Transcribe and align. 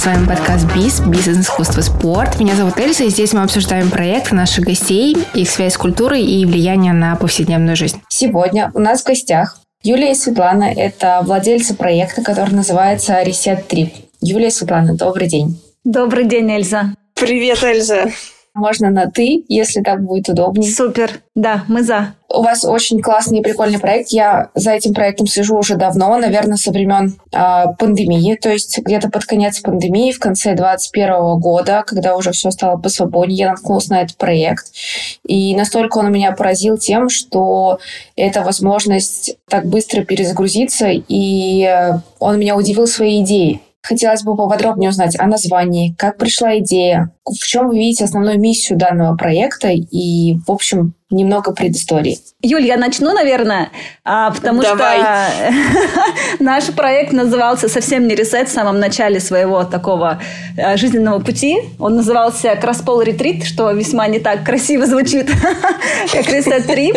С 0.00 0.06
вами 0.06 0.26
подкаст 0.26 0.64
БИС, 0.74 1.00
бизнес, 1.00 1.44
искусство, 1.44 1.82
спорт. 1.82 2.40
Меня 2.40 2.54
зовут 2.54 2.78
Эльза, 2.78 3.04
и 3.04 3.10
здесь 3.10 3.34
мы 3.34 3.42
обсуждаем 3.42 3.90
проекты 3.90 4.34
наших 4.34 4.64
гостей, 4.64 5.14
их 5.34 5.50
связь 5.50 5.74
с 5.74 5.76
культурой 5.76 6.24
и 6.24 6.46
влияние 6.46 6.94
на 6.94 7.14
повседневную 7.16 7.76
жизнь. 7.76 8.00
Сегодня 8.08 8.70
у 8.72 8.78
нас 8.78 9.02
в 9.02 9.06
гостях 9.06 9.58
Юлия 9.82 10.12
и 10.12 10.14
Светлана. 10.14 10.72
Это 10.74 11.20
владельцы 11.22 11.74
проекта, 11.74 12.22
который 12.22 12.54
называется 12.54 13.22
Reset 13.22 13.68
Trip. 13.68 13.92
Юлия 14.22 14.48
и 14.48 14.50
Светлана, 14.50 14.94
добрый 14.94 15.28
день. 15.28 15.60
Добрый 15.84 16.24
день, 16.24 16.50
Эльза. 16.50 16.94
Привет, 17.12 17.62
Эльза. 17.62 18.06
Можно 18.60 18.90
на 18.90 19.10
«ты», 19.10 19.42
если 19.48 19.80
так 19.80 20.02
будет 20.02 20.28
удобнее. 20.28 20.70
Супер. 20.70 21.22
Да, 21.34 21.64
мы 21.66 21.82
за. 21.82 22.14
У 22.28 22.42
вас 22.42 22.62
очень 22.62 23.00
классный 23.00 23.38
и 23.38 23.42
прикольный 23.42 23.78
проект. 23.78 24.10
Я 24.10 24.50
за 24.54 24.72
этим 24.72 24.92
проектом 24.92 25.26
слежу 25.26 25.56
уже 25.56 25.76
давно, 25.76 26.18
наверное, 26.18 26.58
со 26.58 26.70
времен 26.70 27.18
э, 27.32 27.64
пандемии. 27.78 28.36
То 28.36 28.50
есть 28.50 28.78
где-то 28.78 29.08
под 29.08 29.24
конец 29.24 29.60
пандемии, 29.60 30.12
в 30.12 30.18
конце 30.18 30.54
2021 30.54 31.40
года, 31.40 31.82
когда 31.86 32.16
уже 32.16 32.32
все 32.32 32.50
стало 32.50 32.76
по 32.78 32.90
свободе, 32.90 33.32
я 33.32 33.50
наткнулась 33.52 33.88
на 33.88 34.02
этот 34.02 34.18
проект. 34.18 34.66
И 35.26 35.56
настолько 35.56 35.96
он 35.96 36.12
меня 36.12 36.32
поразил 36.32 36.76
тем, 36.76 37.08
что 37.08 37.78
это 38.14 38.42
возможность 38.42 39.36
так 39.48 39.64
быстро 39.64 40.04
перезагрузиться, 40.04 40.88
и 40.90 41.96
он 42.18 42.38
меня 42.38 42.56
удивил 42.56 42.86
своей 42.86 43.24
идеей. 43.24 43.62
Хотелось 43.82 44.22
бы 44.22 44.36
поподробнее 44.36 44.90
узнать 44.90 45.18
о 45.18 45.26
названии, 45.26 45.94
как 45.96 46.18
пришла 46.18 46.58
идея, 46.58 47.12
в 47.24 47.44
чем 47.44 47.68
вы 47.68 47.78
видите 47.78 48.04
основную 48.04 48.38
миссию 48.38 48.78
данного 48.78 49.16
проекта 49.16 49.68
и, 49.68 50.36
в 50.46 50.50
общем, 50.50 50.94
немного 51.10 51.52
предыстории. 51.52 52.18
Юль, 52.42 52.64
я 52.64 52.76
начну, 52.76 53.12
наверное, 53.12 53.70
а, 54.04 54.30
потому 54.30 54.62
Давай. 54.62 55.00
что 55.00 56.38
наш 56.42 56.66
проект 56.68 57.12
назывался 57.12 57.68
совсем 57.68 58.08
не 58.08 58.14
ресет 58.14 58.48
в 58.48 58.52
самом 58.52 58.78
начале 58.78 59.20
своего 59.20 59.64
такого 59.64 60.22
а, 60.56 60.76
жизненного 60.76 61.18
пути. 61.18 61.58
Он 61.78 61.96
назывался 61.96 62.54
Краспол 62.56 63.02
Ретрит, 63.02 63.44
что 63.44 63.70
весьма 63.72 64.06
не 64.06 64.20
так 64.20 64.44
красиво 64.44 64.86
звучит, 64.86 65.28
как 66.12 66.28
ресет 66.28 66.66
трип. 66.66 66.96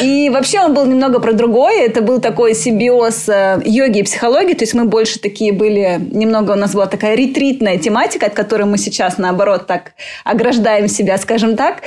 И 0.00 0.30
вообще 0.30 0.60
он 0.60 0.74
был 0.74 0.84
немного 0.84 1.18
про 1.18 1.32
другое. 1.32 1.86
Это 1.86 2.02
был 2.02 2.20
такой 2.20 2.54
симбиоз 2.54 3.28
э, 3.28 3.62
йоги 3.64 4.00
и 4.00 4.02
психологии. 4.02 4.54
То 4.54 4.62
есть 4.62 4.74
мы 4.74 4.84
больше 4.84 5.18
такие 5.18 5.52
были, 5.52 5.98
немного 6.12 6.52
у 6.52 6.56
нас 6.56 6.72
была 6.72 6.86
такая 6.86 7.16
ретритная 7.16 7.78
тематика, 7.78 8.26
от 8.26 8.34
которой 8.34 8.64
мы 8.64 8.78
сейчас, 8.78 9.18
наоборот, 9.18 9.66
так 9.66 9.94
ограждаем 10.24 10.86
себя, 10.86 11.18
скажем 11.18 11.56
так. 11.56 11.78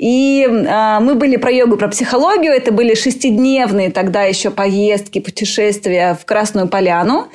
И 0.00 0.46
э, 0.48 0.98
мы 1.00 1.14
были 1.14 1.36
про 1.36 1.50
йогу, 1.50 1.76
про 1.76 1.88
психологию. 1.88 2.52
Это 2.52 2.72
были 2.72 2.94
шестидневные 2.94 3.90
тогда 3.90 4.22
еще 4.22 4.50
поездки, 4.50 5.18
путешествия 5.18 6.16
в 6.18 6.24
Красную 6.24 6.68
Поляну. 6.68 7.28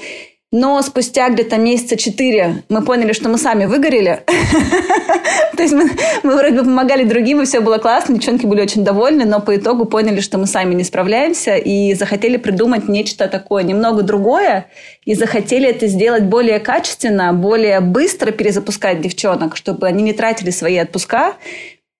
Но 0.52 0.82
спустя 0.82 1.30
где-то 1.30 1.58
месяца 1.58 1.96
четыре 1.96 2.64
мы 2.70 2.82
поняли, 2.82 3.14
что 3.14 3.30
мы 3.30 3.38
сами 3.38 3.66
выгорели. 3.66 4.24
То 5.56 5.62
есть 5.62 5.76
мы, 5.76 5.92
мы 6.24 6.36
вроде 6.36 6.56
бы 6.56 6.64
помогали 6.64 7.04
другим, 7.04 7.42
и 7.42 7.46
все 7.46 7.60
было 7.60 7.78
классно, 7.78 8.16
девчонки 8.16 8.48
были 8.48 8.62
очень 8.62 8.84
довольны, 8.84 9.26
но 9.26 9.42
по 9.42 9.56
итогу 9.56 9.86
поняли, 9.86 10.20
что 10.20 10.40
мы 10.40 10.48
сами 10.48 10.74
не 10.74 10.84
справляемся, 10.84 11.58
и 11.58 11.94
захотели 11.94 12.38
придумать 12.38 12.88
нечто 12.88 13.28
такое 13.28 13.64
немного 13.64 14.02
другое, 14.02 14.68
и 15.04 15.14
захотели 15.14 15.70
это 15.70 15.88
сделать 15.88 16.24
более 16.24 16.60
качественно, 16.60 17.32
более 17.34 17.80
быстро 17.80 18.32
перезапускать 18.32 19.02
девчонок, 19.02 19.56
чтобы 19.56 19.88
они 19.88 20.04
не 20.04 20.14
тратили 20.14 20.50
свои 20.50 20.78
отпуска, 20.78 21.34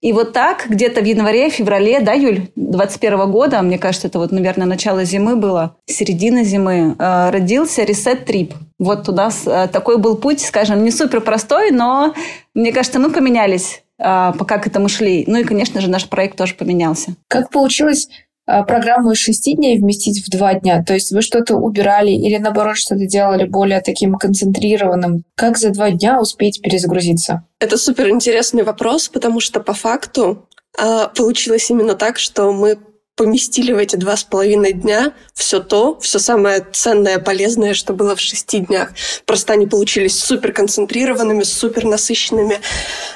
и 0.06 0.14
вот 0.14 0.34
так 0.34 0.68
где-то 0.70 1.02
в 1.02 1.04
январе, 1.04 1.50
феврале, 1.50 2.00
да, 2.00 2.14
Юль, 2.14 2.50
21 2.56 3.32
года, 3.32 3.60
мне 3.64 3.80
кажется, 3.80 4.06
это 4.06 4.20
вот, 4.20 4.32
наверное, 4.32 4.68
начало 4.68 5.04
зимы 5.04 5.36
было, 5.36 5.78
середина 5.88 6.44
зимы, 6.44 6.96
э, 7.00 7.30
родился 7.32 7.82
Reset 7.82 8.24
Trip. 8.24 8.54
Вот 8.78 9.04
туда 9.04 9.32
э, 9.48 9.68
такой 9.68 9.98
был 9.98 10.16
путь, 10.18 10.42
скажем, 10.42 10.84
не 10.84 10.92
супер 10.92 11.22
простой, 11.22 11.72
но 11.72 12.14
мне 12.54 12.72
кажется, 12.72 13.00
мы 13.00 13.12
поменялись 13.12 13.82
э, 13.98 14.34
пока 14.38 14.60
к 14.60 14.68
этому 14.68 14.90
шли. 14.90 15.24
Ну 15.26 15.40
и, 15.40 15.44
конечно 15.44 15.82
же, 15.82 15.90
наш 15.90 16.08
проект 16.08 16.38
тоже 16.38 16.54
поменялся. 16.54 17.16
Как 17.28 17.50
получилось 17.50 18.08
программу 18.46 19.12
из 19.12 19.18
шести 19.18 19.56
дней 19.56 19.78
вместить 19.80 20.26
в 20.26 20.30
два 20.30 20.54
дня? 20.54 20.84
То 20.84 20.94
есть 20.94 21.12
вы 21.12 21.22
что-то 21.22 21.56
убирали 21.56 22.12
или, 22.12 22.38
наоборот, 22.38 22.78
что-то 22.78 23.06
делали 23.06 23.46
более 23.46 23.82
таким 23.82 24.16
концентрированным? 24.16 25.24
Как 25.36 25.58
за 25.58 25.72
два 25.72 25.92
дня 25.92 26.20
успеть 26.20 26.62
перезагрузиться? 26.62 27.44
Это 27.60 27.78
супер 27.78 28.10
интересный 28.10 28.64
вопрос, 28.64 29.10
потому 29.10 29.40
что 29.40 29.60
по 29.60 29.74
факту 29.74 30.48
а, 30.78 31.08
получилось 31.08 31.70
именно 31.70 31.96
так, 31.96 32.18
что 32.20 32.52
мы 32.52 32.78
поместили 33.16 33.72
в 33.72 33.78
эти 33.78 33.96
два 33.96 34.18
с 34.18 34.24
половиной 34.24 34.74
дня 34.74 35.14
все 35.34 35.60
то, 35.60 35.98
все 36.02 36.20
самое 36.20 36.66
ценное, 36.72 37.20
полезное, 37.20 37.74
что 37.74 37.94
было 37.94 38.16
в 38.16 38.20
шести 38.20 38.60
днях. 38.60 38.90
Просто 39.26 39.54
они 39.54 39.68
получились 39.68 40.20
супер 40.20 40.52
концентрированными, 40.52 41.44
супер 41.44 41.86
насыщенными. 41.86 42.60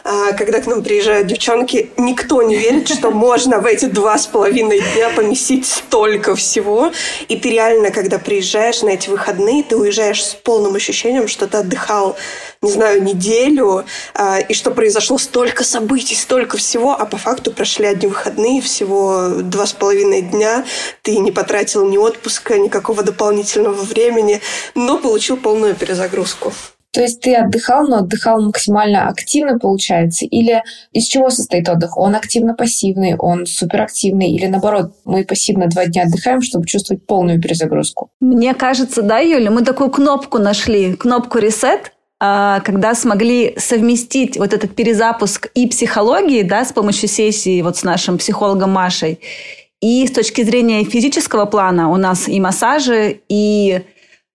А, 0.06 0.32
когда 0.34 0.62
к 0.62 0.68
нам 0.68 0.84
приезжают 0.84 1.28
девчонки, 1.28 1.92
никто 1.98 2.42
не 2.42 2.56
верит, 2.56 2.88
что 2.88 3.12
можно 3.12 3.60
в 3.60 3.66
эти 3.66 3.86
два 3.86 4.18
с 4.18 4.26
половиной 4.26 4.82
дня 4.94 5.10
поместить 5.10 5.66
столько 5.66 6.36
всего. 6.36 6.92
И 7.28 7.36
ты 7.38 7.50
реально, 7.50 7.92
когда 7.92 8.20
приезжаешь 8.20 8.82
на 8.82 8.90
эти 8.90 9.10
выходные, 9.10 9.64
ты 9.64 9.76
уезжаешь 9.76 10.24
с 10.24 10.34
полным 10.34 10.76
ощущением, 10.76 11.28
что 11.28 11.48
ты 11.48 11.58
отдыхал 11.58 12.16
не 12.62 12.72
знаю, 12.72 13.02
неделю, 13.02 13.86
а, 14.14 14.40
и 14.40 14.54
что 14.54 14.72
произошло 14.72 15.18
столько 15.18 15.64
событий, 15.64 16.14
столько 16.14 16.58
всего, 16.58 16.92
а 16.92 17.06
по 17.06 17.16
факту 17.16 17.54
прошли 17.54 17.86
одни 17.86 18.08
выходные, 18.08 18.62
всего 18.62 19.30
два 19.42 19.66
с 19.66 19.72
половиной 19.72 19.89
дня, 20.22 20.66
ты 21.02 21.18
не 21.18 21.32
потратил 21.32 21.88
ни 21.88 21.98
отпуска, 21.98 22.58
никакого 22.58 23.04
дополнительного 23.04 23.82
времени, 23.84 24.42
но 24.76 24.98
получил 24.98 25.38
полную 25.38 25.76
перезагрузку. 25.76 26.54
То 26.92 27.02
есть 27.02 27.22
ты 27.22 27.36
отдыхал, 27.36 27.88
но 27.88 27.98
отдыхал 27.98 28.42
максимально 28.42 29.08
активно, 29.10 29.60
получается? 29.60 30.26
Или 30.26 30.64
из 30.92 31.06
чего 31.06 31.30
состоит 31.30 31.70
отдых? 31.70 31.98
Он 31.98 32.16
активно-пассивный, 32.16 33.16
он 33.16 33.46
суперактивный? 33.46 34.32
Или 34.32 34.48
наоборот, 34.48 34.94
мы 35.06 35.24
пассивно 35.24 35.68
два 35.68 35.86
дня 35.86 36.04
отдыхаем, 36.04 36.42
чтобы 36.42 36.66
чувствовать 36.66 37.06
полную 37.06 37.40
перезагрузку? 37.40 38.10
Мне 38.20 38.56
кажется, 38.56 39.04
да, 39.04 39.20
Юля, 39.20 39.52
мы 39.52 39.64
такую 39.64 39.92
кнопку 39.92 40.40
нашли, 40.40 40.96
кнопку 40.96 41.38
«Ресет», 41.38 41.92
а, 42.22 42.60
когда 42.62 42.96
смогли 42.96 43.56
совместить 43.58 44.38
вот 44.38 44.54
этот 44.54 44.76
перезапуск 44.76 45.48
и 45.54 45.68
психологии, 45.68 46.42
да, 46.42 46.66
с 46.66 46.74
помощью 46.74 47.08
сессии 47.08 47.62
вот 47.62 47.78
с 47.78 47.84
нашим 47.84 48.18
психологом 48.18 48.72
Машей, 48.72 49.20
и 49.82 50.06
с 50.06 50.12
точки 50.12 50.44
зрения 50.44 50.84
физического 50.84 51.46
плана 51.46 51.90
у 51.90 51.98
нас 51.98 52.28
и 52.28 52.40
массажи, 52.40 53.22
и 53.30 53.82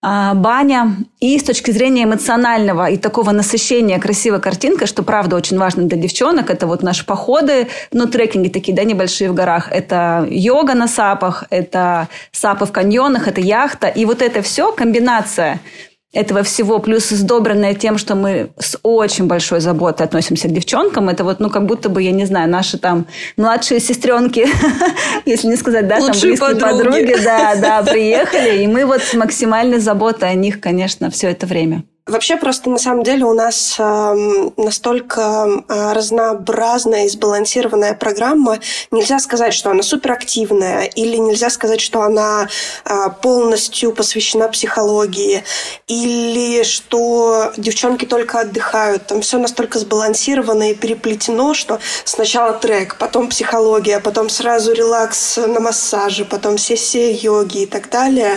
а, 0.06 0.34
баня, 0.34 0.96
и 1.18 1.38
с 1.38 1.42
точки 1.42 1.70
зрения 1.70 2.04
эмоционального 2.04 2.90
и 2.90 2.98
такого 2.98 3.30
насыщения 3.30 3.98
красивой 3.98 4.40
картинкой, 4.40 4.86
что 4.86 5.02
правда 5.02 5.36
очень 5.36 5.58
важно 5.58 5.84
для 5.84 5.96
девчонок, 5.96 6.50
это 6.50 6.66
вот 6.66 6.82
наши 6.82 7.06
походы, 7.06 7.68
ну, 7.90 8.06
трекинги 8.06 8.48
такие, 8.48 8.76
да, 8.76 8.84
небольшие 8.84 9.30
в 9.30 9.34
горах, 9.34 9.72
это 9.72 10.26
йога 10.30 10.74
на 10.74 10.88
сапах, 10.88 11.44
это 11.48 12.08
сапы 12.32 12.66
в 12.66 12.72
каньонах, 12.72 13.28
это 13.28 13.40
яхта, 13.40 13.86
и 13.88 14.04
вот 14.04 14.20
это 14.20 14.42
все 14.42 14.72
комбинация– 14.72 15.60
этого 16.14 16.42
всего, 16.42 16.78
плюс 16.78 17.08
сдобренное 17.08 17.74
тем, 17.74 17.98
что 17.98 18.14
мы 18.14 18.50
с 18.58 18.78
очень 18.82 19.26
большой 19.26 19.60
заботой 19.60 20.06
относимся 20.06 20.48
к 20.48 20.52
девчонкам, 20.52 21.08
это 21.08 21.24
вот, 21.24 21.40
ну, 21.40 21.50
как 21.50 21.66
будто 21.66 21.88
бы, 21.88 22.02
я 22.02 22.12
не 22.12 22.24
знаю, 22.24 22.48
наши 22.48 22.78
там 22.78 23.06
младшие 23.36 23.80
сестренки, 23.80 24.46
если 25.26 25.48
не 25.48 25.56
сказать, 25.56 25.88
да, 25.88 25.98
там 25.98 26.10
близкие 26.10 26.56
подруги, 26.56 27.16
да, 27.22 27.54
да, 27.56 27.82
приехали, 27.90 28.62
и 28.62 28.66
мы 28.66 28.86
вот 28.86 29.02
с 29.02 29.14
максимальной 29.14 29.78
заботой 29.78 30.30
о 30.30 30.34
них, 30.34 30.60
конечно, 30.60 31.10
все 31.10 31.30
это 31.30 31.46
время. 31.46 31.84
Вообще 32.06 32.36
просто 32.36 32.68
на 32.68 32.76
самом 32.76 33.02
деле 33.02 33.24
у 33.24 33.32
нас 33.32 33.76
э, 33.78 34.50
настолько 34.58 35.48
э, 35.66 35.92
разнообразная 35.94 37.06
и 37.06 37.08
сбалансированная 37.08 37.94
программа. 37.94 38.58
Нельзя 38.90 39.18
сказать, 39.18 39.54
что 39.54 39.70
она 39.70 39.82
суперактивная, 39.82 40.82
или 40.84 41.16
нельзя 41.16 41.48
сказать, 41.48 41.80
что 41.80 42.02
она 42.02 42.46
э, 42.84 43.06
полностью 43.22 43.92
посвящена 43.92 44.48
психологии, 44.48 45.44
или 45.86 46.62
что 46.64 47.50
девчонки 47.56 48.04
только 48.04 48.40
отдыхают. 48.40 49.06
Там 49.06 49.22
все 49.22 49.38
настолько 49.38 49.78
сбалансировано 49.78 50.72
и 50.72 50.74
переплетено, 50.74 51.54
что 51.54 51.80
сначала 52.04 52.52
трек, 52.52 52.96
потом 52.98 53.30
психология, 53.30 53.98
потом 53.98 54.28
сразу 54.28 54.74
релакс 54.74 55.38
на 55.38 55.58
массаже, 55.58 56.26
потом 56.26 56.58
сессия 56.58 57.12
йоги 57.12 57.62
и 57.62 57.66
так 57.66 57.88
далее. 57.88 58.36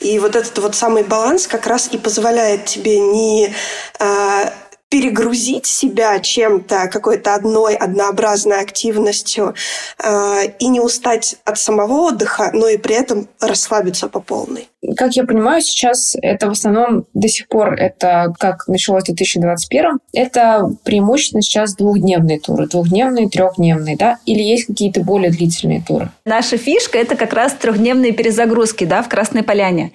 И 0.00 0.18
вот 0.18 0.34
этот 0.34 0.56
вот 0.60 0.74
самый 0.74 1.02
баланс 1.02 1.46
как 1.46 1.66
раз 1.66 1.90
и 1.92 1.98
позволяет 1.98 2.64
тебе 2.64 3.01
не 3.02 3.52
а, 3.98 4.52
перегрузить 4.92 5.64
себя 5.64 6.20
чем-то, 6.20 6.88
какой-то 6.92 7.34
одной 7.34 7.74
однообразной 7.74 8.60
активностью 8.60 9.54
э, 9.98 10.48
и 10.58 10.68
не 10.68 10.80
устать 10.80 11.36
от 11.46 11.58
самого 11.58 12.08
отдыха, 12.08 12.50
но 12.52 12.68
и 12.68 12.76
при 12.76 12.96
этом 12.96 13.26
расслабиться 13.40 14.08
по 14.08 14.20
полной. 14.20 14.68
Как 14.98 15.16
я 15.16 15.24
понимаю, 15.24 15.62
сейчас 15.62 16.14
это 16.20 16.46
в 16.48 16.50
основном 16.50 17.06
до 17.14 17.28
сих 17.28 17.48
пор, 17.48 17.72
это 17.72 18.34
как 18.38 18.68
началось 18.68 19.04
в 19.04 19.06
2021, 19.06 19.98
это 20.12 20.68
преимущественно 20.84 21.40
сейчас 21.40 21.74
двухдневные 21.74 22.38
туры, 22.38 22.66
двухдневные, 22.66 23.30
трехдневные, 23.30 23.96
да? 23.96 24.18
Или 24.26 24.42
есть 24.42 24.66
какие-то 24.66 25.00
более 25.00 25.30
длительные 25.30 25.82
туры? 25.82 26.10
Наша 26.26 26.58
фишка– 26.58 26.98
это 26.98 27.16
как 27.16 27.32
раз 27.32 27.54
трехдневные 27.54 28.12
перезагрузки, 28.12 28.84
да, 28.84 29.02
в 29.02 29.08
Красной 29.08 29.42
Поляне. 29.42 29.90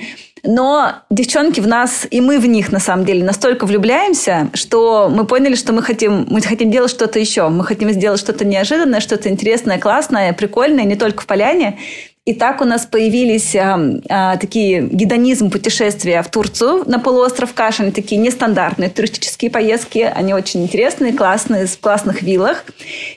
Но 0.49 0.94
девчонки 1.09 1.59
в 1.59 1.67
нас, 1.67 2.07
и 2.09 2.21
мы 2.21 2.39
в 2.39 2.47
них, 2.47 2.71
на 2.71 2.79
самом 2.79 3.03
деле, 3.03 3.21
настолько 3.21 3.65
влюбляемся, 3.65 4.49
что 4.53 5.09
мы 5.13 5.25
поняли, 5.27 5.55
что 5.55 5.73
мы 5.73 5.83
хотим, 5.83 6.25
мы 6.29 6.39
хотим 6.41 6.71
делать 6.71 6.89
что-то 6.89 7.19
еще. 7.19 7.49
Мы 7.49 7.65
хотим 7.65 7.91
сделать 7.91 8.17
что-то 8.17 8.45
неожиданное, 8.45 9.01
что-то 9.01 9.27
интересное, 9.27 9.77
классное, 9.77 10.31
прикольное, 10.31 10.85
не 10.85 10.95
только 10.95 11.23
в 11.23 11.25
поляне. 11.25 11.77
И 12.27 12.33
так 12.33 12.59
у 12.59 12.65
нас 12.65 12.85
появились 12.85 13.56
а, 13.56 13.79
а, 14.09 14.35
такие 14.35 14.81
гедонизм 14.81 15.50
путешествия 15.50 16.21
в 16.21 16.29
Турцию 16.29 16.83
на 16.85 17.00
полуостров 17.00 17.53
Кашин, 17.53 17.94
такие 17.94 18.19
нестандартные 18.19 18.89
туристические 18.89 19.50
поездки. 19.50 20.00
Они 20.13 20.33
очень 20.33 20.62
интересные, 20.63 21.13
классные, 21.13 21.68
в 21.68 21.79
классных 21.79 22.21
виллах. 22.21 22.65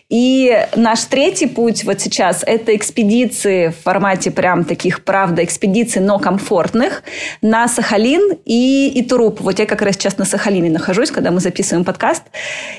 И 0.08 0.56
наш 0.76 1.06
третий 1.06 1.48
путь 1.48 1.82
вот 1.82 2.00
сейчас– 2.00 2.44
это 2.46 2.76
экспедиции 2.76 3.70
в 3.70 3.82
формате 3.82 4.30
прям 4.30 4.64
таких, 4.64 5.02
правда, 5.02 5.42
экспедиций, 5.42 6.00
но 6.00 6.20
комфортных 6.20 7.02
на 7.42 7.66
Сахалин 7.66 8.38
и 8.44 8.92
Итуруп. 8.94 9.40
Вот 9.40 9.58
я 9.58 9.66
как 9.66 9.82
раз 9.82 9.96
сейчас 9.96 10.18
на 10.18 10.24
Сахалине 10.24 10.70
нахожусь, 10.70 11.10
когда 11.10 11.32
мы 11.32 11.40
записываем 11.40 11.84
подкаст. 11.84 12.22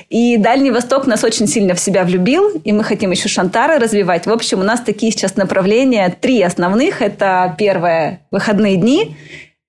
И 0.08 0.38
Дальний 0.38 0.70
Восток 0.70 1.06
нас 1.06 1.24
очень 1.24 1.46
сильно 1.46 1.74
в 1.74 1.80
себя 1.80 2.04
влюбил, 2.04 2.48
и 2.64 2.72
мы 2.72 2.84
хотим 2.84 3.10
еще 3.10 3.28
Шантары 3.28 3.78
развивать. 3.78 4.24
В 4.24 4.30
общем, 4.30 4.60
у 4.60 4.64
нас 4.64 4.80
такие 4.80 5.12
сейчас 5.12 5.36
направления 5.36 6.16
три 6.22 6.40
основных. 6.42 7.02
Это 7.02 7.54
первое– 7.58 8.22
выходные 8.30 8.76
дни, 8.76 9.16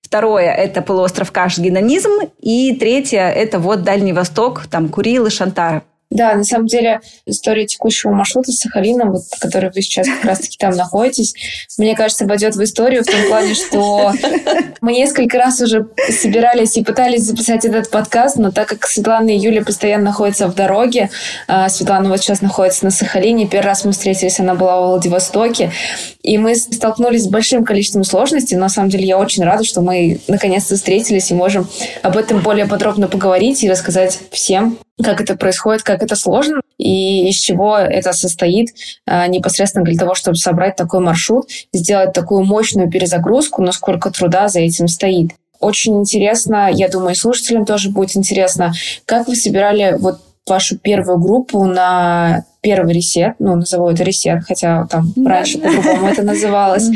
Второе– 0.00 0.52
это 0.52 0.80
полуостров 0.80 1.32
Каш, 1.32 1.58
гедонизм. 1.58 2.10
И 2.40 2.76
третье– 2.76 3.28
это 3.36 3.58
вот 3.58 3.82
Дальний 3.82 4.12
Восток, 4.12 4.66
там 4.70 4.88
Курилы, 4.88 5.28
Шантары. 5.28 5.82
Да, 6.14 6.32
на 6.36 6.44
самом 6.44 6.68
деле 6.68 7.00
история 7.26 7.66
текущего 7.66 8.12
маршрута 8.12 8.52
с 8.52 8.58
Сахалином, 8.60 9.10
вот, 9.10 9.24
который 9.40 9.70
вы 9.74 9.82
сейчас 9.82 10.06
как 10.06 10.24
раз-таки 10.24 10.56
там 10.56 10.70
находитесь, 10.76 11.34
мне 11.76 11.96
кажется, 11.96 12.24
войдет 12.24 12.54
в 12.54 12.62
историю 12.62 13.02
в 13.02 13.06
том 13.06 13.20
плане, 13.26 13.54
что 13.54 14.12
мы 14.80 14.92
несколько 14.92 15.38
раз 15.38 15.60
уже 15.60 15.88
собирались 16.08 16.76
и 16.76 16.84
пытались 16.84 17.24
записать 17.24 17.64
этот 17.64 17.90
подкаст, 17.90 18.36
но 18.36 18.52
так 18.52 18.68
как 18.68 18.86
Светлана 18.86 19.30
и 19.30 19.36
Юля 19.36 19.64
постоянно 19.64 20.04
находятся 20.04 20.46
в 20.46 20.54
дороге, 20.54 21.10
а 21.48 21.68
Светлана 21.68 22.08
вот 22.08 22.20
сейчас 22.20 22.42
находится 22.42 22.84
на 22.84 22.92
Сахалине, 22.92 23.48
первый 23.48 23.66
раз 23.66 23.84
мы 23.84 23.90
встретились, 23.90 24.38
она 24.38 24.54
была 24.54 24.80
в 24.80 24.90
Владивостоке, 24.90 25.72
и 26.22 26.38
мы 26.38 26.54
столкнулись 26.54 27.24
с 27.24 27.28
большим 27.28 27.64
количеством 27.64 28.04
сложностей, 28.04 28.56
но 28.56 28.62
на 28.62 28.68
самом 28.68 28.88
деле 28.88 29.04
я 29.04 29.18
очень 29.18 29.42
рада, 29.42 29.64
что 29.64 29.80
мы 29.80 30.20
наконец-то 30.28 30.76
встретились 30.76 31.32
и 31.32 31.34
можем 31.34 31.68
об 32.02 32.16
этом 32.16 32.38
более 32.38 32.66
подробно 32.66 33.08
поговорить 33.08 33.64
и 33.64 33.68
рассказать 33.68 34.20
всем, 34.30 34.78
как 35.02 35.20
это 35.20 35.36
происходит, 35.36 35.82
как 35.82 36.02
это 36.02 36.16
сложно 36.16 36.60
и 36.78 37.28
из 37.28 37.36
чего 37.36 37.76
это 37.76 38.12
состоит 38.12 38.74
а, 39.06 39.26
непосредственно 39.26 39.84
для 39.84 39.98
того, 39.98 40.14
чтобы 40.14 40.36
собрать 40.36 40.76
такой 40.76 41.00
маршрут, 41.00 41.48
сделать 41.72 42.12
такую 42.12 42.44
мощную 42.44 42.90
перезагрузку, 42.90 43.62
но 43.62 43.72
сколько 43.72 44.10
труда 44.10 44.48
за 44.48 44.60
этим 44.60 44.88
стоит. 44.88 45.32
Очень 45.60 46.00
интересно, 46.00 46.68
я 46.70 46.88
думаю, 46.88 47.14
слушателям 47.14 47.64
тоже 47.64 47.90
будет 47.90 48.16
интересно, 48.16 48.72
как 49.06 49.28
вы 49.28 49.36
собирали 49.36 49.96
вот 49.98 50.20
вашу 50.46 50.78
первую 50.78 51.18
группу 51.18 51.64
на 51.64 52.44
первый 52.64 52.94
ресет, 52.94 53.34
ну, 53.38 53.56
назову 53.56 53.90
это 53.90 54.02
ресет, 54.02 54.42
хотя 54.48 54.86
там 54.86 55.12
да. 55.14 55.30
раньше 55.30 55.58
по-другому 55.58 56.08
это 56.08 56.22
называлось, 56.22 56.88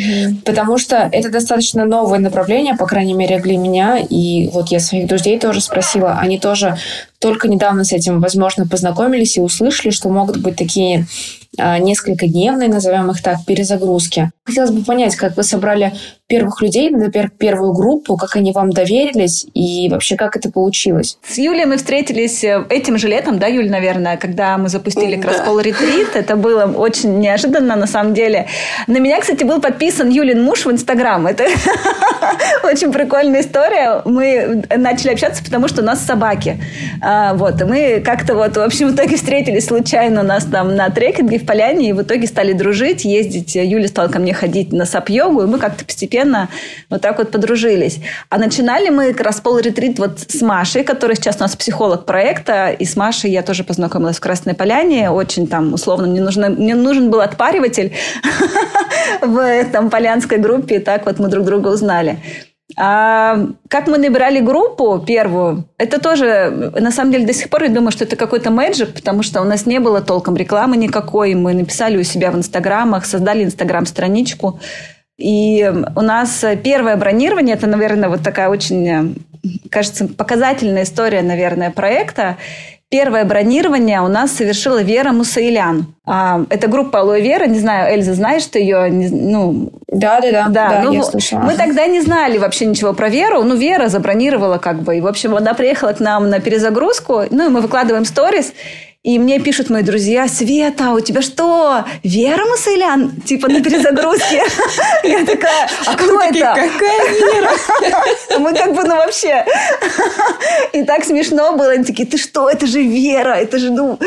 потому 0.45 0.79
что 0.79 0.97
это 1.13 1.31
достаточно 1.31 1.85
новое 1.85 2.19
направление, 2.19 2.75
по 2.75 2.87
крайней 2.87 3.13
мере, 3.13 3.39
для 3.39 3.59
меня, 3.59 3.99
и 3.99 4.49
вот 4.49 4.69
я 4.69 4.81
своих 4.81 5.07
друзей 5.07 5.39
тоже 5.39 5.61
спросила, 5.61 6.19
они 6.19 6.39
тоже 6.39 6.79
только 7.19 7.49
недавно 7.49 7.85
с 7.85 7.93
этим, 7.93 8.21
возможно, 8.21 8.67
познакомились 8.67 9.37
и 9.37 9.41
услышали, 9.43 9.91
что 9.91 10.09
могут 10.09 10.39
быть 10.39 10.57
такие 10.57 11.07
несколько 11.59 12.27
дневные, 12.27 12.69
назовем 12.69 13.11
их 13.11 13.23
так, 13.23 13.45
перезагрузки. 13.47 14.31
Хотелось 14.45 14.71
бы 14.71 14.85
понять, 14.85 15.17
как 15.17 15.37
вы 15.37 15.43
собрали 15.43 15.93
первых 16.29 16.61
людей, 16.61 16.91
например, 16.91 17.31
первую 17.31 17.73
группу, 17.73 18.17
как 18.17 18.37
они 18.37 18.53
вам 18.53 18.71
доверились 18.71 19.47
и 19.55 19.89
вообще 19.91 20.15
как 20.15 20.37
это 20.37 20.51
получилось? 20.51 21.19
С 21.27 21.39
Юлей 21.39 21.65
мы 21.65 21.79
встретились 21.79 22.45
э, 22.45 22.65
этим 22.69 22.99
же 22.99 23.09
летом, 23.09 23.39
да, 23.39 23.47
Юль, 23.47 23.71
наверное, 23.71 24.19
когда 24.19 24.59
мы 24.59 24.69
запустили 24.69 25.17
да. 25.17 25.23
Краскол 25.23 25.59
Ретрит. 25.61 26.15
Это 26.15 26.37
было 26.37 26.65
очень 26.67 27.19
неожиданно, 27.19 27.77
на 27.77 27.87
самом 27.87 28.13
деле. 28.13 28.47
На 28.87 28.99
меня, 28.99 29.21
кстати, 29.21 29.43
был 29.43 29.61
подписан 29.61 30.11
Юлин 30.11 30.43
муж 30.43 30.67
в 30.67 30.71
Инстаграм. 30.71 31.27
Это 31.27 31.45
очень 32.63 32.93
прикольная 32.93 33.41
история. 33.41 34.03
Мы 34.05 34.65
начали 34.77 35.13
общаться, 35.13 35.43
потому 35.43 35.67
что 35.67 35.81
у 35.81 35.85
нас 35.85 36.01
собаки. 36.05 36.61
А, 37.01 37.33
вот, 37.35 37.61
и 37.63 37.65
мы 37.65 38.03
как-то 38.05 38.35
вот, 38.35 38.55
в 38.55 38.61
общем, 38.61 38.89
в 38.89 38.95
итоге 38.95 39.17
встретились 39.17 39.67
случайно 39.67 40.21
у 40.21 40.25
нас 40.25 40.45
там 40.45 40.77
на 40.77 40.91
трекинге 40.91 41.39
в 41.39 41.47
Поляне, 41.49 41.89
и 41.89 41.93
в 41.95 42.03
итоге 42.03 42.27
стали 42.27 42.53
дружить, 42.53 43.07
ездить. 43.07 43.55
Юля 43.55 43.89
стала 43.89 44.09
ко 44.09 44.19
мне 44.19 44.35
ходить 44.35 44.71
на 44.71 44.85
сап-йогу, 44.85 45.45
и 45.45 45.47
мы 45.47 45.59
как-то 45.59 45.83
постепенно 45.83 46.51
вот 46.91 47.01
так 47.01 47.17
вот 47.17 47.31
подружились. 47.31 48.01
А 48.29 48.37
начинали 48.37 48.91
мы 48.91 49.15
как 49.15 49.27
раз 49.27 49.41
пол-ретрит 49.41 49.99
вот 49.99 50.21
с 50.21 50.43
Машей, 50.43 50.85
которая 50.85 51.17
сейчас 51.17 51.37
у 51.37 51.41
нас 51.41 51.57
психолог 51.57 52.05
проекта, 52.05 52.69
и 52.71 52.85
с 52.85 52.97
Машей 52.97 53.31
я 53.31 53.43
тоже 53.43 53.65
познакомилась 53.65 54.19
в 54.19 54.21
Красной 54.21 54.53
Поляне. 54.53 55.11
Очень 55.11 55.47
там, 55.47 55.73
условно, 55.73 56.07
мне, 56.07 56.21
нужно, 56.21 56.51
мне 56.51 56.75
нужен 56.75 57.11
был 57.11 57.23
отпариватель 57.23 57.95
в 59.23 59.65
там 59.73 59.89
полянской 59.89 60.37
группе, 60.37 60.77
и 60.77 60.81
так 60.81 61.07
вот 61.07 61.19
мы 61.19 61.29
друг 61.29 61.47
друга 61.47 61.69
узнали. 61.69 62.19
А 62.77 63.47
как 63.69 63.87
мы 63.87 63.99
набирали 63.99 64.41
группу 64.41 64.99
первую, 64.99 65.65
это 65.79 66.01
тоже, 66.01 66.73
на 66.79 66.91
самом 66.91 67.13
деле, 67.13 67.27
до 67.27 67.33
сих 67.33 67.49
пор 67.49 67.65
я 67.65 67.71
думаю, 67.71 67.91
что 67.91 68.05
это 68.05 68.15
какой-то 68.15 68.51
мэджик, 68.51 68.95
потому 68.95 69.23
что 69.23 69.41
у 69.41 69.45
нас 69.45 69.65
не 69.65 69.81
было 69.81 70.03
толком 70.03 70.37
рекламы 70.37 70.77
никакой. 70.77 71.35
Мы 71.35 71.55
написали 71.55 71.97
у 71.97 72.03
себя 72.03 72.31
в 72.31 72.37
инстаграмах, 72.37 73.07
создали 73.07 73.43
инстаграм-страничку. 73.45 74.61
И 75.17 75.73
у 75.97 76.01
нас 76.01 76.45
первое 76.63 76.97
бронирование, 76.97 77.57
это, 77.57 77.67
наверное, 77.67 78.09
вот 78.09 78.23
такая 78.23 78.49
очень, 78.49 79.25
кажется, 79.71 80.07
показательная 80.07 80.85
история, 80.85 81.23
наверное, 81.23 81.71
проекта. 81.71 82.37
Первое 82.91 83.27
бронирование 83.27 84.01
у 84.01 84.09
нас 84.09 84.33
совершила 84.33 84.81
Вера 84.81 85.13
Мусаилян. 85.13 85.95
А, 86.07 86.41
это 86.49 86.69
группа 86.69 87.01
Алоэ 87.01 87.21
Вера, 87.21 87.45
не 87.45 87.59
знаю, 87.59 87.95
Эльза, 87.95 88.15
знаешь 88.15 88.47
ты 88.47 88.61
ее? 88.61 88.89
Ну, 88.91 89.71
да, 89.89 90.23
да, 90.23 90.31
да, 90.31 90.49
да, 90.49 90.69
да 90.71 90.83
ну, 90.85 90.93
я 90.93 91.03
слышала. 91.03 91.41
Мы 91.41 91.53
тогда 91.53 91.87
не 91.87 92.01
знали 92.01 92.39
вообще 92.39 92.65
ничего 92.65 92.95
про 92.95 93.11
Веру, 93.11 93.43
ну, 93.43 93.57
Вера 93.57 93.89
забронировала 93.89 94.57
как 94.57 94.81
бы, 94.81 94.97
и, 94.97 95.01
в 95.03 95.07
общем, 95.07 95.37
она 95.37 95.53
приехала 95.53 95.93
к 95.93 96.01
нам 96.01 96.31
на 96.31 96.41
перезагрузку, 96.41 97.25
ну, 97.31 97.47
и 97.47 97.51
мы 97.51 97.61
выкладываем 97.61 98.07
сторис, 98.07 98.55
и 99.05 99.17
мне 99.17 99.39
пишут 99.39 99.71
мои 99.71 99.85
друзья, 99.85 100.27
Света, 100.27 100.91
у 100.91 100.99
тебя 100.99 101.23
что, 101.23 101.85
Вера 102.03 102.45
Масылян? 102.47 103.13
Типа 103.25 103.49
на 103.49 103.63
перезагрузке. 103.63 104.43
Я 105.05 105.25
такая, 105.25 105.69
а 105.87 105.95
кто 105.95 106.21
это? 106.21 106.41
Какая 106.41 107.09
Вера? 107.13 107.51
Мы 108.41 108.53
как 108.53 108.75
бы, 108.75 108.83
ну 108.83 108.97
вообще. 108.97 109.45
И 110.73 110.83
так 110.83 111.05
смешно 111.05 111.57
было. 111.57 111.71
Они 111.71 111.85
такие, 111.85 112.09
ты 112.09 112.19
что, 112.19 112.51
это 112.51 112.67
же 112.67 112.83
Вера, 112.83 113.35
это 113.35 113.59
же, 113.59 113.71
ну... 113.71 114.01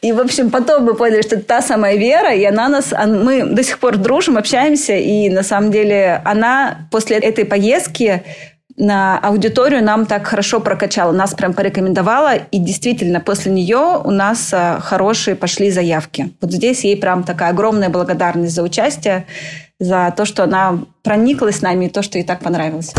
И, 0.00 0.12
в 0.12 0.20
общем, 0.20 0.50
потом 0.50 0.84
мы 0.84 0.94
поняли, 0.94 1.22
что 1.22 1.34
это 1.34 1.44
та 1.44 1.60
самая 1.60 1.96
Вера, 1.96 2.32
и 2.32 2.44
она 2.44 2.68
нас... 2.68 2.94
Мы 3.04 3.42
до 3.42 3.64
сих 3.64 3.80
пор 3.80 3.96
дружим, 3.96 4.38
общаемся, 4.38 4.94
и 4.94 5.28
на 5.28 5.42
самом 5.42 5.72
деле 5.72 6.22
она 6.24 6.88
после 6.92 7.16
этой 7.16 7.44
поездки 7.44 8.22
на 8.76 9.18
аудиторию 9.18 9.82
нам 9.82 10.06
так 10.06 10.26
хорошо 10.26 10.60
прокачала, 10.60 11.12
нас 11.12 11.34
прям 11.34 11.54
порекомендовала, 11.54 12.34
и 12.34 12.58
действительно 12.58 13.20
после 13.20 13.52
нее 13.52 14.00
у 14.04 14.10
нас 14.10 14.50
а, 14.52 14.80
хорошие 14.80 15.34
пошли 15.34 15.70
заявки. 15.70 16.30
Вот 16.40 16.52
здесь 16.52 16.84
ей 16.84 16.96
прям 16.96 17.24
такая 17.24 17.50
огромная 17.50 17.88
благодарность 17.88 18.54
за 18.54 18.62
участие, 18.62 19.26
за 19.78 20.12
то, 20.16 20.24
что 20.24 20.44
она 20.44 20.78
прониклась 21.02 21.56
с 21.56 21.62
нами 21.62 21.86
и 21.86 21.88
то, 21.88 22.02
что 22.02 22.18
ей 22.18 22.24
так 22.24 22.40
понравилось. 22.40 22.92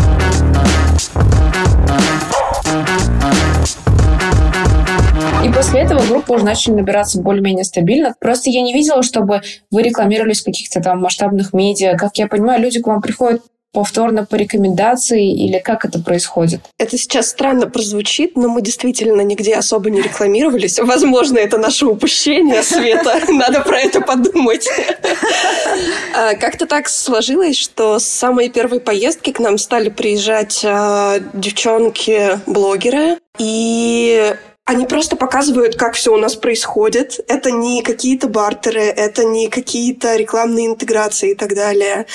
И 5.44 5.52
после 5.52 5.80
этого 5.80 6.04
группы 6.04 6.34
уже 6.34 6.44
начали 6.44 6.74
набираться 6.74 7.20
более-менее 7.20 7.64
стабильно. 7.64 8.14
Просто 8.20 8.50
я 8.50 8.62
не 8.62 8.74
видела, 8.74 9.02
чтобы 9.02 9.42
вы 9.70 9.82
рекламировались 9.82 10.40
в 10.40 10.44
каких-то 10.44 10.80
там 10.80 11.00
масштабных 11.00 11.52
медиа. 11.52 11.96
Как 11.96 12.16
я 12.16 12.26
понимаю, 12.26 12.60
люди 12.60 12.80
к 12.80 12.86
вам 12.86 13.00
приходят 13.00 13.42
повторно 13.72 14.24
по 14.24 14.34
рекомендации 14.34 15.32
или 15.32 15.58
как 15.58 15.84
это 15.84 16.00
происходит? 16.00 16.60
Это 16.78 16.96
сейчас 16.96 17.28
странно 17.28 17.68
прозвучит, 17.68 18.36
но 18.36 18.48
мы 18.48 18.62
действительно 18.62 19.20
нигде 19.22 19.54
особо 19.54 19.90
не 19.90 20.00
рекламировались. 20.00 20.78
Возможно, 20.78 21.38
это 21.38 21.58
наше 21.58 21.86
упущение, 21.86 22.62
Света. 22.62 23.20
Надо 23.28 23.60
про 23.60 23.78
это 23.78 24.00
подумать. 24.00 24.68
А, 26.14 26.34
как-то 26.34 26.66
так 26.66 26.88
сложилось, 26.88 27.56
что 27.56 27.98
с 27.98 28.04
самой 28.04 28.48
первой 28.48 28.80
поездки 28.80 29.32
к 29.32 29.38
нам 29.38 29.58
стали 29.58 29.88
приезжать 29.88 30.62
а, 30.64 31.18
девчонки-блогеры, 31.34 33.18
и 33.38 34.34
они 34.68 34.84
просто 34.84 35.16
показывают, 35.16 35.76
как 35.76 35.94
все 35.94 36.12
у 36.12 36.18
нас 36.18 36.36
происходит. 36.36 37.20
Это 37.28 37.50
не 37.50 37.82
какие-то 37.82 38.28
бартеры, 38.28 38.82
это 38.82 39.24
не 39.24 39.48
какие-то 39.48 40.16
рекламные 40.16 40.66
интеграции 40.66 41.30
и 41.30 41.34
так 41.34 41.54
далее 41.54 42.06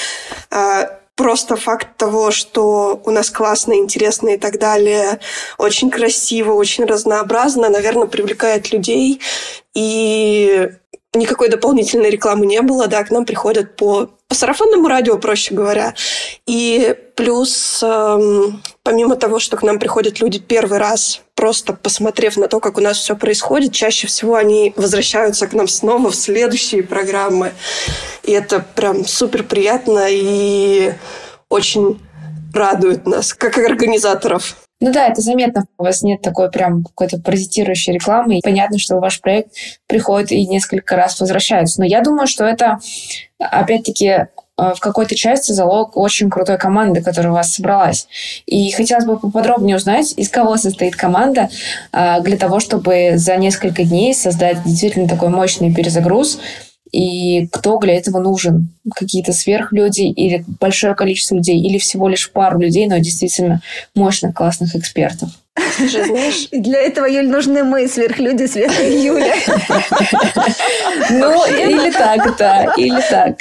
а, 0.52 1.00
просто 1.16 1.56
факт 1.56 1.98
того, 1.98 2.32
что 2.32 3.02
у 3.06 3.12
нас 3.12 3.30
классно, 3.30 3.74
интересно 3.74 4.30
и 4.30 4.38
так 4.38 4.60
далее, 4.60 5.20
очень 5.58 5.90
красиво, 5.90 6.54
очень 6.54 6.86
разнообразно, 6.86 7.70
наверное, 7.70 8.08
привлекает 8.08 8.72
людей. 8.72 9.22
И 9.74 10.70
никакой 11.14 11.50
дополнительной 11.50 12.10
рекламы 12.10 12.46
не 12.46 12.62
было, 12.62 12.88
да, 12.88 13.04
к 13.04 13.12
нам 13.12 13.26
приходят 13.26 13.76
по, 13.76 14.10
по 14.34 14.40
сарафанному 14.40 14.88
радио, 14.88 15.20
проще 15.20 15.54
говоря. 15.54 15.94
И 16.48 16.96
плюс, 17.14 17.84
эм, 17.84 18.64
помимо 18.82 19.16
того, 19.16 19.38
что 19.38 19.58
к 19.58 19.62
нам 19.62 19.78
приходят 19.78 20.20
люди 20.22 20.40
первый 20.40 20.80
раз, 20.80 21.22
просто 21.36 21.74
посмотрев 21.74 22.36
на 22.38 22.48
то, 22.48 22.60
как 22.60 22.80
у 22.80 22.82
нас 22.82 22.98
все 22.98 23.16
происходит, 23.16 23.74
чаще 23.74 24.08
всего 24.08 24.34
они 24.34 24.74
возвращаются 24.76 25.46
к 25.46 25.54
нам 25.54 25.68
снова 25.68 26.10
в 26.10 26.16
следующие 26.16 26.82
программы. 26.82 27.52
И 28.24 28.32
это 28.32 28.66
прям 28.74 29.06
супер 29.06 29.44
приятно 29.44 30.08
и 30.10 30.94
очень 31.48 32.00
радует 32.56 33.06
нас, 33.06 33.36
как 33.36 33.60
организаторов. 33.60 34.56
Ну 34.84 34.92
да, 34.92 35.08
это 35.08 35.22
заметно. 35.22 35.66
У 35.78 35.84
вас 35.84 36.02
нет 36.02 36.22
такой 36.22 36.52
прям 36.52 36.84
какой-то 36.84 37.18
паразитирующей 37.18 37.94
рекламы. 37.94 38.40
И 38.40 38.42
понятно, 38.42 38.78
что 38.78 39.00
ваш 39.00 39.22
проект 39.22 39.54
приходит 39.88 40.34
и 40.34 40.46
несколько 40.46 40.98
раз 40.98 41.18
возвращается. 41.22 41.80
Но 41.80 41.86
я 41.86 42.02
думаю, 42.02 42.28
что 42.28 42.44
это, 42.44 42.80
опять-таки, 43.40 44.08
э, 44.08 44.28
в 44.58 44.80
какой-то 44.82 45.16
части 45.16 45.54
залог 45.54 45.96
очень 45.96 46.30
крутой 46.30 46.58
команды, 46.58 47.02
которая 47.02 47.32
у 47.32 47.36
вас 47.36 47.54
собралась. 47.54 48.10
И 48.46 48.72
хотелось 48.72 49.06
бы 49.06 49.18
поподробнее 49.18 49.78
узнать, 49.78 50.16
из 50.18 50.28
кого 50.28 50.58
состоит 50.58 50.98
команда 50.98 51.48
э, 51.94 52.20
для 52.20 52.36
того, 52.36 52.60
чтобы 52.60 53.14
за 53.16 53.38
несколько 53.38 53.86
дней 53.86 54.14
создать 54.14 54.66
действительно 54.66 55.08
такой 55.08 55.30
мощный 55.30 55.74
перезагруз, 55.74 56.40
и 56.94 57.48
кто 57.48 57.78
для 57.80 57.96
этого 57.96 58.20
нужен. 58.20 58.70
Какие-то 58.96 59.34
сверхлюди 59.34 60.04
или 60.04 60.46
большое 60.60 60.96
количество 60.96 61.36
людей, 61.36 61.60
или 61.60 61.78
всего 61.80 62.08
лишь 62.08 62.32
пару 62.32 62.60
людей, 62.60 62.88
но 62.88 62.98
действительно 63.00 63.62
мощных, 63.96 64.36
классных 64.36 64.76
экспертов. 64.76 65.30
Знаешь, 65.78 66.48
для 66.52 66.80
этого, 66.80 67.06
Юль, 67.06 67.28
нужны 67.28 67.64
мы, 67.64 67.88
сверхлюди, 67.88 68.46
Света 68.48 68.84
и 68.84 69.06
Юля. 69.06 69.36
Ну, 71.10 71.46
или 71.46 71.92
так, 71.92 72.38
да, 72.38 72.74
или 72.78 73.02
так. 73.10 73.38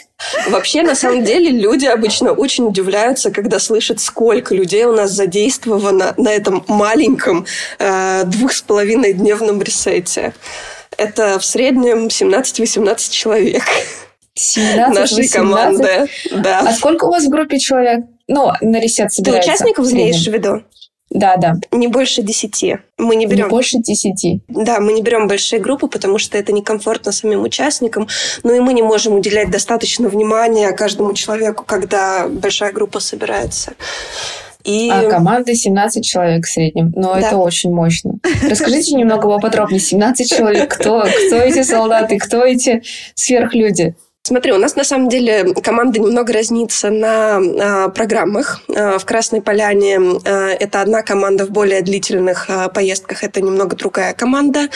Вообще, 0.48 0.82
на 0.82 0.94
самом 0.94 1.24
деле, 1.24 1.50
люди 1.50 1.86
обычно 1.86 2.32
очень 2.32 2.66
удивляются, 2.66 3.30
когда 3.30 3.58
слышат, 3.58 4.00
сколько 4.00 4.54
людей 4.54 4.84
у 4.84 4.92
нас 4.92 5.10
задействовано 5.10 6.14
на 6.16 6.28
этом 6.28 6.64
маленьком 6.68 7.46
э, 7.78 8.24
двух 8.24 8.52
с 8.52 8.62
половиной 8.62 9.14
дневном 9.14 9.60
ресете. 9.62 10.32
Это 10.96 11.38
в 11.38 11.44
среднем 11.44 12.06
17-18 12.06 13.10
человек. 13.10 13.62
17 14.34 14.94
Нашей 14.94 15.28
команды. 15.28 16.08
Да. 16.30 16.60
А 16.60 16.72
сколько 16.72 17.04
у 17.04 17.10
вас 17.10 17.24
в 17.24 17.28
группе 17.28 17.58
человек? 17.58 18.04
Ну, 18.28 18.50
на 18.60 18.80
ресет 18.80 19.12
собирается. 19.12 19.48
Ты 19.48 19.54
участников 19.54 19.92
имеешь 19.92 20.24
в 20.26 20.32
виду? 20.32 20.62
Да, 21.10 21.36
да. 21.36 21.56
Не 21.72 21.88
больше 21.88 22.22
десяти. 22.22 22.78
Мы 22.96 23.16
не 23.16 23.26
берем... 23.26 23.46
Не 23.46 23.50
больше 23.50 23.78
десяти. 23.78 24.40
Да, 24.48 24.80
мы 24.80 24.94
не 24.94 25.02
берем 25.02 25.28
большие 25.28 25.60
группы, 25.60 25.86
потому 25.86 26.16
что 26.16 26.38
это 26.38 26.52
некомфортно 26.52 27.12
самим 27.12 27.42
участникам. 27.42 28.08
Ну 28.42 28.54
и 28.54 28.60
мы 28.60 28.72
не 28.72 28.82
можем 28.82 29.14
уделять 29.14 29.50
достаточно 29.50 30.08
внимания 30.08 30.72
каждому 30.72 31.12
человеку, 31.12 31.64
когда 31.66 32.26
большая 32.28 32.72
группа 32.72 32.98
собирается. 32.98 33.74
И... 34.64 34.90
А 34.90 35.08
команда 35.08 35.54
17 35.54 36.04
человек 36.04 36.46
в 36.46 36.50
среднем. 36.50 36.92
Но 36.96 37.14
да. 37.14 37.20
это 37.20 37.36
очень 37.36 37.72
мощно. 37.72 38.14
Расскажите 38.48 38.94
немного 38.94 39.28
поподробнее. 39.28 39.80
17 39.80 40.28
человек. 40.28 40.74
Кто, 40.74 41.02
кто 41.02 41.36
эти 41.36 41.62
солдаты? 41.62 42.18
Кто 42.18 42.44
эти 42.44 42.82
сверхлюди? 43.14 43.94
Смотри, 44.24 44.52
у 44.52 44.56
нас 44.56 44.76
на 44.76 44.84
самом 44.84 45.08
деле 45.08 45.52
команда 45.52 45.98
немного 45.98 46.32
разнится 46.32 46.90
на 46.90 47.38
а, 47.38 47.88
программах. 47.88 48.60
А, 48.72 48.96
в 48.98 49.04
Красной 49.04 49.42
Поляне 49.42 49.98
а, 49.98 50.50
это 50.50 50.80
одна 50.80 51.02
команда, 51.02 51.44
в 51.44 51.50
более 51.50 51.82
длительных 51.82 52.46
а, 52.48 52.68
поездках 52.68 53.24
это 53.24 53.40
немного 53.40 53.74
другая 53.74 54.14
команда. 54.14 54.68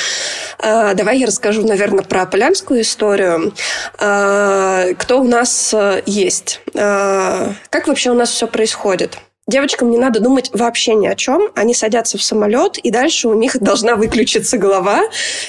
А, 0.58 0.94
давай 0.94 1.18
я 1.18 1.26
расскажу, 1.26 1.64
наверное, 1.64 2.02
про 2.02 2.26
полянскую 2.26 2.80
историю. 2.80 3.52
А, 4.00 4.86
кто 4.98 5.20
у 5.20 5.28
нас 5.28 5.72
а, 5.72 6.02
есть? 6.06 6.60
А, 6.74 7.52
как 7.70 7.86
вообще 7.86 8.10
у 8.10 8.14
нас 8.14 8.30
все 8.30 8.48
происходит? 8.48 9.16
Девочкам 9.46 9.90
не 9.90 9.96
надо 9.96 10.18
думать 10.18 10.50
вообще 10.52 10.94
ни 10.94 11.06
о 11.06 11.14
чем. 11.14 11.50
Они 11.54 11.72
садятся 11.72 12.18
в 12.18 12.22
самолет, 12.22 12.78
и 12.78 12.90
дальше 12.90 13.28
у 13.28 13.34
них 13.34 13.56
должна 13.60 13.94
выключиться 13.94 14.58
голова, 14.58 15.02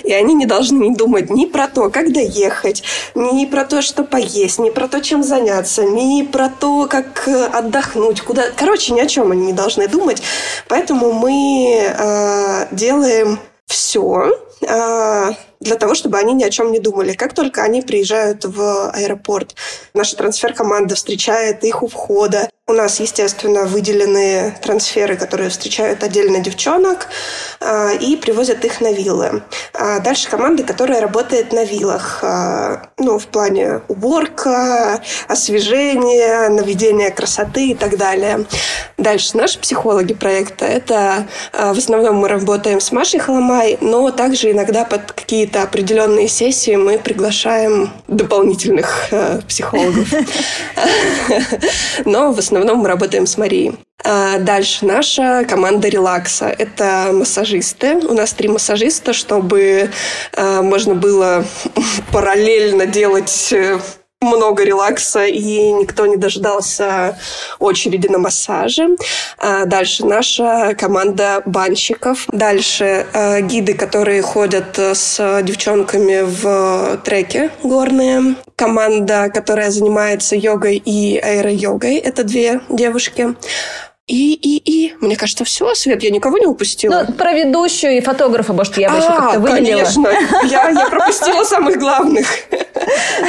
и 0.03 0.13
они 0.13 0.35
не 0.35 0.45
должны 0.45 0.95
думать 0.95 1.31
ни 1.31 1.45
про 1.45 1.67
то, 1.67 1.89
как 1.89 2.13
доехать, 2.13 2.83
ни 3.15 3.47
про 3.47 3.65
то, 3.65 3.81
что 3.81 4.03
поесть, 4.03 4.59
ни 4.59 4.69
про 4.69 4.87
то, 4.87 5.01
чем 5.01 5.23
заняться, 5.23 5.83
ни 5.83 6.21
про 6.21 6.49
то, 6.49 6.87
как 6.87 7.27
э, 7.27 7.45
отдохнуть, 7.45 8.21
куда... 8.21 8.43
Короче, 8.55 8.93
ни 8.93 8.99
о 8.99 9.07
чем 9.07 9.31
они 9.31 9.47
не 9.47 9.53
должны 9.53 9.87
думать. 9.87 10.21
Поэтому 10.67 11.11
мы 11.13 11.79
э, 11.81 12.67
делаем 12.71 13.39
все, 13.65 14.31
э, 14.61 15.31
для 15.59 15.75
того, 15.75 15.95
чтобы 15.95 16.17
они 16.17 16.33
ни 16.33 16.43
о 16.43 16.49
чем 16.49 16.71
не 16.71 16.79
думали. 16.79 17.13
Как 17.13 17.33
только 17.33 17.63
они 17.63 17.81
приезжают 17.81 18.45
в 18.45 18.89
аэропорт, 18.91 19.55
наша 19.93 20.15
трансфер-команда 20.15 20.95
встречает 20.95 21.63
их 21.63 21.83
у 21.83 21.87
входа. 21.87 22.49
У 22.69 22.73
нас, 22.73 22.99
естественно, 22.99 23.63
выделены 23.63 24.53
трансферы, 24.61 25.15
которые 25.15 25.49
встречают 25.49 26.03
отдельно 26.03 26.41
девчонок 26.41 27.07
э, 27.61 27.95
и 27.95 28.17
привозят 28.17 28.65
их 28.65 28.81
на 28.81 28.91
виллы. 28.91 29.41
А 29.73 29.99
дальше 30.01 30.29
команда, 30.29 30.63
которая 30.63 30.99
работает 30.99 31.53
на 31.53 31.63
виллах. 31.63 32.19
Э, 32.23 32.79
ну, 32.97 33.19
в 33.19 33.27
плане 33.27 33.83
уборка, 33.87 35.01
освежения, 35.29 36.49
наведения 36.49 37.09
красоты 37.09 37.69
и 37.69 37.73
так 37.73 37.95
далее. 37.97 38.45
Дальше 38.97 39.37
наши 39.37 39.59
психологи 39.59 40.13
проекта. 40.13 40.65
Это 40.65 41.27
э, 41.53 41.71
в 41.71 41.77
основном 41.77 42.17
мы 42.17 42.27
работаем 42.27 42.81
с 42.81 42.91
Машей 42.91 43.21
Холомай, 43.21 43.77
но 43.79 44.11
также 44.11 44.51
иногда 44.51 44.83
под 44.83 45.13
какие-то 45.47 45.63
определенные 45.63 46.27
сессии 46.27 46.75
мы 46.75 46.97
приглашаем 46.97 47.89
дополнительных 48.07 49.07
э, 49.11 49.39
психологов. 49.47 50.11
Но 52.05 52.33
в 52.33 52.39
основном 52.39 52.79
мы 52.79 52.89
работаем 52.89 53.25
с 53.25 53.37
Марией. 53.37 53.77
А 54.03 54.39
дальше 54.39 54.85
наша 54.85 55.45
команда 55.47 55.87
релакса. 55.87 56.47
Это 56.47 57.11
массажисты. 57.13 57.95
У 57.95 58.13
нас 58.13 58.33
три 58.33 58.49
массажиста, 58.49 59.13
чтобы 59.13 59.89
э, 60.33 60.61
можно 60.61 60.95
было 60.95 61.45
параллельно 62.11 62.85
делать 62.85 63.49
э, 63.53 63.79
много 64.21 64.63
релакса, 64.63 65.25
и 65.25 65.71
никто 65.73 66.07
не 66.07 66.17
дождался 66.17 67.17
очереди 67.59 68.07
на 68.07 68.17
массаже. 68.17 68.95
А 69.37 69.65
дальше 69.65 70.05
наша 70.05 70.75
команда 70.75 71.43
банщиков. 71.45 72.25
Дальше 72.31 73.05
э, 73.13 73.41
гиды, 73.41 73.75
которые 73.75 74.21
ходят 74.21 74.77
с 74.77 75.41
девчонками 75.43 76.21
в 76.23 76.97
треке 77.03 77.51
горные. 77.61 78.35
Команда, 78.55 79.29
которая 79.31 79.69
занимается 79.69 80.35
йогой 80.35 80.77
и 80.77 81.19
аэро-йогой. 81.19 81.97
Это 81.97 82.23
две 82.23 82.61
девушки. 82.69 83.35
И, 84.07 84.35
и, 84.35 84.61
и, 84.63 84.95
мне 85.01 85.17
кажется, 85.17 85.43
все, 85.43 85.75
Свет, 85.75 86.01
я 86.01 86.09
никого 86.11 86.37
не 86.37 86.45
упустила. 86.45 87.05
Ну, 87.05 87.13
про 87.13 87.33
ведущую 87.33 87.97
и 87.97 88.01
фотографа, 88.01 88.53
может, 88.53 88.77
я 88.77 88.89
бы 88.89 88.95
а, 88.95 88.99
еще 88.99 89.07
как-то 89.09 89.39
выделила. 89.41 89.83
конечно, 89.83 90.07
я, 90.43 90.69
я 90.69 90.89
пропустила 90.89 91.43
самых 91.43 91.77
главных. 91.77 92.25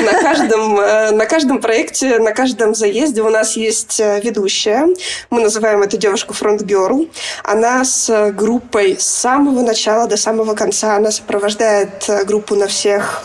На 0.05 0.23
каждом, 0.23 0.79
э, 0.79 1.11
на 1.11 1.27
каждом 1.27 1.61
проекте, 1.61 2.21
на 2.21 2.33
каждом 2.33 2.77
заезде 2.77 3.23
у 3.23 3.29
нас 3.29 3.57
есть 3.57 3.99
э, 3.99 4.21
ведущая. 4.23 4.87
Мы 5.31 5.41
называем 5.41 5.83
эту 5.83 5.97
девушку 5.97 6.33
фронтгерл. 6.33 7.09
Она 7.43 7.85
с 7.85 8.31
группой 8.31 8.97
с 9.01 9.07
самого 9.07 9.63
начала 9.63 10.07
до 10.07 10.17
самого 10.17 10.55
конца. 10.55 10.95
Она 10.95 11.11
сопровождает 11.11 12.05
э, 12.07 12.25
группу 12.25 12.55
на 12.55 12.69
всех 12.69 13.25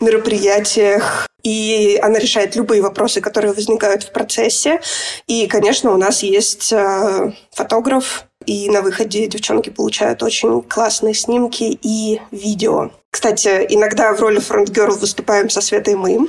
мероприятиях, 0.00 1.26
и 1.44 2.00
она 2.02 2.18
решает 2.18 2.56
любые 2.56 2.82
вопросы, 2.82 3.20
которые 3.20 3.52
возникают 3.52 4.02
в 4.02 4.12
процессе. 4.12 4.80
И, 5.26 5.46
конечно, 5.46 5.92
у 5.92 5.96
нас 5.96 6.22
есть 6.22 6.72
э, 6.72 7.32
фотограф, 7.52 8.24
и 8.46 8.68
на 8.68 8.82
выходе 8.82 9.26
девчонки 9.26 9.70
получают 9.70 10.22
очень 10.22 10.62
классные 10.62 11.14
снимки 11.14 11.78
и 11.82 12.20
видео. 12.30 12.90
Кстати, 13.10 13.66
иногда 13.68 14.12
в 14.12 14.20
роли 14.20 14.40
фронтгерл 14.40 14.96
выступаем 14.96 15.48
со 15.48 15.60
Светой 15.60 15.94
мы. 15.94 16.26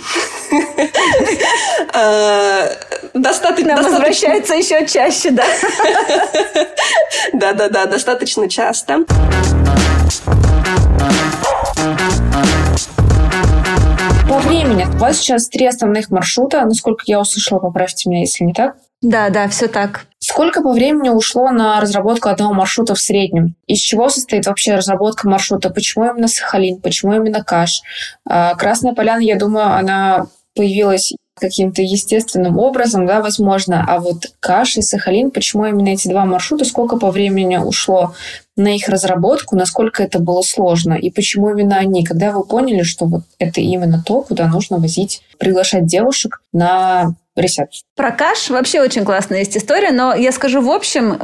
А, 1.98 2.70
достаточно... 3.14 3.82
возвращается 3.82 4.54
еще 4.54 4.86
чаще, 4.86 5.32
да? 5.32 5.46
Да-да-да, 7.34 7.86
достаточно 7.86 8.50
часто. 8.50 9.06
По 14.28 14.40
времени. 14.40 14.86
У 14.86 14.98
вас 14.98 15.20
сейчас 15.20 15.48
три 15.50 15.68
основных 15.68 16.10
маршрута. 16.10 16.66
Насколько 16.66 17.04
я 17.06 17.20
услышала, 17.20 17.60
поправьте 17.60 18.10
меня, 18.10 18.22
если 18.22 18.44
не 18.44 18.54
так. 18.54 18.78
Да, 19.02 19.30
да, 19.30 19.48
все 19.48 19.68
так. 19.68 20.08
Сколько 20.18 20.64
по 20.64 20.74
времени 20.74 21.10
ушло 21.10 21.52
на 21.52 21.80
разработку 21.80 22.30
одного 22.30 22.52
маршрута 22.54 22.96
в 22.96 23.00
среднем? 23.00 23.56
Из 23.68 23.78
чего 23.78 24.10
состоит 24.10 24.48
вообще 24.48 24.76
разработка 24.76 25.30
маршрута? 25.30 25.70
Почему 25.70 26.06
именно 26.06 26.28
Сахалин? 26.28 26.82
Почему 26.82 27.14
именно 27.14 27.44
Каш? 27.44 27.82
А, 28.28 28.56
Красная 28.56 28.94
Поляна, 28.94 29.22
я 29.22 29.36
думаю, 29.36 29.68
она 29.68 30.26
появилась 30.56 31.14
каким-то 31.36 31.82
естественным 31.82 32.60
образом, 32.60 33.06
да, 33.06 33.22
возможно. 33.22 33.86
А 33.88 34.00
вот 34.00 34.28
Каш 34.40 34.78
и 34.78 34.82
Сахалин, 34.82 35.32
почему 35.32 35.66
именно 35.66 35.90
эти 35.90 36.08
два 36.08 36.26
маршрута, 36.26 36.66
сколько 36.66 36.98
по 36.98 37.12
времени 37.12 37.58
ушло 37.58 38.14
на 38.56 38.74
их 38.74 38.88
разработку, 38.88 39.56
насколько 39.56 40.02
это 40.02 40.20
было 40.20 40.42
сложно 40.42 40.94
и 40.94 41.12
почему 41.12 41.50
именно 41.50 41.78
они, 41.78 42.06
когда 42.06 42.32
вы 42.32 42.46
поняли, 42.46 42.84
что 42.84 43.06
вот 43.06 43.24
это 43.38 43.60
именно 43.60 44.02
то, 44.06 44.22
куда 44.22 44.48
нужно 44.48 44.78
возить, 44.78 45.22
приглашать 45.38 45.86
девушек 45.86 46.42
на 46.54 47.16
ресет. 47.36 47.70
Про 47.98 48.12
каш 48.12 48.50
вообще 48.50 48.80
очень 48.80 49.04
классная 49.04 49.40
есть 49.40 49.58
история, 49.58 49.92
но 49.92 50.16
я 50.16 50.32
скажу 50.32 50.62
в 50.62 50.72
общем, 50.72 51.18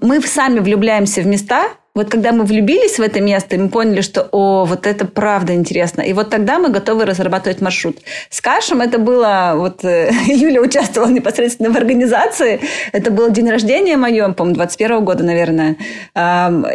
мы 0.00 0.22
сами 0.22 0.60
влюбляемся 0.60 1.22
в 1.22 1.26
места, 1.26 1.64
вот 1.94 2.08
когда 2.08 2.32
мы 2.32 2.44
влюбились 2.44 2.98
в 2.98 3.02
это 3.02 3.20
место, 3.20 3.56
мы 3.58 3.68
поняли, 3.68 4.00
что, 4.00 4.28
о, 4.30 4.64
вот 4.64 4.86
это 4.86 5.06
правда 5.06 5.54
интересно. 5.54 6.02
И 6.02 6.12
вот 6.12 6.30
тогда 6.30 6.58
мы 6.58 6.68
готовы 6.68 7.04
разрабатывать 7.04 7.60
маршрут. 7.60 7.98
С 8.28 8.40
Кашем 8.40 8.80
это 8.80 8.98
было, 8.98 9.54
вот 9.56 9.84
э, 9.84 10.10
Юля 10.26 10.60
участвовала 10.60 11.10
непосредственно 11.10 11.70
в 11.70 11.76
организации. 11.76 12.60
Это 12.92 13.10
был 13.10 13.30
день 13.30 13.50
рождения 13.50 13.96
мое, 13.96 14.28
по-моему, 14.32 14.56
21 14.56 15.04
года, 15.04 15.24
наверное. 15.24 15.76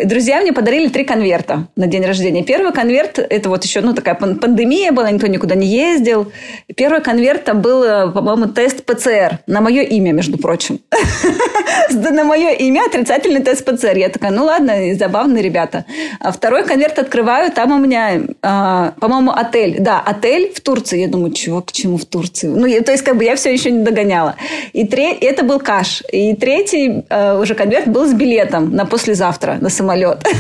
Друзья 0.03 0.41
мне 0.41 0.51
подарили 0.51 0.89
три 0.89 1.05
конверта 1.05 1.67
на 1.75 1.87
день 1.87 2.05
рождения. 2.05 2.43
Первый 2.43 2.73
конверт, 2.73 3.19
это 3.19 3.49
вот 3.49 3.63
еще, 3.63 3.81
ну, 3.81 3.93
такая 3.93 4.15
пандемия 4.15 4.91
была, 4.91 5.09
никто 5.11 5.27
никуда 5.27 5.55
не 5.55 5.67
ездил. 5.67 6.31
Первый 6.75 7.01
конверт 7.01 7.45
там 7.45 7.61
был, 7.61 7.83
э, 7.83 8.11
по-моему, 8.11 8.47
тест 8.47 8.83
ПЦР 8.83 9.39
на 9.47 9.61
мое 9.61 9.83
имя, 9.83 10.11
между 10.11 10.37
прочим. 10.37 10.79
На 11.91 12.23
мое 12.23 12.51
имя 12.51 12.85
отрицательный 12.85 13.41
тест 13.41 13.65
ПЦР. 13.65 13.97
Я 13.97 14.09
такая, 14.09 14.31
ну 14.31 14.45
ладно, 14.45 14.91
забавные 15.05 15.43
ребята. 15.43 15.85
А 16.19 16.31
второй 16.31 16.65
конверт 16.65 16.99
открываю, 16.99 17.51
там 17.51 17.71
у 17.71 17.77
меня, 17.77 18.15
э, 18.15 18.91
по-моему, 18.99 19.31
отель. 19.31 19.77
Да, 19.79 20.01
отель 20.05 20.51
в 20.53 20.59
Турции. 20.61 21.01
Я 21.01 21.07
думаю, 21.07 21.31
чего, 21.33 21.61
к 21.61 21.71
чему 21.71 21.97
в 21.97 22.05
Турции? 22.05 22.47
Ну, 22.47 22.65
я, 22.65 22.81
то 22.81 22.91
есть, 22.91 23.03
как 23.03 23.17
бы 23.17 23.23
я 23.23 23.35
все 23.35 23.53
еще 23.53 23.71
не 23.71 23.83
догоняла. 23.83 24.35
И 24.73 24.85
тре- 24.85 25.13
это 25.13 25.43
был 25.43 25.59
каш. 25.59 26.03
И 26.11 26.35
третий 26.35 27.03
э, 27.09 27.39
уже 27.39 27.55
конверт 27.55 27.87
был 27.87 28.05
с 28.07 28.13
билетом 28.13 28.75
на 28.75 28.85
послезавтра 28.85 29.57
на 29.61 29.69
самолет. 29.69 30.25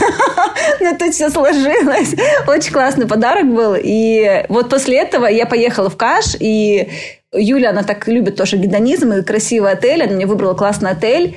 Ну, 0.79 0.95
тут 0.97 1.13
все 1.13 1.29
сложилось. 1.29 2.15
Очень 2.47 2.73
классный 2.73 3.07
подарок 3.07 3.45
был. 3.45 3.75
И 3.81 4.45
вот 4.49 4.69
после 4.69 4.97
этого 4.97 5.25
я 5.25 5.45
поехала 5.45 5.89
в 5.89 5.95
каш, 5.95 6.35
и 6.39 6.89
Юля, 7.37 7.71
она 7.71 7.83
так 7.83 8.07
любит 8.07 8.35
тоже 8.35 8.57
гедонизм 8.57 9.11
и 9.13 9.21
красивый 9.21 9.71
отель. 9.71 10.03
Она 10.03 10.13
мне 10.13 10.25
выбрала 10.25 10.53
классный 10.53 10.91
отель. 10.91 11.35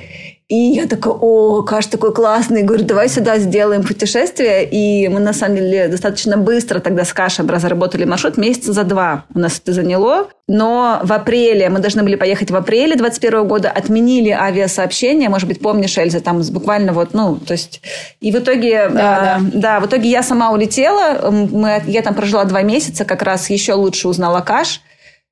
И 0.49 0.55
я 0.55 0.87
такая, 0.87 1.13
о, 1.13 1.61
Каш 1.61 1.85
такой 1.85 2.11
классный. 2.11 2.63
Говорю, 2.63 2.83
давай 2.83 3.07
сюда 3.07 3.37
сделаем 3.37 3.83
путешествие. 3.83 4.67
И 4.67 5.07
мы, 5.07 5.19
на 5.19 5.31
самом 5.31 5.57
деле, 5.57 5.87
достаточно 5.89 6.37
быстро 6.37 6.79
тогда 6.79 7.05
с 7.05 7.13
Кашем 7.13 7.47
разработали 7.47 8.03
маршрут. 8.03 8.35
Месяца 8.35 8.73
за 8.73 8.83
два 8.83 9.25
у 9.35 9.37
нас 9.37 9.59
это 9.59 9.73
заняло. 9.73 10.27
Но 10.47 11.01
в 11.03 11.13
апреле, 11.13 11.69
мы 11.69 11.77
должны 11.77 12.01
были 12.01 12.15
поехать 12.15 12.49
в 12.49 12.55
апреле 12.55 12.95
2021 12.95 13.47
года, 13.47 13.69
отменили 13.69 14.31
авиасообщение. 14.31 15.29
Может 15.29 15.47
быть, 15.47 15.61
помнишь, 15.61 15.95
Эльза, 15.99 16.19
там 16.19 16.41
буквально 16.41 16.93
вот, 16.93 17.13
ну, 17.13 17.35
то 17.35 17.51
есть... 17.51 17.83
И 18.19 18.31
в 18.31 18.35
итоге, 18.35 18.89
да, 18.89 19.37
э, 19.37 19.41
да. 19.51 19.59
да 19.77 19.79
в 19.81 19.85
итоге 19.85 20.09
я 20.09 20.23
сама 20.23 20.49
улетела. 20.49 21.29
Мы, 21.29 21.83
я 21.85 22.01
там 22.01 22.15
прожила 22.15 22.43
два 22.45 22.63
месяца, 22.63 23.05
как 23.05 23.21
раз 23.21 23.51
еще 23.51 23.73
лучше 23.73 24.07
узнала 24.07 24.41
Каш. 24.41 24.81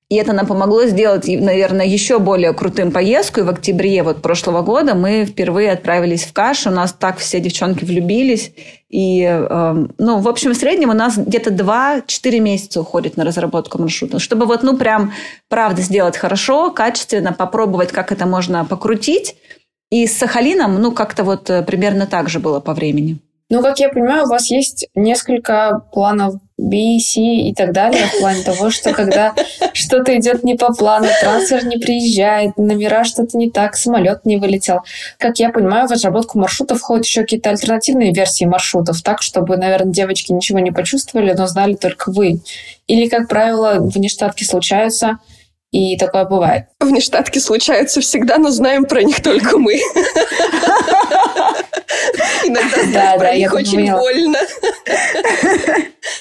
И 0.10 0.16
это 0.16 0.32
нам 0.32 0.48
помогло 0.48 0.86
сделать, 0.86 1.28
наверное, 1.28 1.86
еще 1.86 2.20
более 2.20 2.54
крутым 2.54 2.92
поездку. 2.92 3.42
И 3.42 3.44
в 3.44 3.50
октябре 3.50 4.04
вот 4.04 4.22
прошлого 4.22 4.62
года 4.62 4.96
мы 4.96 5.26
впервые 5.26 5.74
отправились 5.74 6.24
в 6.24 6.32
Каш. 6.32 6.66
У 6.66 6.70
нас 6.70 6.94
так 6.94 7.18
все 7.18 7.42
девчонки 7.42 7.84
влюбились. 7.84 8.54
И, 8.90 9.24
э, 9.24 9.86
ну, 9.98 10.20
в 10.20 10.28
общем, 10.30 10.54
в 10.54 10.56
среднем 10.56 10.92
у 10.92 10.94
нас 10.94 11.18
где-то 11.18 11.52
2-4 11.52 12.40
месяца 12.40 12.80
уходит 12.80 13.18
на 13.18 13.26
разработку 13.26 13.82
маршрута. 13.82 14.20
Чтобы 14.20 14.46
вот, 14.46 14.64
ну, 14.64 14.78
прям, 14.78 15.12
правда, 15.50 15.82
сделать 15.82 16.16
хорошо, 16.16 16.72
качественно, 16.72 17.34
попробовать, 17.34 17.92
как 17.92 18.14
это 18.14 18.26
можно 18.26 18.64
покрутить. 18.64 19.36
И 19.90 20.08
с 20.08 20.18
Сахалином, 20.18 20.82
ну, 20.82 20.94
как-то 20.94 21.26
вот 21.26 21.50
э, 21.50 21.64
примерно 21.64 22.08
так 22.08 22.30
же 22.30 22.40
было 22.40 22.62
по 22.62 22.74
времени. 22.74 23.20
Ну, 23.50 23.62
как 23.62 23.78
я 23.80 23.90
понимаю, 23.90 24.24
у 24.24 24.30
вас 24.30 24.50
есть 24.50 24.88
несколько 24.96 25.82
планов 25.92 26.36
B, 26.58 26.98
C 27.00 27.22
и 27.22 27.54
так 27.54 27.72
далее 27.72 28.08
в 28.08 28.20
плане 28.20 28.44
того, 28.44 28.72
что 28.72 28.92
когда 28.92 29.36
что-то 29.74 30.18
идет 30.18 30.44
не 30.44 30.56
по 30.56 30.74
плану, 30.74 31.08
трансфер 31.22 31.66
не 31.66 31.78
приезжает, 31.78 32.58
номера 32.58 33.04
что-то 33.04 33.38
не 33.38 33.52
так, 33.52 33.76
самолет 33.76 34.26
не 34.26 34.38
вылетел. 34.38 34.80
Как 35.20 35.38
я 35.38 35.50
понимаю, 35.50 35.88
в 35.88 35.92
разработку 35.92 36.40
маршрутов 36.40 36.80
входят 36.80 37.06
еще 37.06 37.22
какие-то 37.22 37.52
альтернативные 37.52 38.12
версии 38.12 38.46
маршрутов, 38.46 39.02
так, 39.04 39.22
чтобы, 39.22 39.58
наверное, 39.58 39.94
девочки 39.94 40.32
ничего 40.32 40.60
не 40.60 40.72
почувствовали, 40.72 41.34
но 41.34 41.46
знали 41.46 41.76
только 41.76 42.12
вы. 42.12 42.42
Или, 42.88 43.08
как 43.08 43.28
правило, 43.28 43.78
внештатки 43.80 44.44
случаются, 44.44 45.20
и 45.72 45.98
такое 45.98 46.26
бывает. 46.26 46.66
Внештатки 46.80 47.40
случаются 47.40 48.02
всегда, 48.02 48.38
но 48.38 48.50
знаем 48.50 48.86
про 48.86 49.04
них 49.04 49.22
только 49.22 49.58
мы. 49.58 49.80
Иногда 52.46 52.78
да, 52.94 53.18
да, 53.18 53.30
я 53.30 53.52
очень 53.52 53.92
больно. 53.92 54.40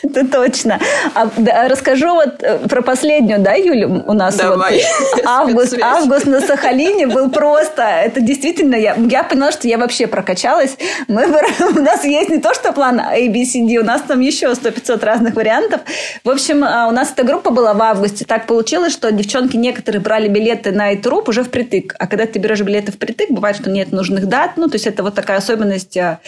Это 0.02 0.26
точно. 0.26 0.80
А, 1.14 1.28
да, 1.36 1.68
расскажу 1.68 2.14
вот 2.14 2.42
э, 2.42 2.58
про 2.68 2.82
последнюю, 2.82 3.40
да, 3.40 3.52
Юля, 3.52 3.86
у 3.86 4.12
нас 4.12 4.36
Давай. 4.36 4.82
вот 5.14 5.22
август, 5.24 5.78
август 5.80 6.26
на 6.26 6.40
Сахалине 6.40 7.06
был 7.06 7.30
просто, 7.30 7.82
это 7.82 8.20
действительно, 8.20 8.74
я, 8.74 8.96
я 8.96 9.22
поняла, 9.22 9.52
что 9.52 9.68
я 9.68 9.78
вообще 9.78 10.06
прокачалась. 10.06 10.76
Мы, 11.08 11.26
у 11.76 11.80
нас 11.80 12.04
есть 12.04 12.30
не 12.30 12.38
то, 12.38 12.54
что 12.54 12.72
план 12.72 13.00
A, 13.00 13.28
B, 13.28 13.44
C, 13.44 13.66
D, 13.66 13.78
у 13.78 13.84
нас 13.84 14.02
там 14.02 14.20
еще 14.20 14.46
100-500 14.46 15.04
разных 15.04 15.34
вариантов. 15.34 15.82
В 16.24 16.30
общем, 16.30 16.64
а, 16.64 16.88
у 16.88 16.90
нас 16.90 17.12
эта 17.12 17.24
группа 17.24 17.50
была 17.50 17.74
в 17.74 17.82
августе. 17.82 18.24
Так 18.24 18.46
получилось, 18.46 18.92
что 18.92 19.12
девчонки 19.12 19.56
некоторые 19.56 20.00
брали 20.00 20.28
билеты 20.28 20.72
на 20.72 20.94
Итуруп 20.94 21.28
уже 21.28 21.44
впритык. 21.44 21.94
А 21.98 22.06
когда 22.06 22.26
ты 22.26 22.38
берешь 22.38 22.60
билеты 22.60 22.92
впритык, 22.92 23.30
бывает, 23.30 23.56
что 23.56 23.70
нет 23.70 23.92
нужных 23.92 24.26
дат. 24.26 24.56
Ну, 24.56 24.68
то 24.68 24.74
есть 24.74 24.86
это 24.86 25.02
вот 25.02 25.14
такая 25.14 25.38
особенность 25.38 25.75
а, 25.96 26.20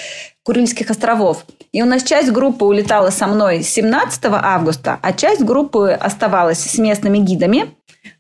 Курильских 0.43 0.91
островов. 0.91 1.45
И 1.73 1.83
у 1.83 1.87
нас 1.87 2.03
часть 2.03 2.31
группы 2.31 2.65
улетала 2.65 3.11
со 3.11 3.27
мной 3.27 3.63
17 3.63 4.25
августа, 4.27 4.99
а 5.03 5.13
часть 5.13 5.43
группы 5.43 5.91
оставалась 5.91 6.61
с 6.61 6.79
местными 6.79 7.19
гидами. 7.19 7.75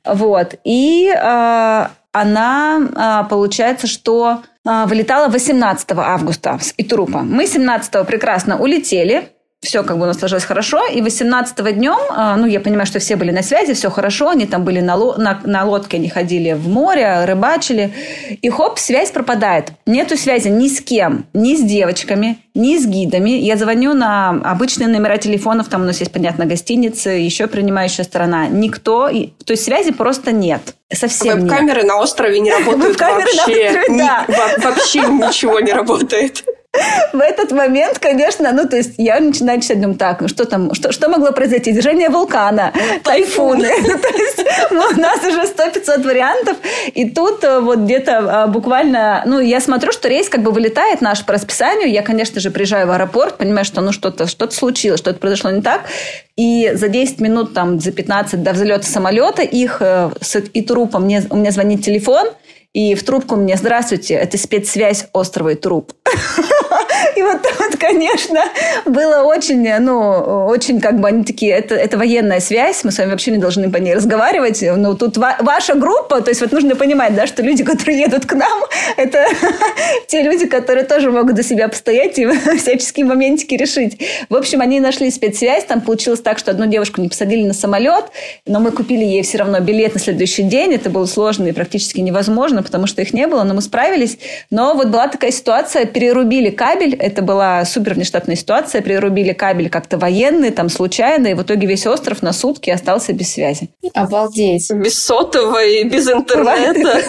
Вот. 0.04 0.54
И 0.64 1.08
э, 1.08 1.86
она, 2.12 2.80
э, 3.24 3.28
получается, 3.28 3.86
что 3.86 4.42
э, 4.66 4.84
вылетала 4.86 5.28
18 5.28 5.92
августа 5.92 6.58
с 6.60 6.74
Итрупа. 6.76 7.20
Мы 7.20 7.46
17 7.46 8.06
прекрасно 8.06 8.58
улетели, 8.58 9.30
все 9.60 9.82
как 9.82 9.98
бы 9.98 10.04
у 10.04 10.06
нас 10.06 10.18
сложилось 10.18 10.44
хорошо. 10.44 10.86
И 10.86 11.02
18 11.02 11.74
днем, 11.74 11.98
а, 12.10 12.36
ну, 12.36 12.46
я 12.46 12.60
понимаю, 12.60 12.86
что 12.86 13.00
все 13.00 13.16
были 13.16 13.32
на 13.32 13.42
связи, 13.42 13.74
все 13.74 13.90
хорошо, 13.90 14.30
они 14.30 14.46
там 14.46 14.64
были 14.64 14.80
на, 14.80 14.96
на, 14.96 15.40
на 15.44 15.64
лодке, 15.64 15.96
они 15.96 16.08
ходили 16.08 16.52
в 16.52 16.68
море, 16.68 17.24
рыбачили. 17.24 17.92
И 18.40 18.48
хоп, 18.50 18.78
связь 18.78 19.10
пропадает. 19.10 19.72
Нету 19.84 20.16
связи 20.16 20.48
ни 20.48 20.68
с 20.68 20.80
кем, 20.80 21.26
ни 21.34 21.56
с 21.56 21.62
девочками, 21.62 22.38
ни 22.54 22.78
с 22.78 22.86
гидами. 22.86 23.30
Я 23.30 23.56
звоню 23.56 23.94
на 23.94 24.30
обычные 24.30 24.88
номера 24.88 25.16
телефонов, 25.16 25.68
там 25.68 25.82
у 25.82 25.84
нас 25.84 25.98
есть, 25.98 26.12
понятно, 26.12 26.46
гостиницы, 26.46 27.10
еще 27.10 27.48
принимающая 27.48 28.04
сторона. 28.04 28.46
Никто, 28.46 29.08
то 29.08 29.52
есть 29.52 29.64
связи 29.64 29.92
просто 29.92 30.30
нет. 30.30 30.62
Совсем 30.92 31.40
Веб-камеры 31.40 31.82
нет. 31.82 31.88
на 31.88 32.00
острове 32.00 32.40
не 32.40 32.50
работают 32.50 32.98
вообще. 32.98 33.18
На 33.18 33.24
острове, 33.24 33.84
да. 33.88 34.24
Ни, 34.28 34.64
вообще 34.64 35.00
ничего 35.00 35.60
не 35.60 35.72
работает. 35.72 36.44
В 37.12 37.20
этот 37.20 37.52
момент, 37.52 37.98
конечно, 37.98 38.52
ну, 38.52 38.68
то 38.68 38.76
есть 38.76 38.94
я 38.98 39.20
начинаю 39.20 39.60
читать, 39.60 39.80
думаю, 39.80 39.98
так, 39.98 40.20
ну, 40.20 40.28
что 40.28 40.44
там, 40.44 40.74
что, 40.74 40.92
что 40.92 41.08
могло 41.08 41.32
произойти? 41.32 41.72
Движение 41.72 42.10
вулкана, 42.10 42.72
тайфуны. 43.02 43.70
Ну, 43.80 43.98
то 43.98 44.08
есть 44.08 44.44
ну, 44.70 44.82
у 44.96 45.00
нас 45.00 45.18
уже 45.24 45.42
100-500 45.42 46.04
вариантов. 46.04 46.56
И 46.94 47.08
тут 47.08 47.42
э, 47.44 47.60
вот 47.60 47.80
где-то 47.80 48.42
а, 48.42 48.46
буквально, 48.46 49.22
ну, 49.26 49.40
я 49.40 49.60
смотрю, 49.60 49.92
что 49.92 50.08
рейс 50.08 50.28
как 50.28 50.42
бы 50.42 50.50
вылетает 50.50 51.00
наш 51.00 51.24
по 51.24 51.32
расписанию. 51.32 51.90
Я, 51.90 52.02
конечно 52.02 52.40
же, 52.40 52.50
приезжаю 52.50 52.86
в 52.86 52.90
аэропорт, 52.90 53.38
понимаю, 53.38 53.64
что 53.64 53.80
ну 53.80 53.92
что-то 53.92 54.26
что 54.26 54.50
случилось, 54.50 55.00
что-то 55.00 55.18
произошло 55.18 55.50
не 55.50 55.62
так. 55.62 55.82
И 56.36 56.70
за 56.74 56.88
10 56.88 57.20
минут, 57.20 57.54
там, 57.54 57.80
за 57.80 57.92
15 57.92 58.42
до 58.42 58.52
взлета 58.52 58.86
самолета 58.86 59.42
их 59.42 59.78
э, 59.80 60.10
и 60.52 60.62
трупом 60.62 61.04
мне, 61.04 61.22
у 61.30 61.36
меня 61.36 61.50
звонит 61.50 61.82
телефон– 61.82 62.28
и 62.72 62.94
в 62.94 63.02
трубку 63.04 63.36
мне 63.36 63.56
«Здравствуйте, 63.56 64.14
это 64.14 64.38
спецсвязь 64.38 65.08
острова 65.12 65.50
и 65.50 65.54
труп». 65.54 65.92
И 67.16 67.22
вот, 67.22 67.40
вот, 67.58 67.76
конечно, 67.78 68.40
было 68.84 69.22
очень, 69.22 69.68
ну, 69.80 70.46
очень 70.46 70.80
как 70.80 71.00
бы 71.00 71.08
они 71.08 71.24
такие, 71.24 71.52
это, 71.52 71.74
это 71.74 71.98
военная 71.98 72.40
связь, 72.40 72.84
мы 72.84 72.92
с 72.92 72.98
вами 72.98 73.10
вообще 73.10 73.30
не 73.30 73.38
должны 73.38 73.70
по 73.70 73.76
ней 73.76 73.94
разговаривать. 73.94 74.62
Но 74.62 74.94
тут 74.94 75.16
ва- 75.16 75.36
ваша 75.40 75.74
группа, 75.74 76.20
то 76.20 76.30
есть 76.30 76.40
вот 76.40 76.52
нужно 76.52 76.76
понимать, 76.76 77.14
да, 77.14 77.26
что 77.26 77.42
люди, 77.42 77.64
которые 77.64 78.00
едут 78.00 78.26
к 78.26 78.32
нам, 78.34 78.62
это 78.96 79.26
те 80.06 80.22
люди, 80.22 80.46
которые 80.46 80.84
тоже 80.84 81.10
могут 81.10 81.36
за 81.36 81.42
себя 81.42 81.68
постоять 81.68 82.18
и 82.18 82.26
всяческие 82.58 83.06
моментики 83.06 83.54
решить. 83.54 83.98
В 84.28 84.36
общем, 84.36 84.60
они 84.60 84.80
нашли 84.80 85.10
спецсвязь, 85.10 85.64
там 85.64 85.80
получилось 85.80 86.20
так, 86.20 86.38
что 86.38 86.50
одну 86.50 86.66
девушку 86.66 87.00
не 87.00 87.08
посадили 87.08 87.46
на 87.46 87.54
самолет, 87.54 88.06
но 88.46 88.60
мы 88.60 88.70
купили 88.70 89.04
ей 89.04 89.22
все 89.22 89.38
равно 89.38 89.60
билет 89.60 89.94
на 89.94 90.00
следующий 90.00 90.42
день, 90.42 90.74
это 90.74 90.90
было 90.90 91.06
сложно 91.06 91.48
и 91.48 91.52
практически 91.52 92.00
невозможно, 92.00 92.62
потому 92.62 92.86
что 92.86 93.02
их 93.02 93.12
не 93.12 93.26
было, 93.26 93.42
но 93.44 93.54
мы 93.54 93.62
справились. 93.62 94.18
Но 94.50 94.74
вот 94.74 94.88
была 94.88 95.08
такая 95.08 95.30
ситуация, 95.30 95.84
перерубили 95.84 96.50
кабель, 96.50 96.87
это 96.96 97.22
была 97.22 97.64
супер 97.64 97.94
внештатная 97.94 98.36
ситуация, 98.36 98.80
перерубили 98.80 99.32
кабель 99.32 99.70
как-то 99.70 99.98
военный, 99.98 100.50
там 100.50 100.68
случайно, 100.68 101.28
и 101.28 101.34
в 101.34 101.42
итоге 101.42 101.66
весь 101.66 101.86
остров 101.86 102.22
на 102.22 102.32
сутки 102.32 102.70
остался 102.70 103.12
без 103.12 103.32
связи. 103.32 103.70
Обалдеть. 103.94 104.70
Без 104.70 105.02
сотового 105.02 105.64
и 105.64 105.84
без 105.84 106.08
интернета. 106.08 107.02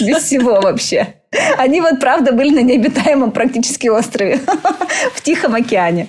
Без 0.00 0.22
всего 0.22 0.60
вообще. 0.60 1.14
Они 1.58 1.80
вот, 1.80 2.00
правда, 2.00 2.32
были 2.32 2.54
на 2.54 2.62
необитаемом 2.62 3.32
практически 3.32 3.88
острове 3.88 4.40
в 5.14 5.20
Тихом 5.22 5.54
океане. 5.54 6.08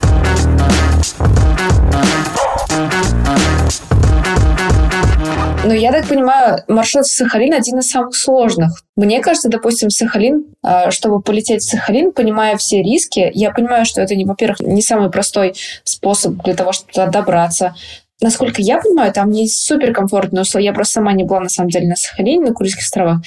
Но 5.65 5.73
я 5.73 5.91
так 5.91 6.07
понимаю, 6.07 6.63
маршрут 6.67 7.05
в 7.05 7.11
Сахалин 7.11 7.53
один 7.53 7.79
из 7.79 7.89
самых 7.89 8.15
сложных. 8.15 8.83
Мне 8.95 9.19
кажется, 9.19 9.49
допустим, 9.49 9.89
Сахалин, 9.89 10.45
а, 10.63 10.89
чтобы 10.89 11.21
полететь 11.21 11.63
в 11.63 11.69
Сахалин, 11.69 12.13
понимая 12.13 12.55
все 12.55 12.81
риски, 12.81 13.29
я 13.33 13.51
понимаю, 13.51 13.85
что 13.85 14.01
это, 14.01 14.15
во-первых, 14.25 14.61
не 14.61 14.81
самый 14.81 15.11
простой 15.11 15.55
способ 15.83 16.41
для 16.43 16.55
того, 16.55 16.71
чтобы 16.71 16.91
туда 16.93 17.07
добраться. 17.07 17.75
Насколько 18.21 18.61
я 18.61 18.79
понимаю, 18.79 19.13
там 19.13 19.31
не 19.31 19.49
суперкомфортные 19.49 20.41
условия. 20.43 20.67
Я 20.67 20.73
просто 20.73 20.93
сама 20.95 21.13
не 21.13 21.25
была, 21.25 21.41
на 21.41 21.49
самом 21.49 21.69
деле, 21.69 21.87
на 21.87 21.95
Сахалине, 21.95 22.45
на 22.45 22.53
Курильских 22.53 22.83
островах. 22.83 23.21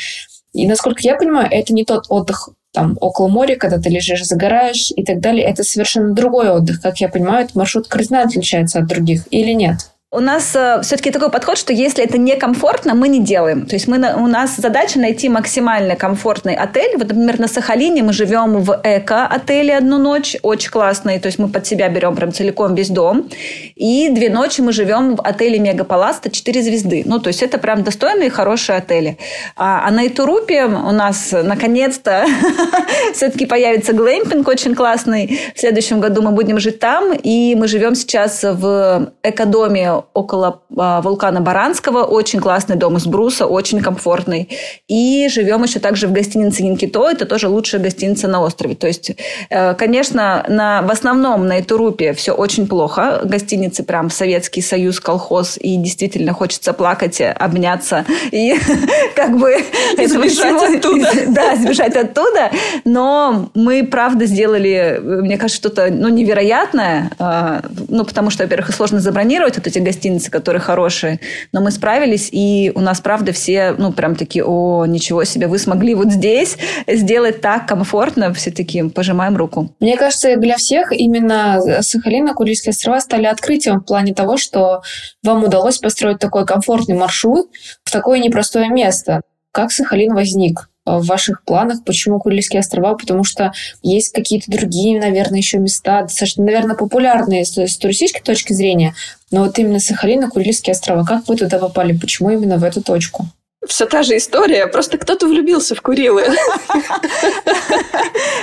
И, 0.54 0.66
насколько 0.66 1.00
я 1.02 1.16
понимаю, 1.16 1.48
это 1.50 1.72
не 1.72 1.84
тот 1.84 2.06
отдых 2.08 2.50
там 2.72 2.96
около 3.00 3.28
моря, 3.28 3.56
когда 3.56 3.78
ты 3.78 3.90
лежишь, 3.90 4.24
загораешь 4.24 4.90
и 4.96 5.04
так 5.04 5.20
далее. 5.20 5.44
Это 5.44 5.62
совершенно 5.64 6.14
другой 6.14 6.50
отдых. 6.50 6.80
Как 6.80 6.98
я 6.98 7.08
понимаю, 7.08 7.44
этот 7.44 7.56
маршрут 7.56 7.88
кардинально 7.88 8.28
отличается 8.28 8.78
от 8.78 8.86
других 8.86 9.26
или 9.30 9.52
нет? 9.52 9.91
У 10.14 10.20
нас 10.20 10.54
э, 10.54 10.80
все-таки 10.82 11.10
такой 11.10 11.30
подход, 11.30 11.56
что 11.56 11.72
если 11.72 12.04
это 12.04 12.18
некомфортно, 12.18 12.94
мы 12.94 13.08
не 13.08 13.18
делаем. 13.18 13.64
То 13.64 13.76
есть 13.76 13.88
мы, 13.88 13.96
у 14.14 14.26
нас 14.26 14.56
задача 14.56 14.98
найти 14.98 15.30
максимально 15.30 15.96
комфортный 15.96 16.54
отель. 16.54 16.98
Вот, 16.98 17.08
например, 17.08 17.40
на 17.40 17.48
Сахалине 17.48 18.02
мы 18.02 18.12
живем 18.12 18.58
в 18.58 18.78
эко-отеле 18.84 19.74
одну 19.74 19.96
ночь, 19.96 20.36
очень 20.42 20.70
классный. 20.70 21.18
То 21.18 21.28
есть 21.28 21.38
мы 21.38 21.48
под 21.48 21.66
себя 21.66 21.88
берем 21.88 22.14
прям 22.14 22.30
целиком 22.30 22.74
весь 22.74 22.90
дом. 22.90 23.30
И 23.74 24.10
две 24.10 24.28
ночи 24.28 24.60
мы 24.60 24.72
живем 24.74 25.16
в 25.16 25.22
отеле 25.22 25.58
Мегаполас, 25.58 26.18
это 26.18 26.30
4 26.30 26.60
звезды. 26.60 27.04
Ну, 27.06 27.18
то 27.18 27.28
есть 27.28 27.42
это 27.42 27.56
прям 27.56 27.82
достойные, 27.82 28.28
хорошие 28.28 28.76
отели. 28.76 29.16
А, 29.56 29.88
а 29.88 29.90
на 29.90 30.06
Итурупе 30.06 30.66
у 30.66 30.92
нас 30.92 31.32
наконец-то 31.32 32.26
все-таки 33.14 33.46
появится 33.46 33.94
глэмпинг 33.94 34.46
очень 34.46 34.74
классный. 34.74 35.40
В 35.54 35.58
следующем 35.58 36.00
году 36.00 36.20
мы 36.20 36.32
будем 36.32 36.58
жить 36.58 36.80
там. 36.80 37.14
И 37.14 37.54
мы 37.54 37.66
живем 37.66 37.94
сейчас 37.94 38.42
в 38.42 39.10
экодоме 39.22 40.01
около 40.14 40.62
а, 40.76 41.00
вулкана 41.00 41.40
Баранского. 41.40 42.04
Очень 42.04 42.40
классный 42.40 42.76
дом 42.76 42.96
из 42.96 43.06
бруса, 43.06 43.46
очень 43.46 43.80
комфортный. 43.80 44.48
И 44.88 45.28
живем 45.30 45.62
еще 45.62 45.78
также 45.78 46.08
в 46.08 46.12
гостинице 46.12 46.62
Инкито. 46.62 47.08
Это 47.10 47.26
тоже 47.26 47.48
лучшая 47.48 47.80
гостиница 47.80 48.28
на 48.28 48.42
острове. 48.42 48.74
То 48.74 48.86
есть, 48.86 49.12
э, 49.50 49.74
конечно, 49.74 50.44
на, 50.48 50.82
в 50.82 50.90
основном 50.90 51.46
на 51.46 51.60
Итурупе 51.60 52.12
все 52.12 52.32
очень 52.32 52.66
плохо. 52.66 53.20
Гостиницы 53.24 53.82
прям 53.82 54.10
Советский 54.10 54.62
Союз, 54.62 55.00
колхоз. 55.00 55.58
И 55.60 55.76
действительно 55.76 56.32
хочется 56.32 56.72
плакать, 56.72 57.20
обняться 57.20 58.04
и 58.30 58.54
как 59.16 59.38
бы... 59.38 59.56
Сбежать 59.96 60.76
оттуда. 60.76 61.08
Да, 61.28 61.56
сбежать 61.56 61.96
оттуда. 61.96 62.50
Но 62.84 63.50
мы, 63.54 63.84
правда, 63.84 64.26
сделали, 64.26 65.00
мне 65.02 65.38
кажется, 65.38 65.56
что-то 65.56 65.88
ну, 65.90 66.08
невероятное. 66.08 67.10
А, 67.18 67.62
ну, 67.88 68.04
потому 68.04 68.30
что, 68.30 68.44
во-первых, 68.44 68.74
сложно 68.74 69.00
забронировать 69.00 69.56
вот 69.56 69.66
эти 69.66 69.78
гостиницы 69.78 69.91
гостиницы, 69.92 70.30
которые 70.30 70.60
хорошие. 70.60 71.20
Но 71.52 71.60
мы 71.60 71.70
справились, 71.70 72.28
и 72.32 72.72
у 72.74 72.80
нас, 72.80 73.00
правда, 73.00 73.32
все, 73.32 73.74
ну, 73.78 73.92
прям 73.92 74.16
такие, 74.16 74.44
о, 74.44 74.86
ничего 74.86 75.24
себе, 75.24 75.46
вы 75.46 75.58
смогли 75.58 75.94
вот 75.94 76.10
здесь 76.10 76.56
сделать 76.86 77.40
так 77.40 77.68
комфортно. 77.68 78.32
Все 78.32 78.50
такие, 78.50 78.88
пожимаем 78.88 79.36
руку. 79.36 79.74
Мне 79.80 79.96
кажется, 79.96 80.36
для 80.36 80.56
всех 80.56 80.92
именно 80.92 81.60
Сахалин 81.82 82.28
и 82.28 82.32
Курильские 82.32 82.70
острова 82.70 83.00
стали 83.00 83.26
открытием 83.26 83.80
в 83.80 83.84
плане 83.84 84.14
того, 84.14 84.36
что 84.36 84.82
вам 85.22 85.44
удалось 85.44 85.78
построить 85.78 86.18
такой 86.18 86.46
комфортный 86.46 86.96
маршрут 86.96 87.50
в 87.84 87.90
такое 87.92 88.18
непростое 88.18 88.68
место. 88.68 89.20
Как 89.52 89.70
Сахалин 89.70 90.14
возник? 90.14 90.68
Э, 90.84 90.98
в 90.98 91.06
ваших 91.06 91.44
планах? 91.44 91.84
Почему 91.84 92.18
Курильские 92.18 92.60
острова? 92.60 92.94
Потому 92.94 93.24
что 93.24 93.52
есть 93.82 94.12
какие-то 94.12 94.50
другие, 94.50 95.00
наверное, 95.00 95.38
еще 95.38 95.58
места, 95.58 96.02
достаточно, 96.02 96.44
наверное, 96.44 96.76
популярные 96.76 97.44
с, 97.44 97.56
с 97.56 97.76
туристической 97.76 98.22
точки 98.22 98.52
зрения, 98.52 98.94
но 99.30 99.44
вот 99.44 99.58
именно 99.58 99.78
Сахалин 99.78 100.24
и 100.24 100.28
Курильские 100.28 100.72
острова. 100.72 101.04
Как 101.04 101.28
вы 101.28 101.36
туда 101.36 101.58
попали? 101.58 101.96
Почему 101.96 102.30
именно 102.30 102.58
в 102.58 102.64
эту 102.64 102.82
точку? 102.82 103.26
Все 103.66 103.86
та 103.86 104.02
же 104.02 104.16
история, 104.16 104.66
просто 104.66 104.98
кто-то 104.98 105.28
влюбился 105.28 105.74
в 105.74 105.82
Курилы. 105.82 106.24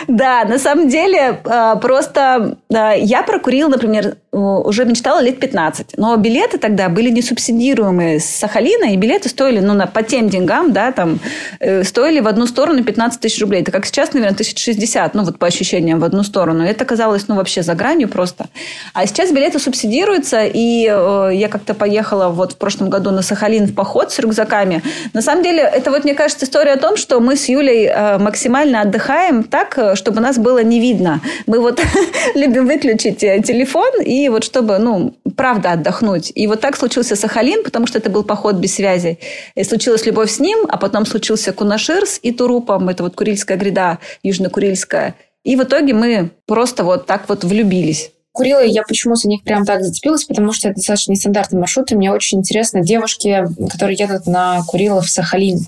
Да, 0.08 0.43
на 0.45 0.58
самом 0.58 0.89
деле, 0.89 1.39
а, 1.45 1.75
просто 1.75 2.58
а, 2.73 2.93
я 2.93 3.21
про 3.21 3.39
Курил, 3.39 3.69
например, 3.69 4.17
уже 4.32 4.86
мечтала 4.86 5.22
лет 5.22 5.39
15. 5.39 5.98
Но 5.98 6.15
билеты 6.18 6.58
тогда 6.58 6.89
были 6.89 7.10
не 7.10 7.22
субсидируемые 7.22 8.20
с 8.20 8.26
Сахалина, 8.26 8.94
и 8.94 8.98
билеты 8.98 9.30
стоили, 9.30 9.60
ну, 9.60 9.74
на, 9.74 9.88
по 9.88 10.04
тем 10.04 10.30
деньгам, 10.30 10.72
да, 10.72 10.92
там, 10.92 11.20
э, 11.60 11.84
стоили 11.84 12.20
в 12.20 12.28
одну 12.28 12.46
сторону 12.46 12.84
15 12.84 13.20
тысяч 13.20 13.42
рублей. 13.42 13.62
Это 13.62 13.72
как 13.72 13.86
сейчас, 13.86 14.13
наверное, 14.13 14.36
1060, 14.36 15.15
ну, 15.15 15.24
вот 15.24 15.39
по 15.39 15.48
ощущениям, 15.48 16.00
в 16.00 16.04
одну 16.04 16.24
сторону. 16.24 16.63
Это 16.63 16.86
казалось, 16.86 17.28
ну, 17.28 17.36
вообще 17.36 17.63
за 17.63 17.74
гранью 17.74 18.08
просто. 18.08 18.46
А 18.94 19.08
сейчас 19.08 19.32
билеты 19.32 19.60
субсидируются, 19.60 20.44
и 20.46 20.88
э, 20.88 21.32
я 21.34 21.48
как-то 21.48 21.74
поехала 21.74 22.30
вот 22.30 22.54
в 22.54 22.58
прошлом 22.58 22.89
году 22.89 23.12
на 23.12 23.22
Сахалин 23.22 23.65
в 23.65 23.74
поход 23.74 24.12
с 24.12 24.20
рюкзаками. 24.20 24.84
На 25.13 25.22
самом 25.22 25.44
деле, 25.44 25.62
это 25.63 25.89
вот, 25.89 26.04
мне 26.04 26.13
кажется, 26.13 26.46
история 26.46 26.74
о 26.74 26.78
том, 26.78 26.98
что 26.98 27.20
мы 27.20 27.36
с 27.36 27.50
Юлей 27.50 27.88
э, 27.88 28.18
максимально 28.20 28.82
отдыхаем 28.82 29.44
так, 29.44 29.78
э, 29.78 29.96
чтобы 29.96 30.22
нас 30.22 30.38
было 30.38 30.63
не 30.63 30.80
видно. 30.80 31.22
Мы 31.48 31.60
вот 31.60 31.82
любим 32.36 32.68
выключить 32.68 33.24
э, 33.24 33.42
телефон 33.42 33.89
и 34.02 34.18
вот 34.27 34.43
чтобы, 34.43 34.77
ну, 34.79 35.15
правда 35.38 35.71
отдохнуть. 35.71 36.34
И 36.36 36.47
вот 36.47 36.60
так 36.60 36.75
случился 36.75 37.15
Сахалин, 37.15 37.63
потому 37.63 37.88
что 37.88 37.97
это 37.97 38.10
был 38.10 38.23
поход 38.23 38.55
без 38.55 38.75
связи. 38.75 39.19
И 39.55 39.63
случилась 39.63 40.05
любовь 40.05 40.29
с 40.32 40.39
ним, 40.39 40.65
а 40.67 40.77
потом 40.77 41.05
случился 41.05 41.53
Кунашир 41.53 42.05
с 42.05 42.19
Итурупом, 42.21 42.89
это 42.89 43.03
вот 43.03 43.15
Курильская 43.15 43.58
гряда, 43.58 43.99
Южно-Курильская. 44.23 45.13
И 45.45 45.55
в 45.55 45.63
итоге 45.63 45.93
мы 45.93 46.32
просто 46.45 46.84
вот 46.84 47.05
так 47.05 47.29
вот 47.29 47.45
влюбились. 47.45 48.12
Курилы, 48.32 48.68
я 48.68 48.84
почему 48.84 49.15
за 49.15 49.28
них 49.28 49.44
прям 49.44 49.65
так 49.65 49.84
зацепилась, 49.84 50.24
потому 50.24 50.54
что 50.54 50.70
это 50.70 50.78
достаточно 50.78 51.12
нестандартный 51.12 51.60
маршрут, 51.60 51.92
и 51.92 51.96
мне 51.96 52.12
очень 52.12 52.39
интересно, 52.39 52.82
девушки, 52.82 53.46
которые 53.72 53.98
едут 53.98 54.28
на 54.28 54.62
Курилов 54.68 55.06
в 55.06 55.10
Сахалин, 55.10 55.65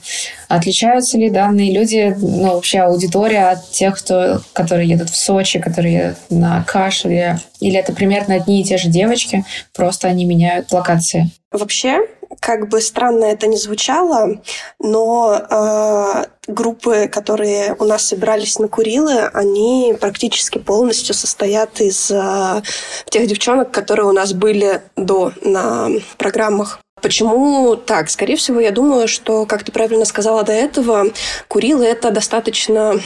отличаются 0.47 1.17
ли 1.17 1.29
данные 1.29 1.71
люди, 1.71 2.15
ну, 2.19 2.53
вообще 2.53 2.79
аудитория 2.79 3.49
от 3.49 3.71
тех, 3.71 3.97
кто, 3.97 4.41
которые 4.53 4.87
едут 4.87 5.09
в 5.09 5.15
Сочи, 5.15 5.59
которые 5.59 5.93
едут 5.93 6.17
на 6.29 6.63
Кашеле, 6.63 7.39
или 7.59 7.77
это 7.77 7.93
примерно 7.93 8.35
одни 8.35 8.61
и 8.61 8.63
те 8.63 8.77
же 8.77 8.89
девочки, 8.89 9.43
просто 9.73 10.07
они 10.07 10.25
меняют 10.25 10.71
локации? 10.71 11.31
Вообще, 11.51 12.07
как 12.39 12.69
бы 12.69 12.79
странно 12.79 13.25
это 13.25 13.47
ни 13.47 13.55
звучало, 13.55 14.41
но 14.79 15.41
э, 15.49 16.25
группы, 16.47 17.07
которые 17.07 17.75
у 17.77 17.85
нас 17.85 18.05
собирались 18.05 18.57
на 18.59 18.67
Курилы, 18.67 19.25
они 19.33 19.95
практически 19.99 20.57
полностью 20.57 21.13
состоят 21.13 21.79
из 21.81 22.09
э, 22.09 22.61
тех 23.09 23.27
девчонок, 23.27 23.71
которые 23.71 24.07
у 24.07 24.11
нас 24.11 24.33
были 24.33 24.81
до 24.95 25.31
на 25.43 25.89
программах. 26.17 26.79
Почему 27.01 27.75
так? 27.75 28.09
Скорее 28.09 28.35
всего, 28.35 28.59
я 28.59 28.71
думаю, 28.71 29.07
что, 29.07 29.45
как 29.45 29.63
ты 29.63 29.71
правильно 29.71 30.05
сказала 30.05 30.43
до 30.43 30.51
этого, 30.51 31.07
Курилы— 31.47 31.85
это 31.87 32.11
достаточно 32.11 32.99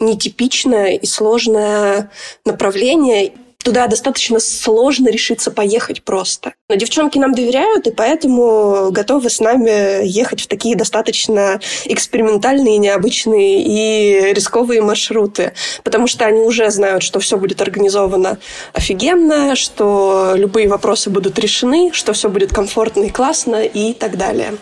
нетипичное 0.00 0.96
и 0.96 1.06
сложное 1.06 2.10
направление, 2.44 3.32
туда 3.62 3.86
достаточно 3.86 4.40
сложно 4.40 5.08
решиться 5.08 5.50
поехать 5.50 6.02
просто. 6.02 6.54
Но 6.68 6.74
девчонки 6.76 7.18
нам 7.18 7.34
доверяют, 7.34 7.86
и 7.86 7.90
поэтому 7.90 8.90
готовы 8.90 9.30
с 9.30 9.40
нами 9.40 10.06
ехать 10.06 10.40
в 10.40 10.46
такие 10.46 10.76
достаточно 10.76 11.60
экспериментальные, 11.84 12.78
необычные 12.78 13.62
и 13.62 14.32
рисковые 14.32 14.82
маршруты. 14.82 15.52
Потому 15.84 16.06
что 16.06 16.24
они 16.26 16.40
уже 16.40 16.70
знают, 16.70 17.02
что 17.02 17.20
все 17.20 17.36
будет 17.36 17.60
организовано 17.60 18.38
офигенно, 18.72 19.54
что 19.56 20.32
любые 20.34 20.68
вопросы 20.68 21.10
будут 21.10 21.38
решены, 21.38 21.90
что 21.92 22.12
все 22.12 22.28
будет 22.28 22.52
комфортно 22.52 23.04
и 23.04 23.10
классно 23.10 23.64
и 23.64 23.92
так 23.92 24.16
далее. 24.16 24.54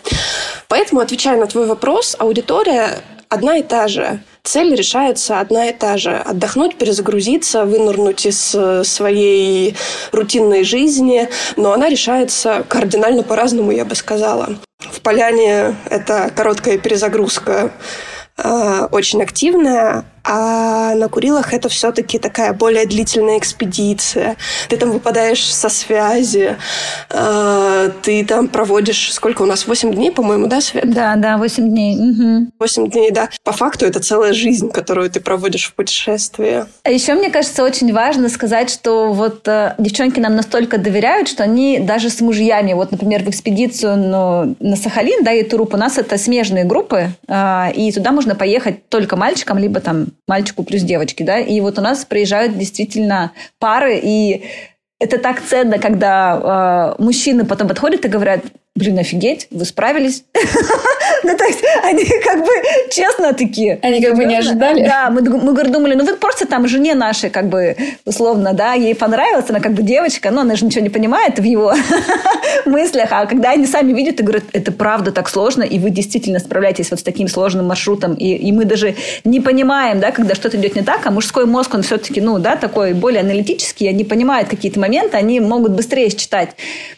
Поэтому, 0.67 1.01
отвечая 1.01 1.37
на 1.37 1.47
твой 1.47 1.65
вопрос, 1.65 2.15
аудитория 2.19 3.01
одна 3.29 3.57
и 3.57 3.63
та 3.63 3.87
же 3.87 4.21
цель 4.43 4.75
решается 4.75 5.39
одна 5.39 5.69
и 5.69 5.73
та 5.73 5.97
же. 5.97 6.11
Отдохнуть, 6.11 6.77
перезагрузиться, 6.77 7.65
вынырнуть 7.65 8.25
из 8.25 8.55
э, 8.55 8.83
своей 8.83 9.75
рутинной 10.11 10.63
жизни. 10.63 11.29
Но 11.55 11.73
она 11.73 11.89
решается 11.89 12.63
кардинально 12.67 13.23
по-разному, 13.23 13.71
я 13.71 13.85
бы 13.85 13.95
сказала. 13.95 14.55
В 14.79 15.01
поляне 15.01 15.75
это 15.89 16.31
короткая 16.35 16.77
перезагрузка 16.77 17.71
э, 18.37 18.87
очень 18.91 19.21
активная, 19.21 20.05
а 20.23 20.93
на 20.95 21.07
Курилах 21.07 21.53
это 21.53 21.69
все-таки 21.69 22.19
такая 22.19 22.53
более 22.53 22.85
длительная 22.85 23.37
экспедиция. 23.37 24.37
Ты 24.69 24.77
там 24.77 24.91
выпадаешь 24.91 25.43
со 25.43 25.69
связи, 25.69 26.57
э, 27.09 27.91
ты 28.03 28.25
там 28.25 28.47
проводишь, 28.47 29.13
сколько 29.13 29.41
у 29.41 29.45
нас, 29.45 29.67
8 29.67 29.93
дней, 29.93 30.11
по-моему, 30.11 30.47
да, 30.47 30.61
Свет? 30.61 30.91
Да, 30.91 31.15
да, 31.15 31.37
8 31.37 31.69
дней. 31.69 31.97
Угу. 31.97 32.51
8 32.59 32.89
дней, 32.89 33.11
да. 33.11 33.29
По 33.43 33.51
факту 33.51 33.85
это 33.85 33.99
целая 33.99 34.33
жизнь, 34.33 34.71
которую 34.71 35.09
ты 35.09 35.19
проводишь 35.19 35.67
в 35.67 35.73
путешествии. 35.73 36.65
А 36.83 36.89
еще, 36.91 37.15
мне 37.15 37.29
кажется, 37.29 37.63
очень 37.63 37.91
важно 37.93 38.29
сказать, 38.29 38.69
что 38.69 39.13
вот 39.13 39.47
э, 39.47 39.75
девчонки 39.79 40.19
нам 40.19 40.35
настолько 40.35 40.77
доверяют, 40.77 41.27
что 41.27 41.43
они 41.43 41.79
даже 41.79 42.09
с 42.09 42.21
мужьями, 42.21 42.73
вот, 42.73 42.91
например, 42.91 43.23
в 43.23 43.29
экспедицию 43.29 43.97
ну, 43.97 44.55
на 44.59 44.75
Сахалин, 44.75 45.23
да, 45.23 45.33
и 45.33 45.43
Туруп, 45.43 45.73
у 45.73 45.77
нас 45.77 45.97
это 45.97 46.17
смежные 46.17 46.63
группы, 46.63 47.09
э, 47.27 47.71
и 47.73 47.91
туда 47.91 48.11
можно 48.11 48.35
поехать 48.35 48.87
только 48.89 49.15
мальчикам, 49.15 49.57
либо 49.57 49.79
там 49.79 50.10
мальчику 50.27 50.63
плюс 50.63 50.81
девочки, 50.81 51.23
да, 51.23 51.39
и 51.39 51.59
вот 51.61 51.79
у 51.79 51.81
нас 51.81 52.05
приезжают 52.05 52.57
действительно 52.57 53.31
пары, 53.59 53.99
и 54.01 54.43
это 54.99 55.17
так 55.17 55.41
ценно, 55.41 55.79
когда 55.79 56.95
э, 56.99 57.01
мужчины 57.03 57.45
потом 57.45 57.67
подходят 57.67 58.05
и 58.05 58.09
говорят, 58.09 58.41
блин, 58.75 58.99
офигеть, 58.99 59.47
вы 59.51 59.65
справились. 59.65 60.23
Ну, 61.23 61.37
то 61.37 61.43
есть, 61.43 61.59
они 61.83 62.03
как 62.23 62.39
бы 62.39 62.49
честно 62.89 63.33
такие. 63.33 63.77
Они 63.83 64.01
как 64.01 64.15
бы 64.15 64.25
не 64.25 64.37
ожидали. 64.37 64.83
Да, 64.83 65.11
мы, 65.11 65.21
мы 65.21 65.53
думали, 65.65 65.93
ну, 65.93 66.03
вы 66.03 66.15
просто 66.15 66.47
там 66.47 66.67
жене 66.67 66.95
нашей, 66.95 67.29
как 67.29 67.47
бы, 67.47 67.75
условно, 68.05 68.53
да, 68.53 68.73
ей 68.73 68.95
понравилось, 68.95 69.45
она 69.49 69.59
как 69.59 69.73
бы 69.73 69.83
девочка, 69.83 70.31
но 70.31 70.41
она 70.41 70.55
же 70.55 70.65
ничего 70.65 70.81
не 70.81 70.89
понимает 70.89 71.37
в 71.37 71.43
его 71.43 71.75
мыслях. 72.65 73.09
А 73.11 73.27
когда 73.27 73.51
они 73.51 73.67
сами 73.67 73.93
видят 73.93 74.19
и 74.19 74.23
говорят, 74.23 74.45
это 74.53 74.71
правда 74.71 75.11
так 75.11 75.29
сложно, 75.29 75.61
и 75.61 75.77
вы 75.77 75.91
действительно 75.91 76.39
справляетесь 76.39 76.89
вот 76.89 76.99
с 76.99 77.03
таким 77.03 77.27
сложным 77.27 77.67
маршрутом, 77.67 78.15
и, 78.15 78.33
и 78.33 78.51
мы 78.51 78.65
даже 78.65 78.95
не 79.23 79.39
понимаем, 79.41 79.99
да, 79.99 80.11
когда 80.11 80.33
что-то 80.33 80.57
идет 80.57 80.75
не 80.75 80.81
так, 80.81 81.05
а 81.05 81.11
мужской 81.11 81.45
мозг, 81.45 81.73
он 81.75 81.83
все-таки, 81.83 82.19
ну, 82.19 82.39
да, 82.39 82.55
такой 82.55 82.93
более 82.93 83.21
аналитический, 83.21 83.87
они 83.87 84.03
понимают 84.03 84.49
какие-то 84.49 84.79
моменты, 84.79 85.17
они 85.17 85.39
могут 85.39 85.73
быстрее 85.73 86.09
считать. 86.09 86.49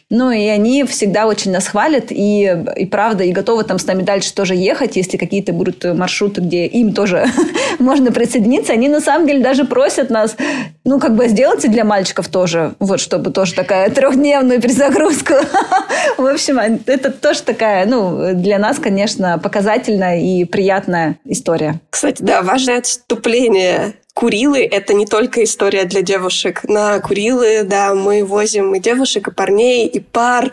Ну, 0.09 0.31
и 0.31 0.45
они 0.45 0.83
всегда 0.83 1.25
очень 1.25 1.51
нас 1.51 1.62
хвалят, 1.67 2.05
и, 2.09 2.63
и 2.75 2.85
правда, 2.85 3.23
и 3.23 3.31
готовы 3.31 3.63
там 3.63 3.79
с 3.79 3.85
нами 3.85 4.03
дальше 4.03 4.33
тоже 4.33 4.55
ехать, 4.55 4.95
если 4.95 5.17
какие-то 5.17 5.53
будут 5.53 5.83
маршруты, 5.83 6.41
где 6.41 6.65
им 6.65 6.93
тоже 6.93 7.25
можно 7.79 8.11
присоединиться. 8.11 8.73
Они 8.73 8.89
на 8.89 9.01
самом 9.01 9.27
деле 9.27 9.43
даже 9.43 9.65
просят 9.65 10.09
нас, 10.09 10.35
ну, 10.83 10.99
как 10.99 11.15
бы 11.15 11.27
сделайте 11.27 11.67
для 11.67 11.83
мальчиков 11.83 12.27
тоже, 12.27 12.73
вот, 12.79 12.99
чтобы 12.99 13.31
тоже 13.31 13.53
такая 13.53 13.89
трехдневную 13.89 14.61
перезагрузку. 14.61 15.33
В 16.17 16.25
общем, 16.25 16.59
это 16.59 17.11
тоже 17.11 17.43
такая, 17.43 17.85
ну, 17.85 18.33
для 18.33 18.59
нас, 18.59 18.79
конечно, 18.79 19.39
показательная 19.39 20.19
и 20.19 20.45
приятная 20.45 21.17
история. 21.25 21.79
Кстати, 21.89 22.21
да, 22.21 22.41
важное 22.41 22.79
отступление 22.79 23.93
Курилы— 24.13 24.63
это 24.71 24.93
не 24.93 25.05
только 25.05 25.43
история 25.43 25.85
для 25.85 26.01
девушек. 26.01 26.63
На 26.65 26.99
Курилы, 26.99 27.63
да, 27.63 27.95
мы 27.95 28.23
возим 28.23 28.75
и 28.75 28.79
девушек, 28.79 29.27
и 29.27 29.31
парней, 29.31 29.87
и 29.87 29.99
пар. 29.99 30.51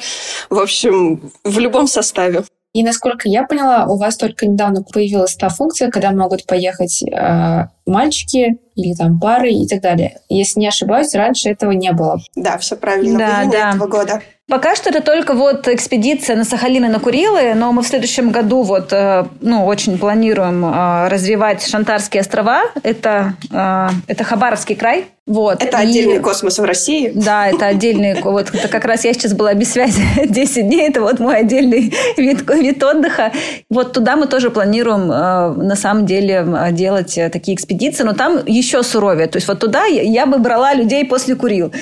В 0.48 0.58
общем, 0.58 1.32
в 1.44 1.58
любом 1.58 1.86
составе. 1.86 2.44
И 2.72 2.84
насколько 2.84 3.28
я 3.28 3.42
поняла, 3.44 3.86
у 3.86 3.98
вас 3.98 4.16
только 4.16 4.46
недавно 4.46 4.82
появилась 4.84 5.34
та 5.34 5.48
функция, 5.48 5.90
когда 5.90 6.12
могут 6.12 6.46
поехать 6.46 7.02
э, 7.02 7.66
мальчики 7.84 8.58
или 8.76 8.94
там 8.94 9.18
пары 9.18 9.50
и 9.50 9.66
так 9.66 9.80
далее. 9.82 10.20
Если 10.28 10.60
не 10.60 10.68
ошибаюсь, 10.68 11.12
раньше 11.14 11.48
этого 11.48 11.72
не 11.72 11.92
было. 11.92 12.20
Да, 12.36 12.58
все 12.58 12.76
правильно. 12.76 13.18
Да, 13.18 13.44
да. 13.50 13.70
этого 13.70 13.88
года. 13.88 14.22
Пока 14.50 14.74
что 14.74 14.90
это 14.90 15.00
только 15.00 15.34
вот 15.34 15.68
экспедиция 15.68 16.34
на 16.34 16.42
Сахалин 16.42 16.84
и 16.84 16.88
на 16.88 16.98
Курилы, 16.98 17.54
но 17.54 17.70
мы 17.70 17.82
в 17.82 17.86
следующем 17.86 18.30
году 18.30 18.62
вот, 18.62 18.92
э, 18.92 19.26
ну, 19.40 19.64
очень 19.64 19.96
планируем 19.96 20.64
э, 20.64 21.08
развивать 21.08 21.64
Шантарские 21.64 22.22
острова. 22.22 22.62
Это, 22.82 23.34
э, 23.48 23.88
это 24.08 24.24
Хабаровский 24.24 24.74
край. 24.74 25.06
Вот. 25.30 25.62
Это 25.62 25.78
и... 25.78 25.82
отдельный 25.82 26.18
космос 26.18 26.58
в 26.58 26.64
России. 26.64 27.12
Да, 27.14 27.46
это 27.46 27.66
отдельный. 27.66 28.20
Вот 28.30 28.52
это 28.52 28.68
как 28.68 28.84
раз 28.84 29.04
я 29.04 29.12
сейчас 29.12 29.32
была 29.32 29.54
без 29.54 29.72
связи 29.72 30.02
10 30.26 30.68
дней. 30.68 30.88
Это 30.88 31.00
вот 31.00 31.20
мой 31.20 31.38
отдельный 31.38 31.94
вид, 32.16 32.48
вид 32.50 32.82
отдыха. 32.82 33.32
Вот 33.68 33.92
туда 33.92 34.16
мы 34.16 34.26
тоже 34.26 34.50
планируем 34.50 35.06
на 35.06 35.76
самом 35.76 36.04
деле 36.04 36.44
делать 36.72 37.14
такие 37.32 37.56
экспедиции, 37.56 38.02
но 38.02 38.12
там 38.12 38.40
еще 38.46 38.82
суровее. 38.82 39.28
То 39.28 39.36
есть 39.36 39.46
вот 39.46 39.60
туда 39.60 39.84
я 39.84 40.26
бы 40.26 40.38
брала 40.38 40.74
людей 40.74 41.04
после 41.04 41.36
Курил. 41.36 41.72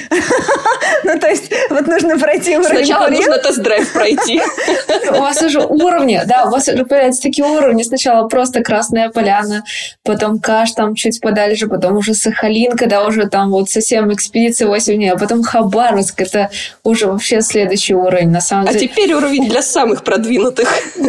Ну, 1.05 1.19
то 1.19 1.29
есть 1.29 1.51
вот 1.71 1.87
нужно 1.87 2.19
пройти 2.19 2.61
Сначала 2.63 3.09
нужно 3.09 3.39
тест-драйв 3.39 3.93
пройти. 3.93 4.41
У 5.11 5.21
вас 5.21 5.43
уже 5.43 5.61
уровни, 5.61 6.21
да, 6.27 6.45
у 6.45 6.51
вас 6.51 6.69
уже 6.69 6.85
появляются 6.85 7.23
такие 7.23 7.47
уровни. 7.47 7.83
Сначала 7.83 8.29
просто 8.29 8.63
Красная 8.63 9.09
Поляна, 9.11 9.65
потом 10.03 10.39
Каш 10.39 10.73
там 10.73 10.95
чуть 10.95 11.21
подальше, 11.21 11.67
потом 11.67 11.97
уже 11.97 12.15
Сахалин, 12.15 12.77
когда 12.77 13.07
уже 13.07 13.27
там 13.27 13.38
вот 13.47 13.71
совсем 13.71 14.13
экспедиция 14.13 14.69
8 14.69 14.95
дней, 14.95 15.13
а 15.13 15.17
потом 15.17 15.43
Хабаровск. 15.43 16.21
Это 16.21 16.51
уже 16.85 17.07
вообще 17.07 17.41
следующий 17.41 17.95
уровень, 17.95 18.31
на 18.31 18.41
самом 18.41 18.69
а 18.69 18.73
деле. 18.73 18.87
А 18.87 18.89
теперь 18.89 19.13
уровень 19.13 19.49
для 19.49 19.63
самых 19.63 20.05
продвинутых. 20.05 20.69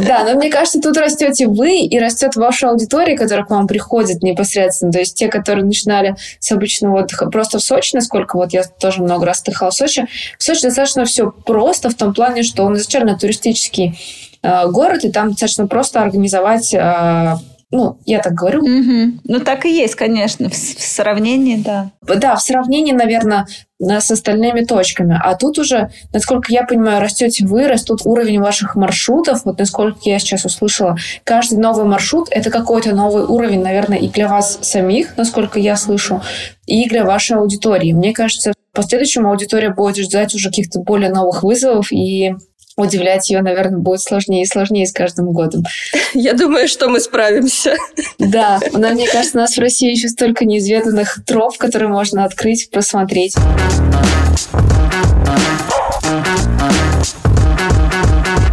Да, 0.00 0.24
но 0.24 0.34
мне 0.34 0.50
кажется, 0.50 0.80
тут 0.80 0.96
растете 0.96 1.46
вы 1.46 1.80
и 1.80 1.98
растет 1.98 2.36
ваша 2.36 2.70
аудитория, 2.70 3.16
которая 3.16 3.44
к 3.44 3.50
вам 3.50 3.66
приходит 3.66 4.22
непосредственно. 4.22 4.92
То 4.92 4.98
есть 5.00 5.16
те, 5.16 5.28
которые 5.28 5.64
начинали 5.64 6.16
с 6.40 6.50
обычного 6.52 7.00
отдыха 7.00 7.26
просто 7.30 7.58
в 7.58 7.62
Сочи, 7.62 7.94
насколько 7.94 8.36
вот 8.36 8.52
я 8.52 8.64
тоже 8.64 9.02
много 9.02 9.26
раз 9.26 9.42
отдыхала 9.42 9.70
в 9.70 9.74
Сочи. 9.74 10.06
В 10.38 10.42
Сочи 10.42 10.62
достаточно 10.62 11.04
все 11.04 11.30
просто 11.30 11.90
в 11.90 11.94
том 11.94 12.14
плане, 12.14 12.42
что 12.42 12.64
он 12.64 12.76
изначально 12.76 13.18
туристический 13.18 13.98
э, 14.42 14.68
город, 14.68 15.04
и 15.04 15.10
там 15.10 15.30
достаточно 15.30 15.66
просто 15.66 16.00
организовать 16.00 16.72
э, 16.74 17.36
ну, 17.70 17.98
я 18.06 18.20
так 18.20 18.32
говорю. 18.32 18.62
Угу. 18.62 19.20
Ну, 19.24 19.40
так 19.40 19.66
и 19.66 19.74
есть, 19.74 19.94
конечно, 19.94 20.48
в, 20.48 20.54
в 20.54 20.56
сравнении, 20.56 21.56
да. 21.56 21.90
Да, 22.00 22.34
в 22.36 22.42
сравнении, 22.42 22.92
наверное, 22.92 23.46
с 23.78 24.10
остальными 24.10 24.64
точками. 24.64 25.20
А 25.22 25.34
тут 25.34 25.58
уже, 25.58 25.90
насколько 26.12 26.50
я 26.50 26.64
понимаю, 26.64 27.02
растете 27.02 27.44
вы, 27.44 27.68
растут 27.68 28.00
уровень 28.04 28.40
ваших 28.40 28.74
маршрутов. 28.74 29.44
Вот 29.44 29.58
насколько 29.58 29.98
я 30.04 30.18
сейчас 30.18 30.46
услышала, 30.46 30.96
каждый 31.24 31.58
новый 31.58 31.84
маршрут– 31.84 32.28
это 32.30 32.50
какой-то 32.50 32.94
новый 32.94 33.24
уровень, 33.24 33.62
наверное, 33.62 33.98
и 33.98 34.08
для 34.08 34.28
вас 34.28 34.58
самих, 34.62 35.16
насколько 35.18 35.60
я 35.60 35.76
слышу, 35.76 36.22
и 36.66 36.88
для 36.88 37.04
вашей 37.04 37.36
аудитории. 37.36 37.92
Мне 37.92 38.14
кажется, 38.14 38.52
в 38.72 38.76
последующем 38.76 39.26
аудитория 39.26 39.70
будет 39.70 39.98
ждать 39.98 40.34
уже 40.34 40.48
каких-то 40.48 40.80
более 40.80 41.10
новых 41.10 41.42
вызовов, 41.42 41.92
и 41.92 42.34
удивлять 42.78 43.28
ее, 43.28 43.42
наверное, 43.42 43.80
будет 43.80 44.00
сложнее 44.00 44.42
и 44.42 44.46
сложнее 44.46 44.86
с 44.86 44.92
каждым 44.92 45.32
годом. 45.32 45.64
Я 46.14 46.32
думаю, 46.32 46.68
что 46.68 46.88
мы 46.88 47.00
справимся. 47.00 47.74
Да, 48.18 48.60
но 48.72 48.90
мне 48.90 49.06
кажется, 49.08 49.36
у 49.36 49.40
нас 49.40 49.56
в 49.56 49.60
России 49.60 49.90
еще 49.90 50.08
столько 50.08 50.44
неизведанных 50.44 51.18
троп, 51.26 51.58
которые 51.58 51.88
можно 51.88 52.24
открыть, 52.24 52.70
посмотреть. 52.70 53.34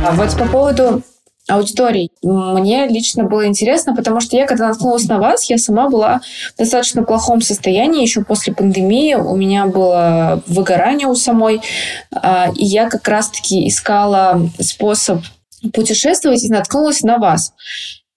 А 0.03 0.11
вот 0.13 0.37
по 0.37 0.45
поводу 0.45 1.03
аудиторий. 1.47 2.11
Мне 2.23 2.87
лично 2.87 3.23
было 3.23 3.45
интересно, 3.45 3.95
потому 3.95 4.19
что 4.19 4.35
я, 4.35 4.47
когда 4.47 4.67
наткнулась 4.67 5.07
на 5.07 5.19
вас, 5.19 5.49
я 5.49 5.57
сама 5.57 5.89
была 5.89 6.21
в 6.55 6.57
достаточно 6.57 7.03
плохом 7.03 7.41
состоянии 7.41 8.01
еще 8.01 8.23
после 8.23 8.53
пандемии. 8.53 9.13
У 9.13 9.35
меня 9.35 9.67
было 9.67 10.41
выгорание 10.47 11.07
у 11.07 11.15
самой, 11.15 11.61
а, 12.11 12.51
и 12.55 12.65
я 12.65 12.89
как 12.89 13.07
раз-таки 13.07 13.67
искала 13.67 14.49
способ 14.59 15.21
путешествовать 15.73 16.43
и 16.43 16.49
наткнулась 16.49 17.01
на 17.01 17.17
вас. 17.17 17.53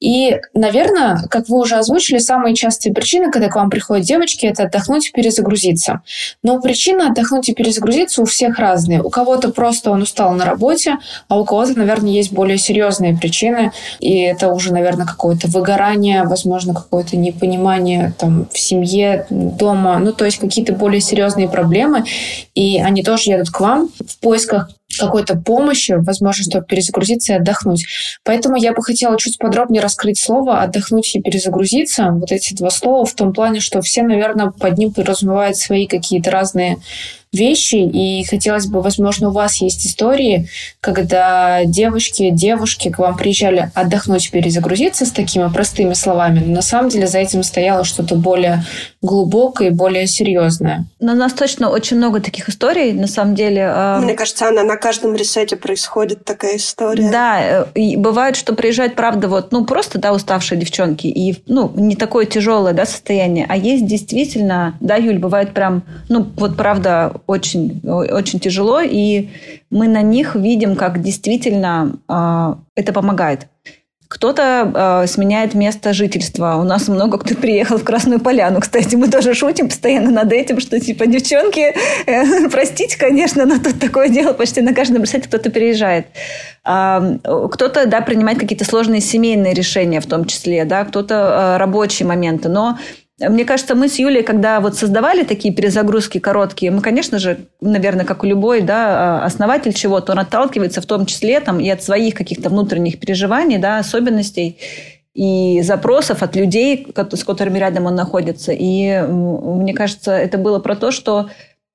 И, 0.01 0.39
наверное, 0.55 1.25
как 1.29 1.49
вы 1.49 1.59
уже 1.59 1.77
озвучили, 1.77 2.19
самые 2.19 2.55
частые 2.55 2.95
причины, 2.95 3.31
когда 3.31 3.49
к 3.49 3.57
вам 3.57 3.69
приходят 3.69 4.07
девочки, 4.07 4.47
это 4.47 4.65
отдохнуть 4.65 5.09
и 5.09 5.13
перезагрузиться. 5.13 6.03
Но 6.43 6.61
причины 6.61 7.03
отдохнуть 7.03 7.49
и 7.49 7.55
перезагрузиться 7.55 8.23
у 8.23 8.25
всех 8.25 8.59
разные. 8.59 9.03
У 9.03 9.11
кого-то 9.11 9.51
просто 9.51 9.91
он 9.91 10.03
устал 10.03 10.33
на 10.33 10.45
работе, 10.45 10.99
а 11.29 11.39
у 11.39 11.45
кого-то, 11.45 11.77
наверное, 11.77 12.11
есть 12.11 12.33
более 12.33 12.59
серьезные 12.59 13.17
причины. 13.17 13.73
И 13.99 14.21
это 14.21 14.53
уже, 14.53 14.73
наверное, 14.73 15.07
какое-то 15.07 15.49
выгорание, 15.49 16.23
возможно, 16.25 16.75
какое-то 16.75 17.17
непонимание 17.17 18.13
там, 18.19 18.49
в 18.53 18.59
семье, 18.59 19.27
дома. 19.31 19.99
Ну, 19.99 20.13
то 20.13 20.25
есть 20.25 20.39
какие-то 20.39 20.75
более 20.75 21.01
серьезные 21.01 21.49
проблемы. 21.49 22.05
И 22.55 22.81
они 22.81 23.03
тоже 23.03 23.31
едут 23.31 23.51
к 23.51 23.61
вам 23.61 23.89
в 24.07 24.19
поисках 24.21 24.71
какой-то 24.97 25.37
помощи, 25.37 25.93
возможно, 25.93 26.45
чтобы 26.45 26.67
перезагрузиться 26.67 27.35
и 27.35 27.37
отдохнуть. 27.37 27.87
Поэтому 28.25 28.57
я 28.57 28.73
бы 28.73 28.83
хотела 28.83 29.19
чуть 29.19 29.39
подробнее 29.39 29.83
раскрыть 29.83 30.19
слово 30.19 30.61
«отдохнуть 30.63 31.15
и 31.15 31.21
перезагрузиться». 31.21 32.11
Вот 32.13 32.33
эти 32.33 32.55
два 32.55 32.71
слова 32.71 33.05
в 33.05 33.15
том 33.15 33.33
плане, 33.33 33.61
что 33.61 33.83
все, 33.83 34.03
наверное, 34.03 34.51
под 34.51 34.79
ним 34.79 34.93
подразумевают 34.93 35.57
свои 35.57 35.87
какие-то 35.87 36.31
разные 36.31 36.79
вещи, 37.39 37.77
и 37.77 38.25
хотелось 38.25 38.67
бы, 38.67 38.83
возможно, 38.83 39.29
у 39.29 39.33
вас 39.33 39.57
есть 39.63 39.87
истории, 39.87 40.49
когда 40.81 41.65
девочки, 41.65 42.31
девушки 42.31 42.91
к 42.91 42.99
вам 42.99 43.17
приезжали 43.17 43.71
отдохнуть, 43.75 44.31
перезагрузиться 44.31 45.07
с 45.07 45.11
такими 45.11 45.49
простыми 45.49 45.95
словами, 45.95 46.43
но 46.45 46.57
на 46.57 46.63
самом 46.63 46.91
деле 46.91 47.07
за 47.07 47.19
этим 47.19 47.43
стояло 47.43 47.85
что-то 47.85 48.17
более 48.17 48.65
глубокое 49.03 49.69
и 49.69 49.71
более 49.71 50.07
серьезное. 50.07 50.85
Но 51.01 51.13
у 51.13 51.17
нас 51.17 51.33
точно 51.33 51.71
очень 51.71 51.97
много 51.97 52.21
таких 52.21 52.49
историй, 52.49 52.93
на 52.93 53.07
самом 53.07 53.35
деле. 53.35 53.71
А, 53.73 54.01
Мне 54.01 54.15
кажется, 54.15 54.49
она 54.49 54.65
на 54.65 54.77
каждом 54.77 55.15
ресете 55.15 55.57
происходит 55.57 56.25
такая 56.25 56.57
история. 56.57 57.11
Да, 57.11 57.41
э, 57.41 57.67
и 57.75 57.97
бывает, 57.97 58.37
что 58.37 58.55
приезжают, 58.55 58.95
правда, 58.97 59.29
вот, 59.29 59.53
ну, 59.53 59.65
просто, 59.65 59.99
да, 59.99 60.13
уставшие 60.13 60.59
девчонки, 60.59 61.07
и, 61.07 61.37
ну, 61.47 61.71
не 61.77 61.97
такое 61.97 62.27
тяжелое, 62.27 62.73
да, 62.73 62.87
состояние, 62.87 63.47
а 63.49 63.57
есть 63.57 63.87
действительно, 63.87 64.77
да, 64.81 64.97
Юль, 64.97 65.19
бывает 65.19 65.55
прям, 65.55 65.83
ну, 66.09 66.27
вот, 66.37 66.57
правда, 66.57 67.13
очень, 67.29 67.81
очень 67.85 68.41
тяжело, 68.41 68.81
и 68.81 69.29
мы 69.71 69.87
на 69.87 70.03
них 70.03 70.35
видим, 70.35 70.75
как 70.75 71.03
действительно 71.03 71.93
э, 72.09 72.55
это 72.75 72.93
помогает. 72.93 73.47
Кто-то 74.09 75.03
э, 75.03 75.07
сменяет 75.07 75.53
место 75.53 75.93
жительства. 75.93 76.57
У 76.57 76.63
нас 76.63 76.89
много 76.89 77.19
кто 77.19 77.35
приехал 77.35 77.77
в 77.77 77.85
Красную 77.85 78.19
Поляну. 78.19 78.61
Кстати, 78.61 78.97
мы 78.97 79.09
тоже 79.09 79.35
шутим 79.35 79.69
постоянно 79.69 80.11
над 80.11 80.33
этим, 80.33 80.59
что 80.61 80.81
типа 80.81 81.07
девчонки, 81.07 81.75
э, 82.07 82.49
простите, 82.51 82.99
конечно, 82.99 83.45
но 83.45 83.59
тут 83.59 83.79
такое 83.79 84.09
дело 84.09 84.33
почти 84.33 84.63
на 84.63 84.73
каждом 84.73 85.05
сайте 85.05 85.29
кто-то 85.29 85.51
переезжает. 85.51 86.07
Э, 86.65 87.19
кто-то, 87.53 87.85
да, 87.85 88.01
принимает 88.01 88.39
какие-то 88.39 88.65
сложные 88.65 89.03
семейные 89.03 89.53
решения 89.53 90.01
в 90.01 90.07
том 90.07 90.25
числе, 90.25 90.65
да, 90.65 90.87
кто-то 90.87 91.15
э, 91.15 91.57
рабочие 91.59 92.09
моменты. 92.09 92.49
Но 92.49 92.79
Мне 93.21 93.45
кажется, 93.45 93.75
мы 93.75 93.89
с 93.89 93.99
Юлей, 93.99 94.23
когда 94.23 94.61
вот 94.61 94.77
создавали 94.77 95.25
такие 95.25 95.53
перезагрузки 95.53 96.19
короткие, 96.19 96.71
мы, 96.71 96.81
конечно 96.81 97.19
же, 97.19 97.41
наверное, 97.61 98.05
как 98.05 98.23
у 98.23 98.27
любой 98.27 98.61
да, 98.61 99.23
а, 99.23 99.25
основатель 99.25 99.73
чего-то, 99.73 100.13
он 100.13 100.21
отталкивается 100.21 100.81
в 100.81 100.87
том 100.87 101.05
числе 101.05 101.41
там, 101.41 101.59
и 101.59 101.69
от 101.69 101.83
своих 101.83 102.15
каких-то 102.15 102.49
внутренних 102.49 103.01
переживаний, 103.01 103.59
да, 103.59 103.79
особенностей 103.79 104.59
и 105.15 105.61
запросов 105.63 106.23
от 106.23 106.37
людей, 106.37 106.87
с 106.95 107.25
которыми 107.25 107.59
рядом 107.59 107.87
он 107.87 107.97
находится. 107.97 108.53
И 108.53 109.03
мне 109.03 109.75
кажется, 109.75 110.13
это 110.13 110.39
было 110.39 110.61
про 110.61 110.77
то, 110.77 110.93
что 110.93 111.29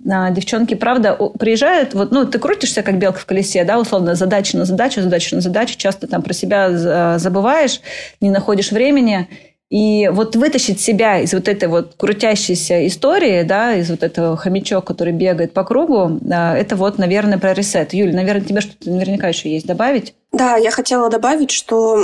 а, 0.09 0.31
девчонки, 0.31 0.75
правда, 0.75 1.13
приезжают, 1.37 1.93
вот, 1.93 2.11
ну, 2.11 2.25
ты 2.25 2.39
крутишься, 2.39 2.83
как 2.83 2.97
белка 2.97 3.19
в 3.19 3.25
колесе, 3.25 3.65
да, 3.65 3.79
условно, 3.79 4.15
задача 4.15 4.57
на 4.57 4.63
задачу, 4.63 5.01
задача 5.01 5.35
на 5.35 5.41
задачу, 5.41 5.77
часто 5.77 6.07
там 6.07 6.21
про 6.21 6.31
себя 6.31 7.17
забываешь, 7.19 7.81
не 8.21 8.29
находишь 8.29 8.71
времени, 8.71 9.27
и 9.69 10.09
вот 10.11 10.35
вытащить 10.35 10.79
себя 10.79 11.19
из 11.19 11.33
вот 11.33 11.47
этой 11.47 11.67
вот 11.67 11.95
крутящейся 11.97 12.85
истории, 12.85 13.41
да, 13.43 13.75
из 13.75 13.89
вот 13.89 14.03
этого 14.03 14.37
хомячок, 14.37 14.85
который 14.85 15.13
бегает 15.13 15.53
по 15.53 15.63
кругу, 15.63 16.19
это 16.29 16.75
вот, 16.75 16.99
наверное, 16.99 17.39
про 17.39 17.53
ресет. 17.53 17.93
Юль, 17.93 18.13
наверное, 18.13 18.45
тебе 18.45 18.61
что-то 18.61 18.89
наверняка 18.89 19.29
еще 19.29 19.51
есть 19.51 19.65
добавить? 19.65 20.13
Да, 20.31 20.57
я 20.57 20.71
хотела 20.71 21.09
добавить, 21.09 21.51
что, 21.51 21.95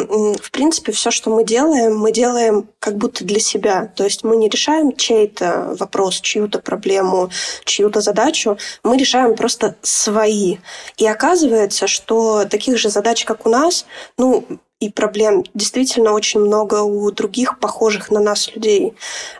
в 0.42 0.52
принципе, 0.52 0.92
все, 0.92 1.10
что 1.12 1.30
мы 1.30 1.44
делаем, 1.44 1.98
мы 1.98 2.12
делаем 2.12 2.70
как 2.80 2.96
будто 2.96 3.24
для 3.24 3.40
себя. 3.40 3.92
То 3.96 4.04
есть 4.04 4.24
мы 4.24 4.38
не 4.38 4.50
решаем 4.50 4.96
чей-то 4.96 5.76
вопрос, 5.80 6.22
чью-то 6.22 6.60
проблему, 6.60 7.30
чью-то 7.66 8.02
задачу, 8.02 8.58
мы 8.84 8.98
решаем 8.98 9.36
просто 9.36 9.76
свои. 9.82 10.58
И 10.98 11.08
оказывается, 11.08 11.88
что 11.88 12.46
таких 12.46 12.78
же 12.78 12.90
задач, 12.90 13.26
как 13.26 13.46
у 13.46 13.50
нас, 13.50 13.86
ну, 14.18 14.44
и 14.80 14.90
проблем 14.90 15.44
действительно 15.54 16.14
очень 16.14 16.40
много 16.40 16.82
у 16.84 17.12
других 17.12 17.60
похожих 17.60 18.12
на 18.12 18.22
нас 18.22 18.56
людей. 18.56 18.94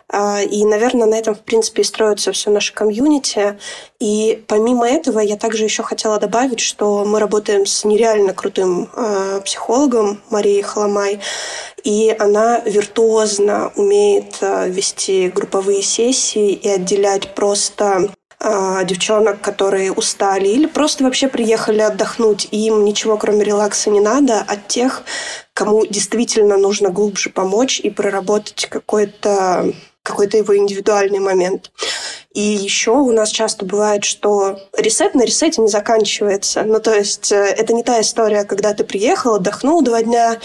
А, 0.08 0.42
и, 0.42 0.64
наверное, 0.66 1.06
на 1.06 1.14
этом, 1.14 1.34
в 1.34 1.40
принципе, 1.40 1.80
и 1.80 1.84
строится 1.84 2.32
все 2.32 2.50
наше 2.50 2.74
комьюнити. 2.74 3.58
И 4.00 4.44
помимо 4.46 4.86
этого, 4.86 5.18
я 5.20 5.36
также 5.36 5.64
еще 5.64 5.82
хотела 5.82 6.18
добавить, 6.18 6.60
что 6.60 7.06
мы 7.06 7.20
работаем 7.20 7.64
с 7.64 7.84
нереально 7.86 8.34
крутым 8.34 8.90
а, 8.94 9.40
психологом 9.40 10.20
Марией 10.28 10.60
Холомай, 10.60 11.20
и 11.84 12.14
она 12.18 12.60
виртуозно 12.60 13.72
умеет 13.76 14.36
а, 14.42 14.66
вести 14.66 15.28
групповые 15.28 15.80
сессии 15.80 16.52
и 16.52 16.68
отделять 16.68 17.34
просто 17.34 18.10
девчонок, 18.84 19.42
которые 19.42 19.92
устали 19.92 20.48
или 20.48 20.66
просто 20.66 21.04
вообще 21.04 21.28
приехали 21.28 21.80
отдохнуть, 21.80 22.48
и 22.50 22.66
им 22.66 22.84
ничего 22.84 23.18
кроме 23.18 23.44
релакса 23.44 23.90
не 23.90 24.00
надо, 24.00 24.40
от 24.40 24.66
тех, 24.66 25.02
кому 25.52 25.84
действительно 25.84 26.56
нужно 26.56 26.88
глубже 26.88 27.28
помочь 27.28 27.80
и 27.80 27.90
проработать 27.90 28.66
какой-то 28.66 29.72
какой-то 30.02 30.38
его 30.38 30.56
индивидуальный 30.56 31.18
момент. 31.18 31.70
И 32.32 32.40
еще 32.40 32.92
у 32.92 33.12
нас 33.12 33.30
часто 33.30 33.66
бывает, 33.66 34.04
что 34.04 34.58
ресет 34.76 35.14
на 35.14 35.22
ресете 35.24 35.60
не 35.60 35.68
заканчивается. 35.68 36.62
Ну, 36.62 36.80
то 36.80 36.94
есть 36.94 37.32
э, 37.32 37.36
это 37.36 37.72
не 37.72 37.82
та 37.82 38.00
история, 38.00 38.44
когда 38.44 38.72
ты 38.72 38.84
приехал, 38.84 39.34
отдохнул 39.34 39.82
два 39.82 40.02
дня, 40.02 40.38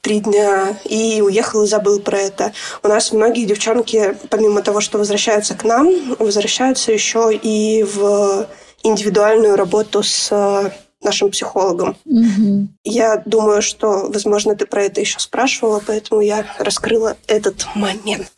три 0.00 0.20
дня 0.20 0.76
и 0.84 1.20
уехал 1.20 1.64
и 1.64 1.66
забыл 1.66 2.00
про 2.00 2.18
это. 2.18 2.52
У 2.82 2.88
нас 2.88 3.12
многие 3.12 3.44
девчонки, 3.44 4.16
помимо 4.30 4.62
того, 4.62 4.80
что 4.80 4.98
возвращаются 4.98 5.54
к 5.54 5.64
нам, 5.64 5.88
возвращаются 6.18 6.92
еще 6.92 7.30
и 7.34 7.82
в 7.82 8.46
индивидуальную 8.82 9.56
работу 9.56 10.02
с 10.02 10.28
э, 10.30 10.70
нашим 11.02 11.30
психологом. 11.30 11.96
Угу. 12.04 12.68
Я 12.84 13.22
думаю, 13.24 13.62
что, 13.62 14.08
возможно, 14.12 14.54
ты 14.54 14.66
про 14.66 14.84
это 14.84 15.00
еще 15.00 15.18
спрашивала, 15.18 15.82
поэтому 15.84 16.20
я 16.20 16.46
раскрыла 16.58 17.16
этот 17.26 17.66
момент. 17.74 18.30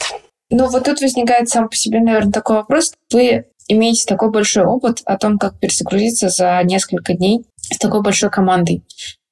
Ну, 0.51 0.68
вот 0.68 0.85
тут 0.85 1.01
возникает 1.01 1.49
сам 1.49 1.68
по 1.68 1.77
себе, 1.77 2.01
наверное, 2.01 2.33
такой 2.33 2.57
вопрос. 2.57 2.92
Вы 3.12 3.46
имеете 3.68 4.05
такой 4.07 4.31
большой 4.31 4.64
опыт 4.64 5.01
о 5.05 5.16
том, 5.16 5.38
как 5.38 5.59
перезагрузиться 5.59 6.29
за 6.29 6.61
несколько 6.64 7.14
дней 7.14 7.44
с 7.70 7.79
такой 7.79 8.03
большой 8.03 8.31
командой. 8.31 8.83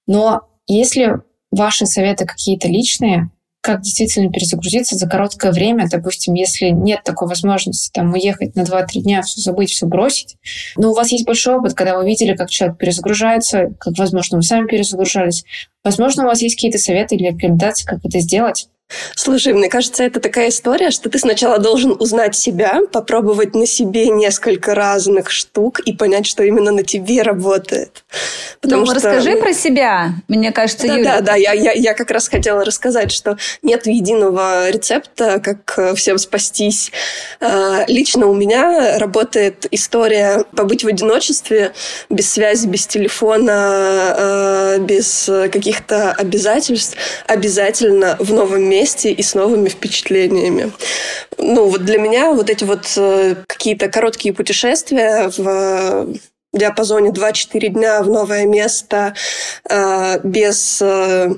Но 0.07 0.43
если 0.67 1.23
ваши 1.51 1.87
советы 1.87 2.27
какие-то 2.27 2.69
личные, 2.69 3.31
как 3.61 3.83
действительно 3.83 4.31
перезагрузиться 4.31 4.97
за 4.97 5.09
короткое 5.09 5.53
время, 5.53 5.89
допустим, 5.91 6.35
если 6.35 6.69
нет 6.69 7.03
такой 7.05 7.29
возможности 7.29 7.91
там 7.93 8.13
уехать 8.13 8.55
на 8.55 8.63
2-3 8.63 9.01
дня, 9.01 9.23
все 9.23 9.41
забыть, 9.41 9.71
все 9.71 9.87
бросить. 9.87 10.37
Но 10.77 10.91
у 10.91 10.95
вас 10.95 11.11
есть 11.11 11.27
большой 11.27 11.57
опыт, 11.57 11.75
когда 11.75 11.99
вы 11.99 12.07
видели, 12.07 12.35
как 12.35 12.51
человек 12.51 12.79
перезагружается, 12.79 13.75
как, 13.79 13.99
возможно, 13.99 14.39
вы 14.39 14.43
сами 14.43 14.67
перезагружались. 14.67 15.45
Возможно, 15.85 16.25
у 16.25 16.27
вас 16.27 16.41
есть 16.41 16.55
какие-то 16.55 16.79
советы 16.79 17.17
или 17.17 17.29
рекомендации, 17.29 17.85
как 17.85 18.05
это 18.05 18.21
сделать. 18.21 18.69
Слушай, 19.15 19.53
мне 19.53 19.69
кажется, 19.69 20.03
это 20.03 20.19
такая 20.19 20.49
история, 20.49 20.91
что 20.91 21.11
ты 21.11 21.19
сначала 21.19 21.59
должен 21.59 21.95
узнать 21.99 22.35
себя, 22.35 22.81
попробовать 22.91 23.55
на 23.55 23.67
себе 23.67 24.09
несколько 24.09 24.75
разных 24.75 25.31
штук 25.31 25.81
и 25.81 25.93
понять, 25.93 26.27
что 26.27 26.43
именно 26.43 26.73
на 26.73 26.83
тебе 26.83 27.21
работает. 27.21 28.05
Потому 28.61 28.83
ну, 28.83 28.87
что... 28.87 28.95
расскажи 28.95 29.37
про 29.37 29.53
себя, 29.53 30.13
мне 30.27 30.53
кажется, 30.53 30.87
да, 30.87 30.95
Юля. 30.95 31.15
Да, 31.17 31.21
да, 31.21 31.35
я, 31.35 31.53
я, 31.53 31.73
я 31.73 31.93
как 31.93 32.11
раз 32.11 32.29
хотела 32.29 32.65
рассказать, 32.65 33.13
что 33.13 33.37
нет 33.63 33.87
единого 33.87 34.71
рецепта, 34.71 35.39
как 35.41 35.97
всем 35.97 36.17
спастись. 36.17 36.91
А, 37.41 37.85
лично 37.89 38.27
у 38.27 38.35
меня 38.35 38.99
работает 38.99 39.67
история 39.71 40.45
побыть 40.57 40.85
в 40.85 40.87
одиночестве, 40.87 41.73
без 42.09 42.33
связи, 42.33 42.67
без 42.67 42.87
телефона, 42.87 43.53
а, 43.53 44.79
без 44.79 45.31
каких-то 45.53 46.13
обязательств, 46.13 46.97
обязательно 47.27 48.17
в 48.19 48.33
новом 48.33 48.63
месте 48.63 48.78
месте 48.79 49.13
и 49.13 49.23
с 49.23 49.35
новыми 49.35 49.69
впечатлениями. 49.69 50.73
Ну, 51.39 51.69
вот 51.69 51.85
для 51.85 51.99
меня 51.99 52.33
вот 52.33 52.51
эти 52.51 52.65
вот 52.65 52.93
э, 52.97 53.37
какие-то 53.47 53.89
короткие 53.89 54.35
путешествия 54.35 55.31
в 55.37 56.09
диапазоне 56.53 57.11
2-4 57.11 57.69
дня 57.69 58.03
в 58.03 58.09
новое 58.09 58.47
место 58.47 59.15
э, 59.69 60.21
без 60.23 60.81
э, 60.81 61.31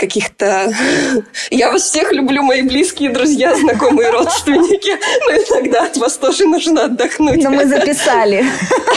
каких-то... 0.00 0.72
Я 1.50 1.70
вас 1.70 1.82
всех 1.82 2.12
люблю, 2.12 2.42
мои 2.42 2.62
близкие 2.62 3.10
друзья, 3.10 3.54
знакомые, 3.54 4.10
родственники. 4.10 4.96
Но 5.26 5.32
иногда 5.32 5.84
от 5.84 5.96
вас 5.98 6.16
тоже 6.16 6.46
нужно 6.46 6.84
отдохнуть. 6.84 7.42
Но 7.42 7.50
мы 7.50 7.66
записали. 7.66 8.44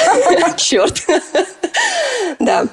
Черт. 0.57 1.05
Да. 2.39 2.65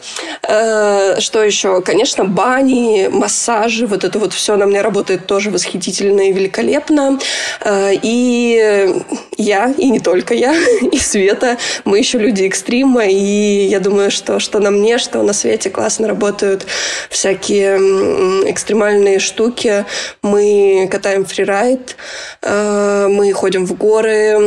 Э, 0.42 1.20
что 1.20 1.42
еще? 1.42 1.80
Конечно, 1.82 2.24
бани, 2.24 3.08
массажи, 3.10 3.86
вот 3.86 4.04
это 4.04 4.18
вот 4.18 4.32
все 4.32 4.56
на 4.56 4.66
мне 4.66 4.82
работает 4.82 5.26
тоже 5.26 5.50
восхитительно 5.50 6.28
и 6.28 6.32
великолепно. 6.32 7.18
Э, 7.60 7.90
и 7.94 8.94
я, 9.36 9.74
и 9.76 9.90
не 9.90 10.00
только 10.00 10.34
я, 10.34 10.54
и 10.92 10.98
Света, 10.98 11.56
мы 11.84 11.98
еще 11.98 12.18
люди 12.18 12.44
экстрима, 12.44 13.06
и 13.06 13.66
я 13.66 13.80
думаю, 13.80 14.10
что, 14.10 14.38
что 14.38 14.60
на 14.60 14.70
мне, 14.70 14.98
что 14.98 15.22
на 15.22 15.32
свете 15.32 15.70
классно 15.70 16.06
работают 16.08 16.66
всякие 17.08 17.78
экстремальные 18.20 19.18
штуки. 19.18 19.84
Мы 20.22 20.88
катаем 20.90 21.24
фрирайд, 21.24 21.96
э, 22.42 23.08
мы 23.08 23.32
ходим 23.32 23.66
в 23.66 23.74
горы, 23.76 24.38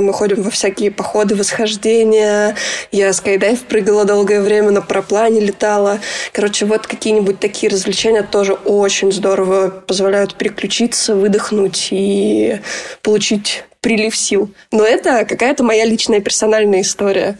мы 0.00 0.12
ходим 0.12 0.42
во 0.42 0.50
всякие 0.50 0.90
походы, 0.90 1.34
восхождения. 1.34 2.56
Я 2.92 3.12
скайдайв 3.12 3.60
прыгала 3.62 4.04
долгое 4.04 4.40
время, 4.40 4.70
на 4.70 4.82
проплане 4.82 5.40
летала. 5.40 5.98
Короче, 6.32 6.66
вот 6.66 6.86
какие-нибудь 6.86 7.40
такие 7.40 7.70
развлечения 7.70 8.22
тоже 8.22 8.54
очень 8.54 9.12
здорово 9.12 9.68
позволяют 9.68 10.34
переключиться, 10.34 11.14
выдохнуть 11.14 11.88
и 11.90 12.60
получить 13.02 13.64
прилив 13.80 14.16
сил. 14.16 14.52
Но 14.72 14.84
это 14.84 15.24
какая-то 15.24 15.62
моя 15.62 15.84
личная 15.84 16.20
персональная 16.20 16.82
история. 16.82 17.38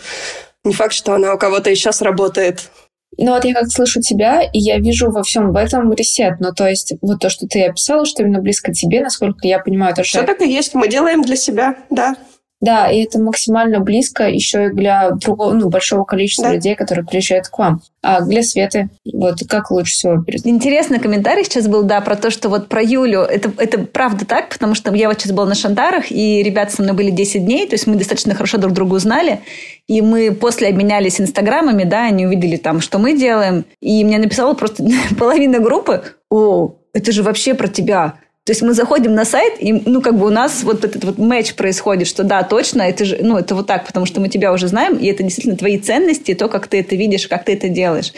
Не 0.65 0.75
факт, 0.75 0.93
что 0.93 1.15
она 1.15 1.35
у 1.35 1.39
кого-то 1.39 1.71
и 1.71 1.75
сейчас 1.75 2.03
работает. 2.03 2.71
Ну 3.19 3.33
вот 3.33 3.45
я 3.45 3.55
как 3.55 3.71
слышу 3.71 4.01
тебя, 4.01 4.43
и 4.43 4.59
я 4.59 4.79
вижу 4.79 5.11
во 5.11 5.23
всем 5.23 5.53
в 5.53 5.57
этом 5.57 5.93
ресет. 5.93 6.35
Ну 6.41 6.53
то 6.53 6.69
есть 6.69 6.95
вот 7.03 7.21
то, 7.21 7.29
что 7.29 7.47
ты 7.47 7.65
описала, 7.65 8.05
что 8.07 8.23
именно 8.23 8.41
близко 8.41 8.73
тебе, 8.73 9.03
насколько 9.03 9.47
я 9.47 9.59
понимаю, 9.59 9.95
то, 9.95 10.05
что... 10.05 10.19
Все 10.19 10.27
так 10.27 10.41
и 10.41 10.51
есть. 10.51 10.75
Мы 10.75 10.89
делаем 10.89 11.23
для 11.23 11.37
себя, 11.37 11.77
да. 11.91 12.17
Да, 12.61 12.91
и 12.91 13.03
это 13.03 13.19
максимально 13.19 13.81
близко 13.81 14.29
еще 14.29 14.67
и 14.67 14.71
для 14.71 15.13
другого, 15.13 15.55
ну, 15.55 15.71
большого 15.71 16.05
количества 16.05 16.49
да. 16.49 16.55
людей, 16.55 16.75
которые 16.75 17.07
приезжают 17.07 17.49
к 17.49 17.59
вам. 17.59 17.81
А 18.03 18.21
для 18.21 18.43
Светы, 18.43 18.91
вот 19.11 19.39
как 19.49 19.71
лучше 19.71 19.95
всего? 19.95 20.25
Интересный 20.45 20.99
комментарий 20.99 21.45
сейчас 21.45 21.69
был, 21.69 21.85
да, 21.85 22.03
про 22.03 22.17
то, 22.17 22.31
что 22.31 22.51
вот 22.51 22.69
про 22.69 22.83
Юлю. 22.83 23.21
Это, 23.21 23.51
это 23.57 23.79
правда 23.79 24.27
так, 24.27 24.51
потому 24.51 24.75
что 24.75 24.95
я 24.95 25.09
вот 25.09 25.21
сейчас 25.21 25.33
была 25.33 25.47
на 25.47 25.55
Шандарах, 25.55 26.11
и 26.13 26.43
ребята 26.43 26.73
со 26.73 26.83
мной 26.83 26.95
были 26.95 27.11
10 27.11 27.45
дней, 27.45 27.67
то 27.67 27.75
есть 27.75 27.87
мы 27.87 27.97
достаточно 27.97 28.35
хорошо 28.35 28.59
друг 28.59 28.75
друга 28.75 28.95
узнали, 28.95 29.41
и 29.87 30.03
мы 30.03 30.33
после 30.33 30.69
обменялись 30.69 31.19
инстаграмами, 31.19 31.85
да, 31.85 32.05
они 32.05 32.27
увидели 32.27 32.57
там, 32.57 32.81
что 32.81 32.99
мы 32.99 33.17
делаем, 33.17 33.65
и 33.81 34.05
мне 34.05 34.19
написала 34.19 34.53
просто 34.53 34.85
половина 35.19 35.61
группы, 35.61 36.03
о, 36.29 36.75
это 36.93 37.13
же 37.13 37.23
вообще 37.23 37.55
про 37.55 37.69
тебя. 37.69 38.15
То 38.45 38.53
есть 38.53 38.63
мы 38.63 38.73
заходим 38.73 39.15
на 39.15 39.27
сайт, 39.27 39.55
и, 39.61 39.73
ну, 39.73 40.01
как 40.01 40.17
бы 40.17 40.27
у 40.27 40.31
нас 40.31 40.63
вот 40.63 40.85
этот 40.85 41.05
вот 41.05 41.19
матч 41.19 41.55
происходит, 41.55 42.09
что 42.09 42.25
да, 42.25 42.43
точно, 42.43 42.83
это 42.83 43.05
же, 43.05 43.19
ну, 43.21 43.37
это 43.37 43.55
вот 43.55 43.67
так, 43.67 43.87
потому 43.87 44.07
что 44.07 44.19
мы 44.21 44.29
тебя 44.29 44.53
уже 44.53 44.67
знаем, 44.67 44.97
и 44.97 45.07
это 45.07 45.23
действительно 45.23 45.59
твои 45.59 45.79
ценности, 45.79 46.35
то, 46.35 46.49
как 46.49 46.67
ты 46.67 46.81
это 46.81 46.97
видишь, 46.97 47.29
как 47.29 47.45
ты 47.45 47.53
это 47.53 47.69
делаешь. 47.69 48.13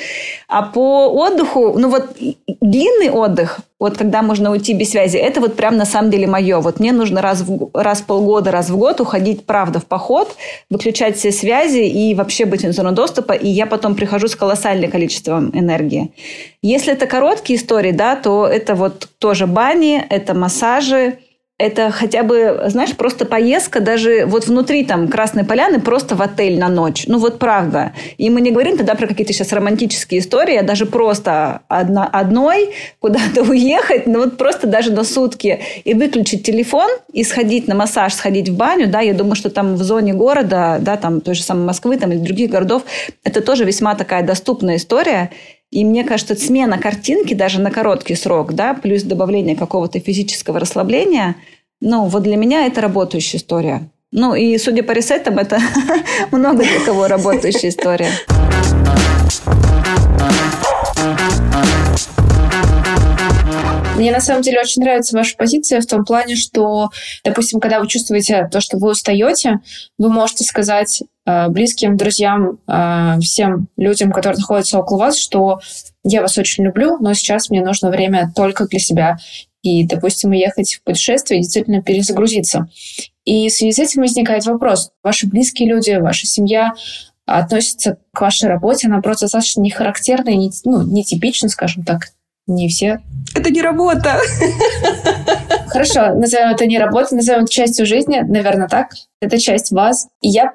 А 0.46 0.62
по 0.62 1.08
отдыху, 1.08 1.76
ну, 1.76 1.88
вот 1.88 2.16
длинный 2.60 3.10
отдых, 3.10 3.58
вот 3.82 3.98
когда 3.98 4.22
можно 4.22 4.52
уйти 4.52 4.74
без 4.74 4.90
связи, 4.90 5.16
это 5.16 5.40
вот 5.40 5.56
прям 5.56 5.76
на 5.76 5.84
самом 5.84 6.12
деле 6.12 6.28
мое. 6.28 6.60
Вот 6.60 6.78
мне 6.78 6.92
нужно 6.92 7.20
раз 7.20 7.40
в, 7.40 7.68
раз 7.74 8.00
в 8.00 8.04
полгода, 8.06 8.52
раз 8.52 8.70
в 8.70 8.76
год 8.76 9.00
уходить, 9.00 9.44
правда, 9.44 9.80
в 9.80 9.86
поход, 9.86 10.36
выключать 10.70 11.16
все 11.16 11.32
связи 11.32 11.80
и 11.80 12.14
вообще 12.14 12.44
быть 12.44 12.64
в 12.64 12.72
зону 12.72 12.92
доступа, 12.92 13.32
и 13.32 13.48
я 13.48 13.66
потом 13.66 13.96
прихожу 13.96 14.28
с 14.28 14.36
колоссальным 14.36 14.88
количеством 14.88 15.50
энергии. 15.52 16.12
Если 16.62 16.92
это 16.92 17.06
короткие 17.06 17.58
истории, 17.58 17.90
да, 17.90 18.14
то 18.14 18.46
это 18.46 18.76
вот 18.76 19.08
тоже 19.18 19.48
бани, 19.48 20.00
это 20.08 20.32
массажи, 20.32 21.18
это 21.62 21.92
хотя 21.92 22.24
бы, 22.24 22.64
знаешь, 22.66 22.96
просто 22.96 23.24
поездка 23.24 23.80
даже 23.80 24.26
вот 24.26 24.48
внутри 24.48 24.84
там 24.84 25.06
Красной 25.06 25.44
Поляны 25.44 25.80
просто 25.80 26.16
в 26.16 26.20
отель 26.20 26.58
на 26.58 26.68
ночь. 26.68 27.04
Ну 27.06 27.18
вот 27.18 27.38
правда. 27.38 27.92
И 28.18 28.30
мы 28.30 28.40
не 28.40 28.50
говорим 28.50 28.76
тогда 28.76 28.96
про 28.96 29.06
какие-то 29.06 29.32
сейчас 29.32 29.52
романтические 29.52 30.20
истории, 30.20 30.56
а 30.56 30.64
даже 30.64 30.86
просто 30.86 31.60
одна, 31.68 32.04
одной 32.04 32.74
куда-то 32.98 33.42
уехать, 33.48 34.08
ну 34.08 34.18
вот 34.18 34.38
просто 34.38 34.66
даже 34.66 34.90
на 34.90 35.04
сутки 35.04 35.60
и 35.84 35.94
выключить 35.94 36.42
телефон 36.42 36.90
и 37.12 37.22
сходить 37.22 37.68
на 37.68 37.76
массаж, 37.76 38.12
сходить 38.14 38.48
в 38.48 38.56
баню, 38.56 38.88
да, 38.88 39.00
я 39.00 39.14
думаю, 39.14 39.36
что 39.36 39.48
там 39.48 39.76
в 39.76 39.82
зоне 39.84 40.14
города, 40.14 40.78
да, 40.80 40.96
там 40.96 41.20
той 41.20 41.36
же 41.36 41.44
самой 41.44 41.64
Москвы 41.64 41.96
там 41.96 42.10
или 42.10 42.18
других 42.18 42.50
городов, 42.50 42.82
это 43.22 43.40
тоже 43.40 43.64
весьма 43.64 43.94
такая 43.94 44.24
доступная 44.24 44.76
история. 44.76 45.30
И 45.72 45.86
мне 45.86 46.04
кажется, 46.04 46.36
смена 46.36 46.76
картинки 46.76 47.32
даже 47.32 47.58
на 47.58 47.70
короткий 47.70 48.14
срок, 48.14 48.52
да, 48.52 48.74
плюс 48.74 49.04
добавление 49.04 49.56
какого-то 49.56 49.98
физического 50.00 50.60
расслабления, 50.60 51.36
ну, 51.80 52.04
вот 52.04 52.22
для 52.22 52.36
меня 52.36 52.66
это 52.66 52.82
работающая 52.82 53.40
история. 53.40 53.88
Ну, 54.12 54.34
и 54.34 54.58
судя 54.58 54.82
по 54.82 54.92
ресетам, 54.92 55.38
это 55.38 55.58
много 56.30 56.62
для 56.62 56.80
кого 56.84 57.08
работающая 57.08 57.70
история. 57.70 58.10
Мне 64.02 64.10
на 64.10 64.20
самом 64.20 64.42
деле 64.42 64.58
очень 64.58 64.82
нравится 64.82 65.16
ваша 65.16 65.36
позиция 65.36 65.80
в 65.80 65.86
том 65.86 66.04
плане, 66.04 66.34
что, 66.34 66.90
допустим, 67.22 67.60
когда 67.60 67.78
вы 67.78 67.86
чувствуете 67.86 68.48
то, 68.50 68.60
что 68.60 68.76
вы 68.76 68.90
устаете, 68.90 69.60
вы 69.96 70.10
можете 70.12 70.42
сказать 70.42 71.04
э, 71.24 71.46
близким, 71.46 71.96
друзьям, 71.96 72.58
э, 72.66 73.20
всем 73.20 73.68
людям, 73.76 74.10
которые 74.10 74.40
находятся 74.40 74.80
около 74.80 74.98
вас, 74.98 75.16
что 75.16 75.60
я 76.02 76.20
вас 76.20 76.36
очень 76.36 76.64
люблю, 76.64 76.98
но 76.98 77.14
сейчас 77.14 77.48
мне 77.48 77.64
нужно 77.64 77.90
время 77.90 78.32
только 78.34 78.66
для 78.66 78.80
себя. 78.80 79.18
И, 79.62 79.86
допустим, 79.86 80.30
уехать 80.30 80.74
в 80.74 80.82
путешествие 80.82 81.38
и 81.38 81.42
действительно 81.44 81.80
перезагрузиться. 81.80 82.68
И 83.24 83.48
в 83.48 83.52
связи 83.52 83.70
с 83.70 83.78
этим 83.78 84.02
возникает 84.02 84.44
вопрос. 84.46 84.90
Ваши 85.04 85.28
близкие 85.28 85.68
люди, 85.68 85.92
ваша 85.92 86.26
семья 86.26 86.72
относятся 87.24 87.98
к 88.12 88.20
вашей 88.20 88.48
работе, 88.48 88.88
она 88.88 89.00
просто 89.00 89.26
достаточно 89.26 89.60
не 89.60 89.70
характерна 89.70 90.30
и 90.30 90.36
не, 90.36 90.50
ну, 90.64 90.82
нетипична, 90.82 91.48
скажем 91.48 91.84
так. 91.84 92.08
Не 92.46 92.68
все. 92.68 93.00
Это 93.34 93.50
не 93.50 93.62
работа. 93.62 94.18
Хорошо, 95.68 96.14
назовем 96.14 96.48
это 96.48 96.66
не 96.66 96.78
работа, 96.78 97.14
назовем 97.14 97.44
это 97.44 97.52
частью 97.52 97.86
жизни, 97.86 98.20
наверное, 98.20 98.68
так. 98.68 98.90
Это 99.20 99.38
часть 99.38 99.70
вас. 99.70 100.08
И 100.20 100.28
я 100.28 100.52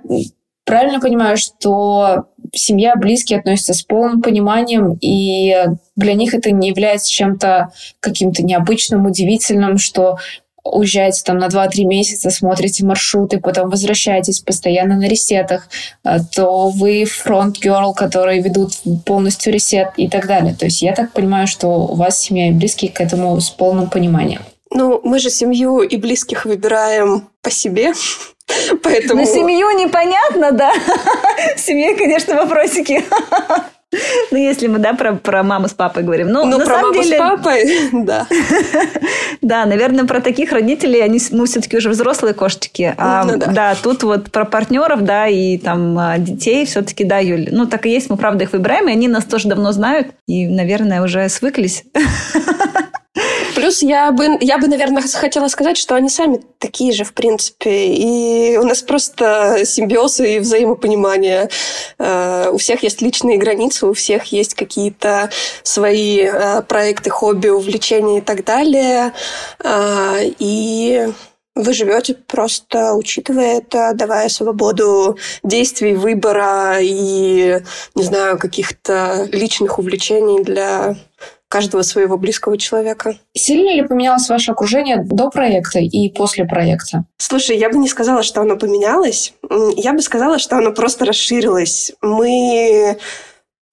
правильно 0.65 0.99
понимаю, 0.99 1.37
что 1.37 2.25
семья, 2.53 2.95
близкие 2.95 3.39
относятся 3.39 3.73
с 3.73 3.81
полным 3.81 4.21
пониманием, 4.21 4.97
и 5.01 5.55
для 5.95 6.13
них 6.13 6.33
это 6.33 6.51
не 6.51 6.69
является 6.69 7.09
чем-то 7.11 7.71
каким-то 7.99 8.43
необычным, 8.43 9.05
удивительным, 9.05 9.77
что 9.77 10.17
уезжаете 10.71 11.21
там 11.23 11.37
на 11.37 11.47
2-3 11.47 11.83
месяца, 11.83 12.29
смотрите 12.29 12.85
маршруты, 12.85 13.39
потом 13.39 13.69
возвращаетесь 13.69 14.39
постоянно 14.39 14.95
на 14.95 15.07
ресетах, 15.07 15.69
э, 16.03 16.17
то 16.35 16.69
вы 16.69 17.05
фронт-герл, 17.05 17.93
которые 17.93 18.41
ведут 18.41 18.73
полностью 19.05 19.53
ресет 19.53 19.89
и 19.97 20.07
так 20.07 20.27
далее. 20.27 20.55
То 20.55 20.65
есть 20.65 20.81
я 20.81 20.93
так 20.93 21.11
понимаю, 21.11 21.47
что 21.47 21.67
у 21.67 21.95
вас 21.95 22.19
семья 22.19 22.49
и 22.49 22.51
близкие 22.51 22.91
к 22.91 23.01
этому 23.01 23.39
с 23.39 23.49
полным 23.49 23.89
пониманием. 23.89 24.41
Ну, 24.69 24.99
мы 25.03 25.19
же 25.19 25.29
семью 25.29 25.81
и 25.81 25.97
близких 25.97 26.45
выбираем 26.45 27.29
по 27.41 27.49
себе, 27.51 27.93
поэтому... 28.83 29.21
На 29.21 29.25
семью 29.25 29.69
непонятно, 29.71 30.51
да? 30.51 30.73
В 31.55 31.59
семье, 31.59 31.95
конечно, 31.95 32.35
вопросики. 32.35 33.03
Ну, 34.31 34.37
если 34.37 34.67
мы, 34.67 34.79
да, 34.79 34.93
про, 34.93 35.13
про 35.13 35.43
маму 35.43 35.67
с 35.67 35.73
папой 35.73 36.03
говорим. 36.03 36.29
Ну, 36.29 36.45
ну 36.45 36.57
на 36.57 36.65
про 36.65 36.75
самом 36.75 36.89
маму 36.89 37.03
деле... 37.03 37.15
с 37.15 37.19
папой, 37.19 37.89
да. 38.05 38.27
Да, 39.41 39.65
наверное, 39.65 40.05
про 40.05 40.19
таких 40.19 40.51
родителей, 40.51 41.01
они, 41.01 41.19
мы 41.31 41.45
все-таки 41.45 41.77
уже 41.77 41.89
взрослые 41.89 42.33
кошечки. 42.33 42.93
А, 42.97 43.23
ну, 43.23 43.37
да. 43.37 43.47
да, 43.47 43.75
тут 43.81 44.03
вот 44.03 44.31
про 44.31 44.45
партнеров, 44.45 45.03
да, 45.03 45.27
и 45.27 45.57
там 45.57 45.97
а, 45.97 46.17
детей 46.17 46.65
все-таки, 46.65 47.03
да, 47.03 47.19
Юль. 47.19 47.47
Ну, 47.51 47.65
так 47.65 47.85
и 47.85 47.89
есть, 47.89 48.09
мы, 48.09 48.17
правда, 48.17 48.43
их 48.43 48.53
выбираем, 48.53 48.87
и 48.89 48.91
они 48.91 49.07
нас 49.07 49.25
тоже 49.25 49.47
давно 49.47 49.71
знают, 49.71 50.07
и, 50.27 50.47
наверное, 50.47 51.01
уже 51.01 51.29
свыклись. 51.29 51.85
Плюс 53.77 53.89
я 53.89 54.11
бы, 54.11 54.37
я 54.41 54.57
бы, 54.57 54.67
наверное, 54.67 55.03
хотела 55.03 55.47
сказать, 55.47 55.77
что 55.77 55.95
они 55.95 56.09
сами 56.09 56.41
такие 56.57 56.93
же, 56.93 57.03
в 57.03 57.13
принципе. 57.13 57.93
И 57.93 58.57
у 58.57 58.63
нас 58.63 58.81
просто 58.81 59.65
симбиоз 59.65 60.19
и 60.19 60.39
взаимопонимание. 60.39 61.49
Uh, 61.99 62.51
у 62.51 62.57
всех 62.57 62.83
есть 62.83 63.01
личные 63.01 63.37
границы, 63.37 63.87
у 63.87 63.93
всех 63.93 64.25
есть 64.25 64.53
какие-то 64.55 65.29
свои 65.63 66.23
uh, 66.23 66.63
проекты, 66.63 67.09
хобби, 67.09 67.49
увлечения 67.49 68.19
и 68.19 68.21
так 68.21 68.43
далее. 68.43 69.13
Uh, 69.59 70.35
и 70.39 71.09
вы 71.55 71.73
живете 71.73 72.13
просто 72.13 72.93
учитывая 72.93 73.59
это, 73.59 73.91
давая 73.93 74.29
свободу 74.29 75.17
действий, 75.43 75.93
выбора 75.93 76.77
и, 76.79 77.59
не 77.95 78.03
знаю, 78.03 78.37
каких-то 78.37 79.27
личных 79.31 79.79
увлечений 79.79 80.43
для 80.43 80.95
каждого 81.47 81.81
своего 81.81 82.17
близкого 82.17 82.57
человека. 82.57 83.17
Сильно 83.33 83.73
ли 83.73 83.83
поменялось 83.83 84.29
ваше 84.29 84.51
окружение 84.51 85.03
до 85.03 85.29
проекта 85.29 85.79
и 85.79 86.09
после 86.09 86.45
проекта? 86.45 87.05
Слушай, 87.17 87.57
я 87.57 87.69
бы 87.69 87.77
не 87.77 87.87
сказала, 87.87 88.23
что 88.23 88.41
оно 88.41 88.57
поменялось. 88.57 89.33
Я 89.75 89.93
бы 89.93 90.01
сказала, 90.01 90.39
что 90.39 90.57
оно 90.57 90.71
просто 90.71 91.05
расширилось. 91.05 91.93
Мы 92.01 92.97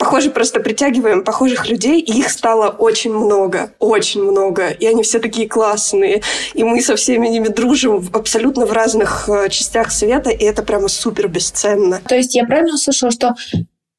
похоже, 0.05 0.31
просто 0.31 0.61
притягиваем 0.61 1.25
похожих 1.25 1.69
людей, 1.69 2.01
и 2.01 2.19
их 2.19 2.31
стало 2.31 2.69
очень 2.69 3.13
много, 3.13 3.73
очень 3.79 4.23
много. 4.23 4.69
И 4.69 4.87
они 4.87 5.03
все 5.03 5.19
такие 5.19 5.49
классные. 5.49 6.23
И 6.53 6.63
мы 6.63 6.83
со 6.83 6.97
всеми 6.97 7.29
ними 7.29 7.49
дружим 7.49 8.07
абсолютно 8.13 8.67
в 8.67 8.73
разных 8.73 9.29
э, 9.29 9.49
частях 9.49 9.91
света, 9.91 10.31
и 10.31 10.45
это 10.45 10.63
прямо 10.63 10.89
супер 10.89 11.29
бесценно. 11.29 12.03
То 12.07 12.15
есть 12.15 12.35
я 12.35 12.45
правильно 12.45 12.75
услышала, 12.75 13.11
что 13.11 13.35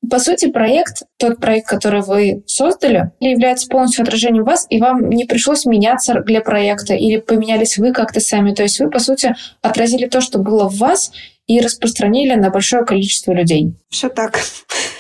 по 0.10 0.20
сути, 0.20 0.49
проект, 0.49 1.03
тот 1.18 1.39
проект, 1.39 1.68
который 1.68 2.01
вы 2.01 2.43
создали, 2.47 3.12
является 3.20 3.68
полностью 3.68 4.03
отражением 4.03 4.43
вас, 4.43 4.66
и 4.70 4.80
вам 4.80 5.10
не 5.10 5.26
пришлось 5.26 5.66
меняться 5.66 6.22
для 6.26 6.41
проекта, 6.41 6.93
или 6.93 7.18
поменялись 7.18 7.78
вы 7.78 7.93
как-то 7.93 8.20
сами. 8.20 8.53
То 8.53 8.64
есть 8.64 8.80
вы, 8.80 8.89
по 8.89 8.99
сути, 8.99 9.36
отразили 9.62 10.08
то, 10.08 10.22
что 10.22 10.39
было 10.39 10.70
в 10.70 10.78
вас, 10.78 11.12
и 11.47 11.60
распространили 11.60 12.34
на 12.34 12.49
большое 12.49 12.86
количество 12.86 13.32
людей. 13.32 13.74
Все 13.89 14.10
так. 14.10 14.39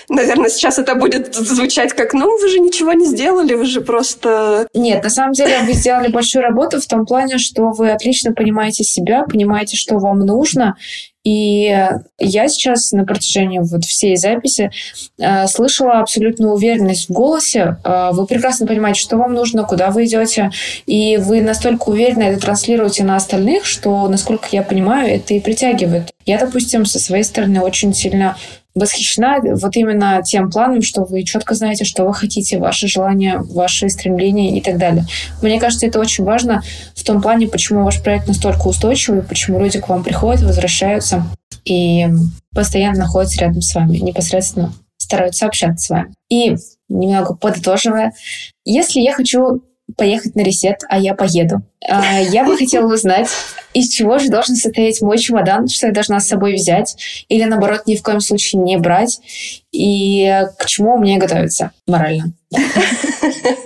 Наверное, 0.09 0.49
сейчас 0.49 0.77
это 0.77 0.93
будет 0.93 1.33
звучать 1.33 1.93
как, 1.93 2.13
ну, 2.13 2.39
вы 2.39 2.49
же 2.49 2.59
ничего 2.59 2.93
не 2.93 3.07
сделали, 3.07 3.55
вы 3.55 3.65
же 3.65 3.81
просто... 3.81 4.67
Нет, 4.75 5.03
на 5.03 5.09
самом 5.09 5.33
деле 5.33 5.59
вы 5.65 5.73
сделали 5.73 6.11
большую 6.11 6.43
работу 6.43 6.79
в 6.79 6.85
том 6.85 7.07
плане, 7.07 7.39
что 7.39 7.71
вы 7.71 7.89
отлично 7.89 8.31
понимаете 8.31 8.83
себя, 8.83 9.23
понимаете, 9.23 9.75
что 9.75 9.97
вам 9.97 10.19
нужно, 10.19 10.75
и 11.25 11.75
я 12.19 12.47
сейчас 12.47 12.91
на 12.91 13.03
протяжении 13.03 13.59
вот 13.59 13.83
всей 13.83 14.15
записи 14.15 14.69
э, 15.17 15.47
слышала 15.47 15.99
абсолютную 15.99 16.53
уверенность 16.53 17.09
в 17.09 17.11
голосе. 17.11 17.77
Э, 17.83 18.11
вы 18.13 18.27
прекрасно 18.27 18.67
понимаете, 18.67 19.01
что 19.01 19.17
вам 19.17 19.33
нужно, 19.33 19.63
куда 19.63 19.89
вы 19.89 20.05
идете, 20.05 20.51
и 20.85 21.17
вы 21.17 21.41
настолько 21.41 21.89
уверенно 21.89 22.23
это 22.23 22.39
транслируете 22.39 23.03
на 23.03 23.15
остальных, 23.15 23.65
что, 23.65 24.07
насколько 24.07 24.47
я 24.51 24.61
понимаю, 24.61 25.15
это 25.15 25.33
и 25.33 25.39
притягивает. 25.39 26.11
Я, 26.27 26.37
допустим, 26.37 26.85
со 26.85 26.99
своей 26.99 27.23
стороны 27.23 27.59
очень 27.59 27.93
сильно 27.95 28.37
восхищена 28.75 29.39
вот 29.41 29.75
именно 29.77 30.21
тем 30.23 30.51
планом, 30.51 30.81
что 30.81 31.05
вы 31.05 31.23
четко 31.23 31.55
знаете, 31.55 31.85
что 31.85 32.03
вы 32.03 32.13
хотите, 32.13 32.59
ваши 32.59 32.87
желания, 32.87 33.39
ваши 33.39 33.89
стремления 33.89 34.57
и 34.57 34.61
так 34.61 34.77
далее. 34.77 35.05
Мне 35.41 35.59
кажется, 35.59 35.87
это 35.87 35.99
очень 35.99 36.25
важно 36.25 36.61
в 36.93 37.03
том 37.03 37.21
плане, 37.21 37.47
почему 37.47 37.83
ваш 37.83 38.01
проект 38.03 38.27
настолько 38.27 38.67
устойчивый, 38.67 39.23
почему 39.23 39.59
люди 39.59 39.79
к 39.79 39.87
вам 39.87 40.03
приходят, 40.03 40.41
возвращаются 40.41 41.25
и 41.63 42.07
постоянно 42.53 42.99
находятся 42.99 43.41
рядом 43.41 43.61
с 43.61 43.73
вами, 43.73 43.97
непосредственно 43.97 44.73
стараются 44.97 45.45
общаться 45.45 45.85
с 45.85 45.89
вами. 45.89 46.13
И 46.29 46.55
немного 46.89 47.35
подытоживая, 47.35 48.13
если 48.65 48.99
я 48.99 49.13
хочу 49.13 49.61
поехать 49.97 50.35
на 50.35 50.41
ресет, 50.41 50.81
а 50.89 50.99
я 50.99 51.13
поеду. 51.13 51.61
А, 51.87 52.19
я 52.19 52.43
бы 52.43 52.57
хотела 52.57 52.91
узнать, 52.91 53.27
из 53.73 53.89
чего 53.89 54.17
же 54.17 54.29
должен 54.29 54.55
состоять 54.55 55.01
мой 55.01 55.17
чемодан, 55.17 55.67
что 55.67 55.87
я 55.87 55.93
должна 55.93 56.19
с 56.19 56.27
собой 56.27 56.55
взять, 56.55 56.95
или 57.29 57.43
наоборот, 57.43 57.83
ни 57.85 57.95
в 57.95 58.01
коем 58.01 58.19
случае 58.19 58.61
не 58.61 58.77
брать, 58.77 59.19
и 59.71 60.43
к 60.57 60.65
чему 60.65 60.97
мне 60.97 61.17
готовиться 61.17 61.71
морально. 61.87 62.33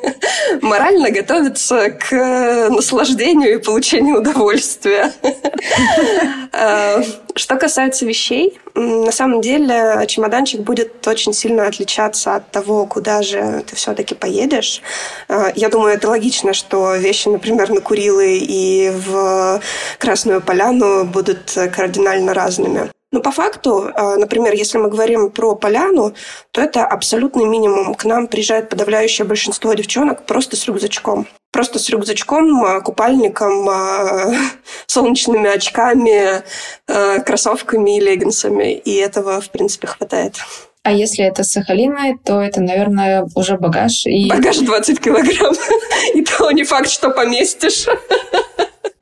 Морально 0.62 1.12
готовиться 1.12 1.89
к 1.91 2.12
э, 2.12 2.70
наслаждению 2.70 3.55
и 3.55 3.57
получению 3.57 4.20
удовольствия. 4.20 5.14
Э, 6.51 7.03
что 7.36 7.57
касается 7.57 8.05
вещей, 8.05 8.60
на 8.74 9.12
самом 9.12 9.39
деле 9.39 10.03
чемоданчик 10.07 10.62
будет 10.62 11.07
очень 11.07 11.32
сильно 11.32 11.68
отличаться 11.68 12.36
от 12.36 12.49
того, 12.49 12.88
куда 12.88 13.22
же 13.22 13.64
ты 13.68 13.76
все-таки 13.76 14.16
поедешь. 14.16 14.82
Э, 15.28 15.51
я 15.55 15.70
думаю, 15.70 15.93
это 15.93 16.10
логично, 16.10 16.53
что 16.53 16.95
вещи, 16.95 17.28
например, 17.30 17.70
на 17.70 17.82
Курилы 17.82 18.39
и 18.39 18.89
в 18.89 19.62
Красную 19.99 20.41
Поляну 20.41 21.05
будут 21.05 21.55
кардинально 21.76 22.34
разными. 22.34 22.89
Но 23.12 23.22
по 23.22 23.32
факту, 23.32 23.89
а, 23.95 24.18
например, 24.18 24.53
если 24.53 24.78
мы 24.78 24.89
говорим 24.89 25.32
про 25.32 25.55
поляну, 25.55 26.14
то 26.51 26.62
это 26.62 26.86
абсолютный 26.86 27.45
минимум. 27.45 27.95
К 27.95 28.05
нам 28.05 28.28
приезжает 28.28 28.70
подавляющее 28.70 29.26
большинство 29.26 29.74
девчонок 29.74 30.26
просто 30.26 30.55
с 30.55 30.68
рюкзачком. 30.68 31.26
Просто 31.51 31.80
с 31.80 31.89
рюкзачком, 31.89 32.64
а, 32.64 32.82
купальником, 32.82 33.68
а, 33.68 34.32
солнечными 34.86 35.49
очками, 35.49 36.43
кроссовками 37.26 37.97
и 37.97 37.99
леггинсами. 37.99 38.74
И 38.74 38.95
этого, 38.95 39.41
в 39.41 39.49
принципе, 39.49 39.88
хватает. 39.88 40.36
А 40.84 40.91
если 40.91 41.26
это 41.26 41.43
с 41.43 41.51
Сахалина, 41.51 42.18
то 42.24 42.41
это, 42.41 42.62
наверное, 42.62 43.28
уже 43.36 43.57
багаж. 43.57 44.05
И... 44.05 44.30
Багаж 44.30 44.57
20 44.60 44.99
килограмм. 44.99 45.53
И 46.14 46.22
то 46.22 46.49
не 46.51 46.64
факт, 46.64 46.89
что 46.89 47.10
поместишь. 47.10 47.86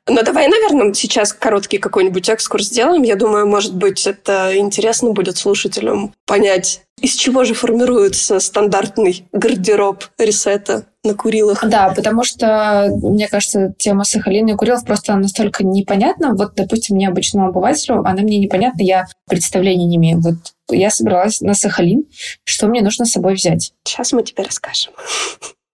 Но 0.08 0.22
давай, 0.22 0.48
наверное, 0.48 0.94
сейчас 0.94 1.32
короткий 1.32 1.78
какой-нибудь 1.78 2.28
экскурс 2.28 2.66
сделаем. 2.66 3.02
Я 3.02 3.16
думаю, 3.16 3.46
может 3.46 3.74
быть, 3.74 4.06
это 4.06 4.56
интересно 4.56 5.10
будет 5.10 5.36
слушателям 5.36 6.14
понять, 6.26 6.82
из 7.00 7.14
чего 7.14 7.44
же 7.44 7.54
формируется 7.54 8.40
стандартный 8.40 9.26
гардероб 9.32 10.04
ресета 10.18 10.86
на 11.04 11.14
Курилах. 11.14 11.64
Да, 11.68 11.92
потому 11.94 12.24
что, 12.24 12.88
мне 13.02 13.28
кажется, 13.28 13.74
тема 13.78 14.04
Сахалина 14.04 14.50
и 14.50 14.54
Курилов 14.54 14.84
просто 14.84 15.14
настолько 15.16 15.64
непонятна. 15.64 16.34
Вот, 16.34 16.54
допустим, 16.54 16.96
необычному 16.96 17.48
обывателю, 17.48 18.00
она 18.00 18.22
мне 18.22 18.38
непонятна, 18.38 18.82
я 18.82 19.06
представления 19.28 19.86
не 19.86 19.96
имею. 19.96 20.20
Вот 20.20 20.36
я 20.70 20.90
собралась 20.90 21.40
на 21.40 21.54
Сахалин, 21.54 22.04
что 22.44 22.66
мне 22.66 22.82
нужно 22.82 23.04
с 23.04 23.12
собой 23.12 23.34
взять? 23.34 23.72
Сейчас 23.84 24.12
мы 24.12 24.22
тебе 24.22 24.42
расскажем. 24.42 24.92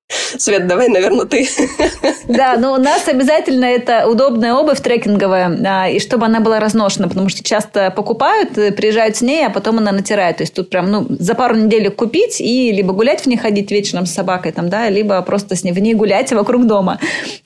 Свет, 0.08 0.66
давай, 0.66 0.88
наверное, 0.88 1.24
ты. 1.24 1.48
Да, 2.28 2.56
но 2.56 2.74
у 2.74 2.76
нас 2.76 3.08
обязательно 3.08 3.64
это 3.64 4.06
удобная 4.06 4.54
обувь 4.54 4.80
трекинговая, 4.80 5.88
и 5.88 5.98
чтобы 5.98 6.26
она 6.26 6.40
была 6.40 6.60
разношена, 6.60 7.08
потому 7.08 7.28
что 7.28 7.42
часто 7.42 7.90
покупают, 7.90 8.56
э, 8.58 8.72
приезжают 8.72 9.16
с 9.16 9.22
ней, 9.22 9.46
а 9.46 9.50
потом 9.50 9.78
она 9.78 9.92
натирает. 9.92 10.38
То 10.38 10.42
есть 10.42 10.54
тут 10.54 10.70
прям 10.70 10.90
ну, 10.90 11.06
за 11.08 11.34
пару 11.34 11.56
недель 11.56 11.90
купить 11.90 12.40
и 12.40 12.72
либо 12.72 12.92
гулять 12.92 13.22
в 13.22 13.26
ней 13.26 13.36
ходить 13.36 13.70
вечером 13.70 14.06
с 14.06 14.12
собакой, 14.12 14.52
там, 14.52 14.68
да, 14.68 14.88
либо 14.88 15.20
просто 15.22 15.56
с 15.56 15.64
ней 15.64 15.72
в 15.72 15.78
ней 15.78 15.94
гулять 15.94 16.32
вокруг 16.32 16.66
дома. 16.66 16.98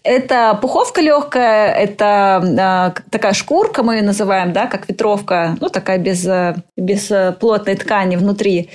Это 0.02 0.58
пуховка 0.60 1.00
легкая, 1.00 1.72
это 1.72 2.42
а, 2.58 2.94
такая 3.10 3.34
шкурка, 3.34 3.82
мы 3.82 3.96
ее 3.96 4.02
называем, 4.02 4.52
да, 4.52 4.66
как 4.66 4.88
ветровка, 4.88 5.56
ну, 5.60 5.68
такая 5.68 5.98
без, 5.98 6.26
э, 6.26 6.56
без 6.76 7.10
э, 7.10 7.34
плотной 7.38 7.76
ткани 7.76 8.16
внутри. 8.16 8.70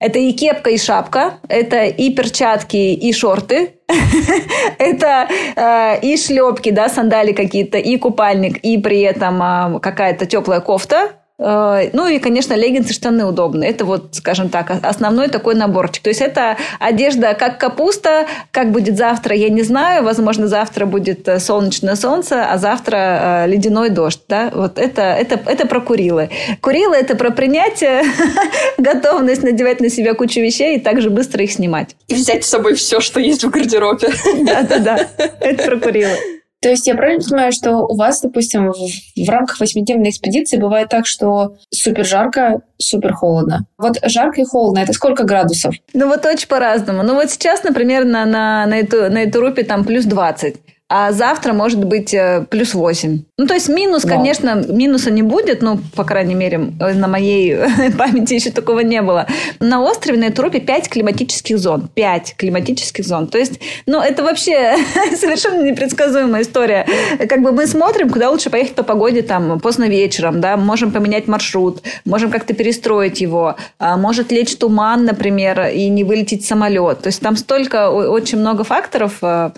Это 0.00 0.18
и 0.18 0.32
кепка, 0.32 0.70
и 0.70 0.78
шапка, 0.78 1.34
это 1.48 1.84
и 1.84 2.10
перчатки, 2.10 2.76
и 2.76 3.12
шорты, 3.12 3.74
это 4.78 5.28
э, 5.56 6.00
и 6.02 6.16
шлепки, 6.16 6.70
да, 6.70 6.88
сандали 6.88 7.32
какие-то, 7.32 7.78
и 7.78 7.96
купальник, 7.96 8.58
и 8.58 8.76
при 8.78 9.00
этом 9.00 9.42
э, 9.42 9.80
какая-то 9.80 10.26
теплая 10.26 10.60
кофта, 10.60 11.12
ну 11.36 12.06
и, 12.06 12.20
конечно, 12.20 12.54
леггинсы, 12.54 12.92
штаны 12.92 13.24
удобные. 13.24 13.70
Это 13.70 13.84
вот, 13.84 14.14
скажем 14.14 14.50
так, 14.50 14.70
основной 14.82 15.28
такой 15.28 15.56
наборчик. 15.56 16.04
То 16.04 16.10
есть 16.10 16.20
это 16.20 16.56
одежда 16.78 17.34
как 17.34 17.58
капуста. 17.58 18.26
Как 18.52 18.70
будет 18.70 18.96
завтра, 18.96 19.34
я 19.34 19.48
не 19.48 19.62
знаю. 19.62 20.04
Возможно, 20.04 20.46
завтра 20.46 20.86
будет 20.86 21.26
э, 21.26 21.40
солнечное 21.40 21.96
солнце, 21.96 22.44
а 22.44 22.56
завтра 22.58 23.44
э, 23.44 23.48
ледяной 23.48 23.90
дождь. 23.90 24.20
Да? 24.28 24.52
Вот 24.54 24.78
это, 24.78 25.02
это, 25.02 25.40
это 25.46 25.66
про 25.66 25.80
Курилы. 25.80 26.30
Курилы– 26.60 26.94
это 26.96 27.16
про 27.16 27.30
принятие, 27.30 28.04
готовность 28.78 29.42
надевать 29.42 29.80
на 29.80 29.90
себя 29.90 30.14
кучу 30.14 30.40
вещей 30.40 30.76
и 30.76 30.80
также 30.80 31.10
быстро 31.10 31.42
их 31.42 31.52
снимать. 31.52 31.96
И 32.06 32.14
взять 32.14 32.44
с 32.44 32.48
собой 32.48 32.74
все, 32.74 33.00
что 33.00 33.18
есть 33.18 33.42
в 33.42 33.50
гардеробе. 33.50 34.08
Да-да-да, 34.44 35.08
это 35.40 35.64
про 35.64 35.80
Курилы. 35.80 36.16
То 36.64 36.70
есть 36.70 36.86
я 36.86 36.94
правильно 36.94 37.22
понимаю, 37.22 37.52
что 37.52 37.80
у 37.80 37.94
вас, 37.94 38.22
допустим, 38.22 38.72
в, 38.72 38.74
в 38.74 39.28
рамках 39.28 39.60
восьмидневной 39.60 40.08
экспедиции 40.08 40.56
бывает 40.56 40.88
так, 40.88 41.04
что 41.04 41.56
супер 41.68 42.06
жарко, 42.06 42.62
супер 42.78 43.12
холодно. 43.12 43.66
Вот 43.76 43.98
жарко 44.02 44.40
и 44.40 44.44
холодно, 44.46 44.78
это 44.78 44.94
сколько 44.94 45.24
градусов? 45.24 45.74
Ну 45.92 46.08
вот 46.08 46.24
очень 46.24 46.48
по-разному. 46.48 47.02
Ну 47.02 47.16
вот 47.16 47.30
сейчас, 47.30 47.64
например, 47.64 48.06
на, 48.06 48.24
на, 48.24 48.64
на, 48.64 48.78
эту, 48.78 49.10
на 49.10 49.24
эту 49.24 49.42
рупе 49.42 49.62
там 49.62 49.84
плюс 49.84 50.06
20 50.06 50.56
а 50.96 51.10
завтра 51.10 51.52
может 51.52 51.84
быть 51.84 52.14
э, 52.14 52.46
плюс 52.48 52.72
8. 52.72 53.22
Ну, 53.36 53.46
то 53.48 53.54
есть 53.54 53.68
минус, 53.68 54.04
Вау. 54.04 54.16
конечно, 54.16 54.64
минуса 54.68 55.10
не 55.10 55.22
будет, 55.22 55.60
ну, 55.60 55.80
по 55.96 56.04
крайней 56.04 56.36
мере, 56.36 56.70
э, 56.78 56.92
на 56.92 57.08
моей 57.08 57.56
памяти 57.98 58.34
еще 58.34 58.52
такого 58.52 58.78
не 58.78 59.02
было. 59.02 59.26
На 59.58 59.82
острове 59.82 60.20
на 60.20 60.28
Этрупе 60.28 60.60
5 60.60 60.88
климатических 60.88 61.58
зон. 61.58 61.88
5 61.92 62.36
климатических 62.36 63.04
зон. 63.04 63.26
То 63.26 63.38
есть, 63.38 63.58
ну, 63.86 64.00
это 64.00 64.22
вообще 64.22 64.76
совершенно 65.16 65.68
непредсказуемая 65.68 66.42
история. 66.42 66.86
Как 67.28 67.42
бы 67.42 67.50
мы 67.50 67.66
смотрим, 67.66 68.08
куда 68.08 68.30
лучше 68.30 68.50
поехать 68.50 68.76
по 68.76 68.84
погоде 68.84 69.22
там 69.22 69.58
поздно 69.58 69.88
вечером, 69.88 70.40
да, 70.40 70.56
можем 70.56 70.92
поменять 70.92 71.26
маршрут, 71.26 71.82
можем 72.04 72.30
как-то 72.30 72.54
перестроить 72.54 73.20
его, 73.20 73.56
а 73.80 73.96
может 73.96 74.30
лечь 74.30 74.54
туман, 74.56 75.06
например, 75.06 75.70
и 75.74 75.88
не 75.88 76.04
вылететь 76.04 76.46
самолет. 76.46 77.00
То 77.00 77.08
есть 77.08 77.20
там 77.20 77.36
столько, 77.36 77.90
очень 77.90 78.38
много 78.38 78.62
факторов, 78.62 79.18
э, 79.22 79.50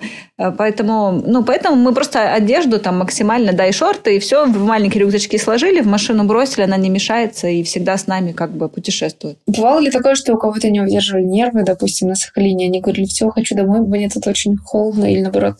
поэтому 0.56 1.25
ну, 1.26 1.44
поэтому 1.44 1.76
мы 1.76 1.92
просто 1.92 2.32
одежду 2.32 2.78
там 2.78 2.98
максимально, 2.98 3.52
да, 3.52 3.66
и 3.66 3.72
шорты, 3.72 4.16
и 4.16 4.18
все 4.18 4.46
в 4.46 4.64
маленькие 4.64 5.02
рюкзачки 5.02 5.38
сложили, 5.38 5.80
в 5.80 5.86
машину 5.86 6.24
бросили, 6.24 6.62
она 6.62 6.76
не 6.76 6.88
мешается 6.88 7.48
и 7.48 7.62
всегда 7.62 7.98
с 7.98 8.06
нами 8.06 8.32
как 8.32 8.52
бы 8.52 8.68
путешествует. 8.68 9.38
Бывало 9.46 9.80
ли 9.80 9.90
такое, 9.90 10.14
что 10.14 10.32
у 10.32 10.38
кого-то 10.38 10.70
не 10.70 10.80
удерживали 10.80 11.24
нервы, 11.24 11.64
допустим, 11.64 12.08
на 12.08 12.14
Сахалине, 12.14 12.66
они 12.66 12.80
говорили, 12.80 13.06
все, 13.06 13.28
хочу 13.30 13.54
домой, 13.54 13.80
мне 13.80 14.08
тут 14.08 14.26
очень 14.26 14.56
холодно, 14.56 15.04
или 15.04 15.20
наоборот, 15.20 15.56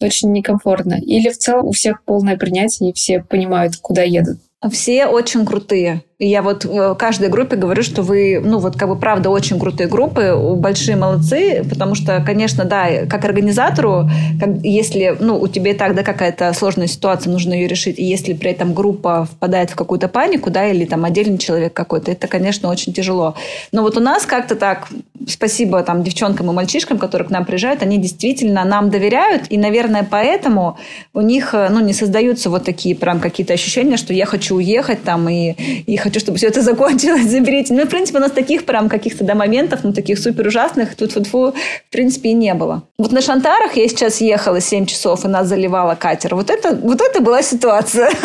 очень 0.00 0.32
некомфортно. 0.32 0.94
Или 0.94 1.30
в 1.30 1.38
целом 1.38 1.66
у 1.66 1.72
всех 1.72 2.04
полное 2.04 2.36
принятие, 2.36 2.90
и 2.90 2.92
все 2.92 3.22
понимают, 3.22 3.76
куда 3.76 4.02
едут. 4.02 4.38
Все 4.70 5.06
очень 5.06 5.44
крутые. 5.44 6.02
И 6.18 6.28
я 6.28 6.42
вот 6.42 6.64
э, 6.64 6.94
каждой 6.96 7.28
группе 7.28 7.56
говорю, 7.56 7.82
что 7.82 8.02
вы, 8.02 8.40
ну 8.42 8.58
вот 8.58 8.76
как 8.76 8.88
бы 8.88 8.96
правда 8.96 9.30
очень 9.30 9.58
крутые 9.58 9.88
группы, 9.88 10.36
большие 10.56 10.96
молодцы, 10.96 11.64
потому 11.68 11.96
что, 11.96 12.22
конечно, 12.24 12.64
да, 12.64 13.06
как 13.06 13.24
организатору, 13.24 14.08
как, 14.38 14.50
если, 14.62 15.16
ну, 15.18 15.40
у 15.40 15.48
тебя 15.48 15.72
и 15.72 15.74
так, 15.74 15.96
да, 15.96 16.04
какая-то 16.04 16.52
сложная 16.52 16.86
ситуация, 16.86 17.32
нужно 17.32 17.52
ее 17.52 17.66
решить, 17.66 17.98
и 17.98 18.04
если 18.04 18.32
при 18.32 18.52
этом 18.52 18.74
группа 18.74 19.24
впадает 19.24 19.70
в 19.70 19.74
какую-то 19.74 20.06
панику, 20.06 20.50
да, 20.50 20.68
или 20.68 20.84
там 20.84 21.04
отдельный 21.04 21.38
человек 21.38 21.72
какой-то, 21.72 22.12
это, 22.12 22.28
конечно, 22.28 22.68
очень 22.68 22.92
тяжело. 22.92 23.34
Но 23.72 23.82
вот 23.82 23.96
у 23.96 24.00
нас 24.00 24.24
как-то 24.24 24.54
так, 24.54 24.86
спасибо 25.26 25.82
там 25.82 26.04
девчонкам 26.04 26.48
и 26.48 26.54
мальчишкам, 26.54 26.98
которые 26.98 27.26
к 27.26 27.30
нам 27.32 27.44
приезжают, 27.44 27.82
они 27.82 27.98
действительно 27.98 28.64
нам 28.64 28.88
доверяют, 28.88 29.46
и, 29.48 29.58
наверное, 29.58 30.06
поэтому 30.08 30.78
у 31.12 31.22
них, 31.22 31.54
э, 31.54 31.68
ну, 31.70 31.80
не 31.80 31.92
создаются 31.92 32.50
вот 32.50 32.64
такие 32.64 32.94
прям 32.94 33.18
какие-то 33.18 33.52
ощущения, 33.52 33.96
что 33.96 34.14
я 34.14 34.26
хочу 34.26 34.54
уехать 34.54 35.02
там 35.02 35.28
и, 35.28 35.54
и 35.86 36.03
хочу, 36.04 36.20
чтобы 36.20 36.36
все 36.38 36.48
это 36.48 36.60
закончилось, 36.62 37.22
заберите. 37.30 37.74
Ну, 37.74 37.84
в 37.84 37.88
принципе, 37.88 38.18
у 38.18 38.20
нас 38.20 38.30
таких 38.30 38.66
прям 38.66 38.88
каких-то 38.88 39.24
да, 39.24 39.34
моментов, 39.34 39.80
ну, 39.84 39.92
таких 39.92 40.18
супер 40.18 40.46
ужасных, 40.46 40.94
тут 40.94 41.26
фу 41.26 41.52
в 41.52 41.90
принципе, 41.90 42.30
и 42.30 42.34
не 42.34 42.54
было. 42.54 42.82
Вот 42.98 43.12
на 43.12 43.20
Шантарах 43.20 43.76
я 43.76 43.88
сейчас 43.88 44.20
ехала 44.20 44.60
7 44.60 44.86
часов, 44.86 45.24
и 45.24 45.28
нас 45.28 45.48
заливала 45.48 45.94
катер. 45.94 46.34
Вот 46.34 46.50
это, 46.50 46.76
вот 46.76 47.00
это 47.00 47.20
была 47.20 47.42
ситуация. 47.42 48.10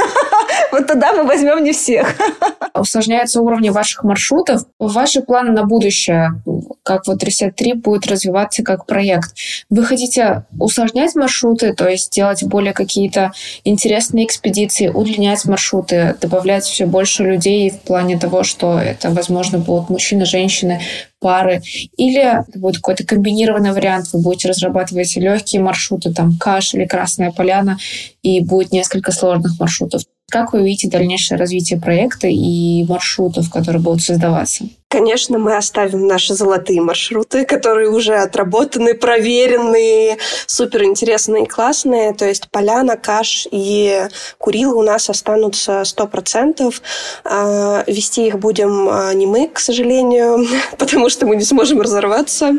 Вот 0.72 0.86
тогда 0.86 1.14
мы 1.14 1.24
возьмем 1.24 1.64
не 1.64 1.72
всех. 1.72 2.14
Усложняются 2.76 3.42
уровни 3.42 3.70
ваших 3.70 4.04
маршрутов. 4.04 4.62
Ваши 4.78 5.22
планы 5.22 5.52
на 5.52 5.64
будущее, 5.64 6.32
как 6.90 7.06
вот 7.06 7.24
Reset 7.24 7.52
3 7.52 7.74
будет 7.74 8.08
развиваться 8.08 8.64
как 8.64 8.88
проект. 8.88 9.36
Вы 9.70 9.86
хотите 9.86 10.46
усложнять 10.58 11.14
маршруты, 11.14 11.76
то 11.76 11.88
есть 11.88 12.12
делать 12.12 12.44
более 12.44 12.74
какие-то 12.74 13.32
интересные 13.64 14.26
экспедиции, 14.26 14.88
удлинять 14.88 15.46
маршруты, 15.46 16.16
добавлять 16.20 16.64
все 16.64 16.88
больше 16.88 17.24
людей 17.24 17.70
в 17.70 17.82
плане 17.82 18.18
того, 18.18 18.42
что 18.42 18.80
это, 18.80 19.12
возможно, 19.12 19.60
будут 19.60 19.92
мужчины, 19.92 20.26
женщины, 20.26 20.82
пары, 21.20 21.62
или 21.96 22.22
это 22.22 22.58
будет 22.58 22.78
какой-то 22.78 23.06
комбинированный 23.06 23.74
вариант, 23.74 24.08
вы 24.12 24.22
будете 24.22 24.48
разрабатывать 24.48 25.16
легкие 25.16 25.62
маршруты, 25.62 26.12
там, 26.12 26.40
Каш 26.40 26.74
или 26.74 26.86
Красная 26.86 27.32
Поляна, 27.32 27.78
и 28.24 28.40
будет 28.40 28.72
несколько 28.72 29.12
сложных 29.12 29.60
маршрутов. 29.60 30.02
Как 30.32 30.54
вы 30.54 30.64
видите 30.64 30.90
дальнейшее 30.90 31.38
развитие 31.38 31.80
проекта 31.80 32.28
и 32.28 32.84
маршрутов, 32.86 33.52
которые 33.52 33.80
будут 33.80 34.02
создаваться? 34.02 34.66
Конечно, 34.92 35.38
мы 35.38 35.56
оставим 35.56 36.08
наши 36.08 36.34
золотые 36.34 36.82
маршруты, 36.82 37.46
которые 37.46 37.90
уже 37.90 38.16
отработаны, 38.16 38.96
проверенные, 38.96 40.18
суперинтересные 40.48 41.44
и 41.44 41.48
классные. 41.48 42.16
То 42.16 42.26
есть 42.26 42.50
Поляна, 42.50 42.98
Каш 42.98 43.48
и 43.52 44.08
Курил 44.40 44.76
у 44.76 44.82
нас 44.82 45.08
останутся 45.08 45.84
100%. 45.84 46.74
А, 47.24 47.84
вести 47.86 48.26
их 48.26 48.40
будем 48.40 48.90
а, 48.90 49.14
не 49.14 49.28
мы, 49.28 49.48
к 49.48 49.60
сожалению, 49.60 50.48
потому 50.80 51.10
что 51.10 51.28
мы 51.28 51.36
не 51.36 51.44
сможем 51.44 51.82
разорваться. 51.82 52.56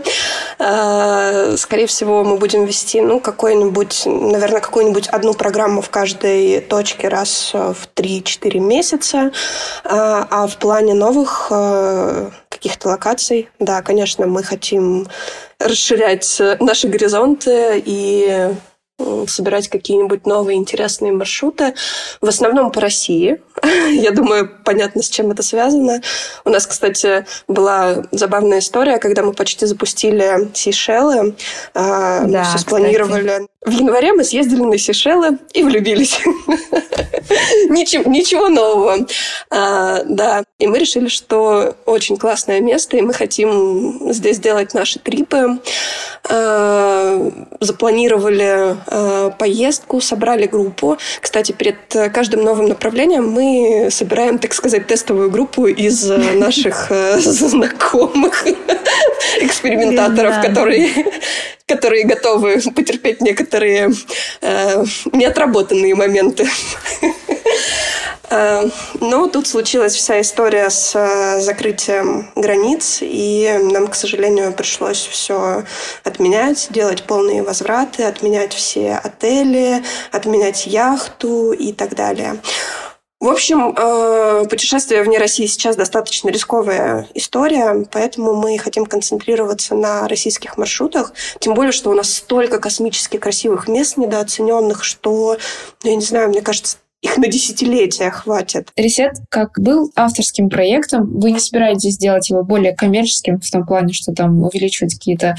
А, 0.61 1.57
скорее 1.57 1.89
всего, 1.89 2.23
мы 2.23 2.37
будем 2.37 2.65
вести 2.65 3.01
ну, 3.01 3.19
какой-нибудь, 3.19 4.03
наверное, 4.07 4.61
какую-нибудь 4.61 5.09
одну 5.09 5.35
программу 5.35 5.83
в 5.83 5.91
каждой 5.91 6.61
точке 6.61 7.09
раз 7.09 7.51
в 7.53 7.89
3-4 7.97 8.61
месяца. 8.61 9.33
А 9.83 10.47
в 10.47 10.57
плане 10.59 10.95
новых 10.95 11.51
каких-то 12.61 12.89
локаций. 12.89 13.49
Да, 13.59 13.81
конечно, 13.81 14.27
мы 14.27 14.43
хотим 14.43 15.09
расширять 15.59 16.41
наши 16.61 16.89
горизонты 16.89 17.83
и 17.83 18.51
собирать 19.27 19.69
какие-нибудь 19.69 20.27
новые 20.27 20.59
интересные 20.59 21.11
маршруты, 21.11 21.75
в 22.21 22.29
основном 22.29 22.71
по 22.71 22.83
России. 22.83 23.41
Я 23.91 24.11
думаю, 24.11 24.51
понятно, 24.65 25.03
с 25.03 25.09
чем 25.09 25.31
это 25.31 25.43
связано. 25.43 26.01
У 26.45 26.51
нас, 26.51 26.67
кстати, 26.67 27.27
была 27.49 28.05
забавная 28.11 28.61
история, 28.61 28.99
когда 28.99 29.23
мы 29.23 29.33
почти 29.33 29.67
запустили 29.67 30.51
Сейшелы. 30.55 31.35
А, 31.75 32.25
да, 32.25 32.45
все 32.45 32.59
спланировали. 32.59 33.27
Кстати. 33.27 33.47
В 33.67 33.71
январе 33.73 34.13
мы 34.15 34.25
съездили 34.25 34.63
на 34.63 34.79
Сейшелы 34.79 35.39
и 35.53 35.63
влюбились. 35.63 36.21
ничего, 37.69 38.49
нового. 38.49 39.07
А, 39.51 40.03
да, 40.05 40.45
и 40.59 40.67
мы 40.67 40.79
решили, 40.79 41.09
что 41.09 41.77
очень 41.85 42.17
классное 42.17 42.61
место, 42.61 42.97
и 42.97 43.03
мы 43.03 43.13
хотим 43.13 44.13
здесь 44.13 44.39
делать 44.39 44.73
наши 44.73 44.99
трипы. 44.99 45.59
А, 46.29 47.31
запланировали 47.61 48.77
поездку, 49.39 50.01
собрали 50.01 50.47
группу. 50.47 50.97
Кстати, 51.21 51.53
перед 51.53 51.77
каждым 52.13 52.45
новым 52.45 52.67
направлением 52.67 53.29
мы 53.29 53.50
собираем, 53.91 54.39
так 54.39 54.55
сказать, 54.55 54.87
тестовую 54.87 55.31
группу 55.31 55.67
из 55.67 56.05
наших 56.35 56.91
э, 56.91 57.19
знакомых 57.19 58.47
экспериментаторов, 59.41 60.43
которые 60.43 60.91
которые 61.67 62.05
готовы 62.05 62.61
потерпеть 62.75 63.21
некоторые 63.21 63.91
э, 64.41 64.85
неотработанные 65.13 65.95
моменты. 65.95 66.49
Э, 68.33 68.69
но 69.01 69.27
тут 69.27 69.49
случилась 69.49 69.93
вся 69.93 70.21
история 70.21 70.71
с 70.71 70.93
э, 70.95 71.41
закрытием 71.41 72.31
границ, 72.37 72.99
и 73.01 73.59
нам, 73.73 73.89
к 73.89 73.97
сожалению, 73.97 74.53
пришлось 74.53 75.05
все 75.05 75.65
отменять, 76.05 76.69
делать 76.71 77.03
полные 77.03 77.43
возвраты, 77.43 78.05
отменять 78.05 78.53
все 78.53 79.01
отели, 79.03 79.83
отменять 80.13 80.69
яхту 80.69 81.51
и 81.51 81.73
так 81.73 81.97
далее. 81.97 82.37
В 83.21 83.29
общем, 83.29 83.75
э, 83.77 84.47
путешествие 84.49 85.03
вне 85.03 85.19
России 85.19 85.45
сейчас 85.45 85.77
достаточно 85.77 86.31
рисковая 86.31 87.07
история, 87.13 87.87
поэтому 87.93 88.35
мы 88.35 88.57
хотим 88.57 88.87
концентрироваться 88.87 89.75
на 89.75 90.09
российских 90.09 90.57
маршрутах. 90.57 91.13
Тем 91.39 91.53
более, 91.53 91.73
что 91.73 91.91
у 91.91 91.95
нас 91.95 92.15
столько 92.15 92.59
космически 92.59 93.19
красивых 93.19 93.69
мест 93.69 93.99
недооцененных, 93.99 94.85
что, 94.85 95.37
я 95.83 95.95
не 95.95 96.01
знаю, 96.01 96.31
мне 96.31 96.41
кажется, 96.41 96.79
их 97.03 97.19
на 97.19 97.29
десятилетия 97.29 98.11
хватит. 98.11 98.71
Ресет 98.75 99.13
как 99.29 99.59
был 99.61 99.93
авторским 99.97 100.49
проектом, 100.49 101.19
вы 101.19 101.33
не 101.33 101.41
собираетесь 101.41 101.95
сделать 101.95 102.31
его 102.31 102.43
более 102.43 102.75
коммерческим 102.75 103.39
в 103.39 103.51
том 103.51 103.67
плане, 103.67 103.93
что 103.93 104.13
там 104.13 104.43
увеличивать 104.43 104.95
какие-то 104.95 105.37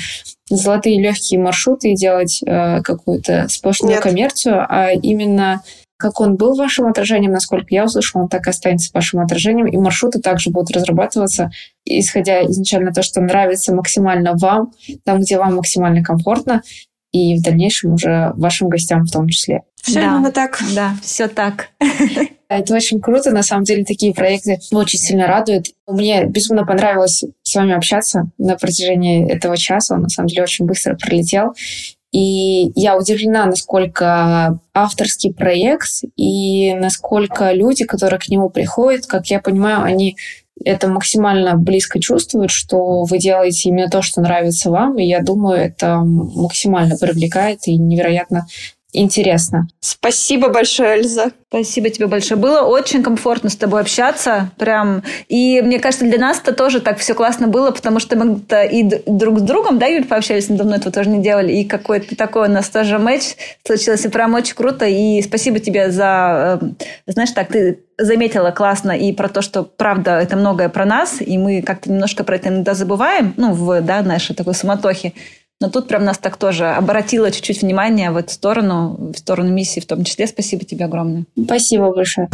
золотые 0.50 1.02
легкие 1.02 1.40
маршруты 1.40 1.92
и 1.92 1.96
делать 1.96 2.44
э, 2.46 2.82
какую-то 2.82 3.48
сплошную 3.50 3.96
Нет. 3.96 4.04
коммерцию, 4.04 4.66
а 4.70 4.92
именно 4.92 5.64
как 6.02 6.20
он 6.20 6.36
был 6.36 6.56
вашим 6.56 6.88
отражением, 6.88 7.32
насколько 7.32 7.68
я 7.70 7.86
услышала, 7.86 8.24
он 8.24 8.30
так 8.30 8.48
и 8.48 8.50
останется 8.50 8.90
вашим 8.94 9.20
отражением, 9.22 9.68
и 9.68 9.78
маршруты 9.78 10.20
также 10.20 10.50
будут 10.50 10.72
разрабатываться, 10.72 11.52
исходя 11.86 12.44
изначально 12.46 12.92
то, 12.92 13.04
что 13.04 13.22
нравится 13.22 13.74
максимально 13.74 14.34
вам, 14.36 14.72
там, 15.06 15.22
где 15.22 15.38
вам 15.38 15.56
максимально 15.56 16.04
комфортно, 16.04 16.62
и 17.12 17.38
в 17.38 17.42
дальнейшем 17.42 17.94
уже 17.94 18.32
вашим 18.36 18.70
гостям 18.70 19.04
в 19.04 19.12
том 19.12 19.28
числе. 19.28 19.64
Все 19.82 19.96
да, 19.96 20.06
именно 20.06 20.32
так. 20.32 20.60
Да, 20.74 20.96
все 21.02 21.28
так. 21.28 21.70
Это 22.50 22.76
очень 22.76 23.02
круто. 23.02 23.32
На 23.32 23.44
самом 23.44 23.64
деле 23.64 23.84
такие 23.84 24.14
проекты 24.14 24.60
очень 24.72 25.00
сильно 25.00 25.28
радуют. 25.28 25.68
Мне 25.88 26.26
безумно 26.26 26.66
понравилось 26.66 27.24
с 27.44 27.56
вами 27.56 27.74
общаться 27.74 28.30
на 28.38 28.56
протяжении 28.56 29.30
этого 29.30 29.58
часа. 29.58 29.96
Он 29.96 30.04
на 30.04 30.10
самом 30.10 30.28
деле 30.28 30.44
очень 30.44 30.66
быстро 30.66 30.96
пролетел. 30.96 31.54
И 32.12 32.72
я 32.76 32.98
удивлена, 32.98 33.46
насколько 33.46 34.60
авторский 34.74 35.34
проект 35.34 36.04
и 36.18 36.74
насколько 36.74 37.54
люди, 37.54 37.86
которые 37.86 38.20
к 38.20 38.28
нему 38.28 38.50
приходят, 38.50 39.06
как 39.06 39.28
я 39.28 39.40
понимаю, 39.40 39.84
они 39.84 40.18
это 40.64 40.88
максимально 40.88 41.56
близко 41.56 42.00
чувствуют, 42.00 42.52
что 42.52 43.04
вы 43.04 43.18
делаете 43.18 43.70
именно 43.70 43.90
то, 43.90 44.02
что 44.02 44.22
нравится 44.22 44.70
вам, 44.70 44.98
и 44.98 45.06
я 45.06 45.22
думаю, 45.22 45.60
это 45.60 46.00
максимально 46.00 46.98
привлекает 46.98 47.68
и 47.68 47.78
невероятно 47.78 48.46
интересно. 48.94 49.68
Спасибо 49.80 50.50
большое, 50.50 51.00
Эльза. 51.00 51.32
Спасибо 51.50 51.90
тебе 51.90 52.08
большое. 52.08 52.40
Было 52.40 52.62
очень 52.62 53.04
комфортно 53.04 53.50
с 53.50 53.56
тобой 53.56 53.82
общаться. 53.82 54.52
Прям. 54.58 55.04
И 55.28 55.62
мне 55.62 55.80
кажется, 55.80 56.06
для 56.06 56.18
нас 56.18 56.40
это 56.40 56.54
тоже 56.54 56.80
так 56.80 56.98
все 56.98 57.14
классно 57.14 57.48
было, 57.48 57.72
потому 57.72 58.00
что 58.00 58.16
мы-то 58.16 58.64
и 58.64 58.84
друг 59.06 59.40
с 59.40 59.42
другом, 59.42 59.78
да, 59.78 59.86
Юль, 59.86 60.06
пообщались, 60.06 60.50
мы 60.50 60.56
давно 60.56 60.76
этого 60.76 60.92
тоже 60.92 61.10
не 61.10 61.22
делали. 61.22 61.52
И 61.52 61.66
какой-то 61.66 62.16
такой 62.16 62.48
у 62.48 62.52
нас 62.52 62.70
тоже 62.70 63.00
матч 63.00 63.36
случился. 63.66 64.08
И 64.08 64.12
прям 64.12 64.34
очень 64.34 64.56
круто. 64.56 64.86
И 64.86 65.22
спасибо 65.22 65.60
тебе 65.60 65.92
за... 65.92 66.60
Э, 66.62 66.66
знаешь, 67.08 67.32
так, 67.32 67.50
ты 67.50 67.80
заметила 67.98 68.52
классно 68.52 68.92
и 68.92 69.12
про 69.12 69.30
то, 69.30 69.42
что 69.42 69.64
правда 69.64 70.20
это 70.20 70.36
многое 70.36 70.70
про 70.70 70.86
нас, 70.86 71.18
и 71.20 71.38
мы 71.38 71.62
как-то 71.62 71.92
немножко 71.92 72.24
про 72.24 72.36
это 72.36 72.50
иногда 72.50 72.74
забываем, 72.74 73.34
ну, 73.38 73.54
в 73.54 73.82
да, 73.82 74.02
нашей 74.02 74.36
такой 74.36 74.56
суматохе. 74.56 75.14
Но 75.62 75.70
тут 75.70 75.88
прям 75.88 76.04
нас 76.04 76.18
так 76.18 76.38
тоже 76.38 76.66
обратило 76.66 77.32
чуть-чуть 77.32 77.62
внимание 77.62 78.10
в 78.10 78.18
эту 78.18 78.34
сторону, 78.34 79.12
в 79.14 79.18
сторону 79.18 79.52
миссии 79.52 79.80
в 79.80 79.86
том 79.86 80.04
числе. 80.04 80.26
Спасибо 80.26 80.66
тебе 80.66 80.86
огромное. 80.86 81.26
Спасибо 81.46 81.94
большое. 81.94 82.30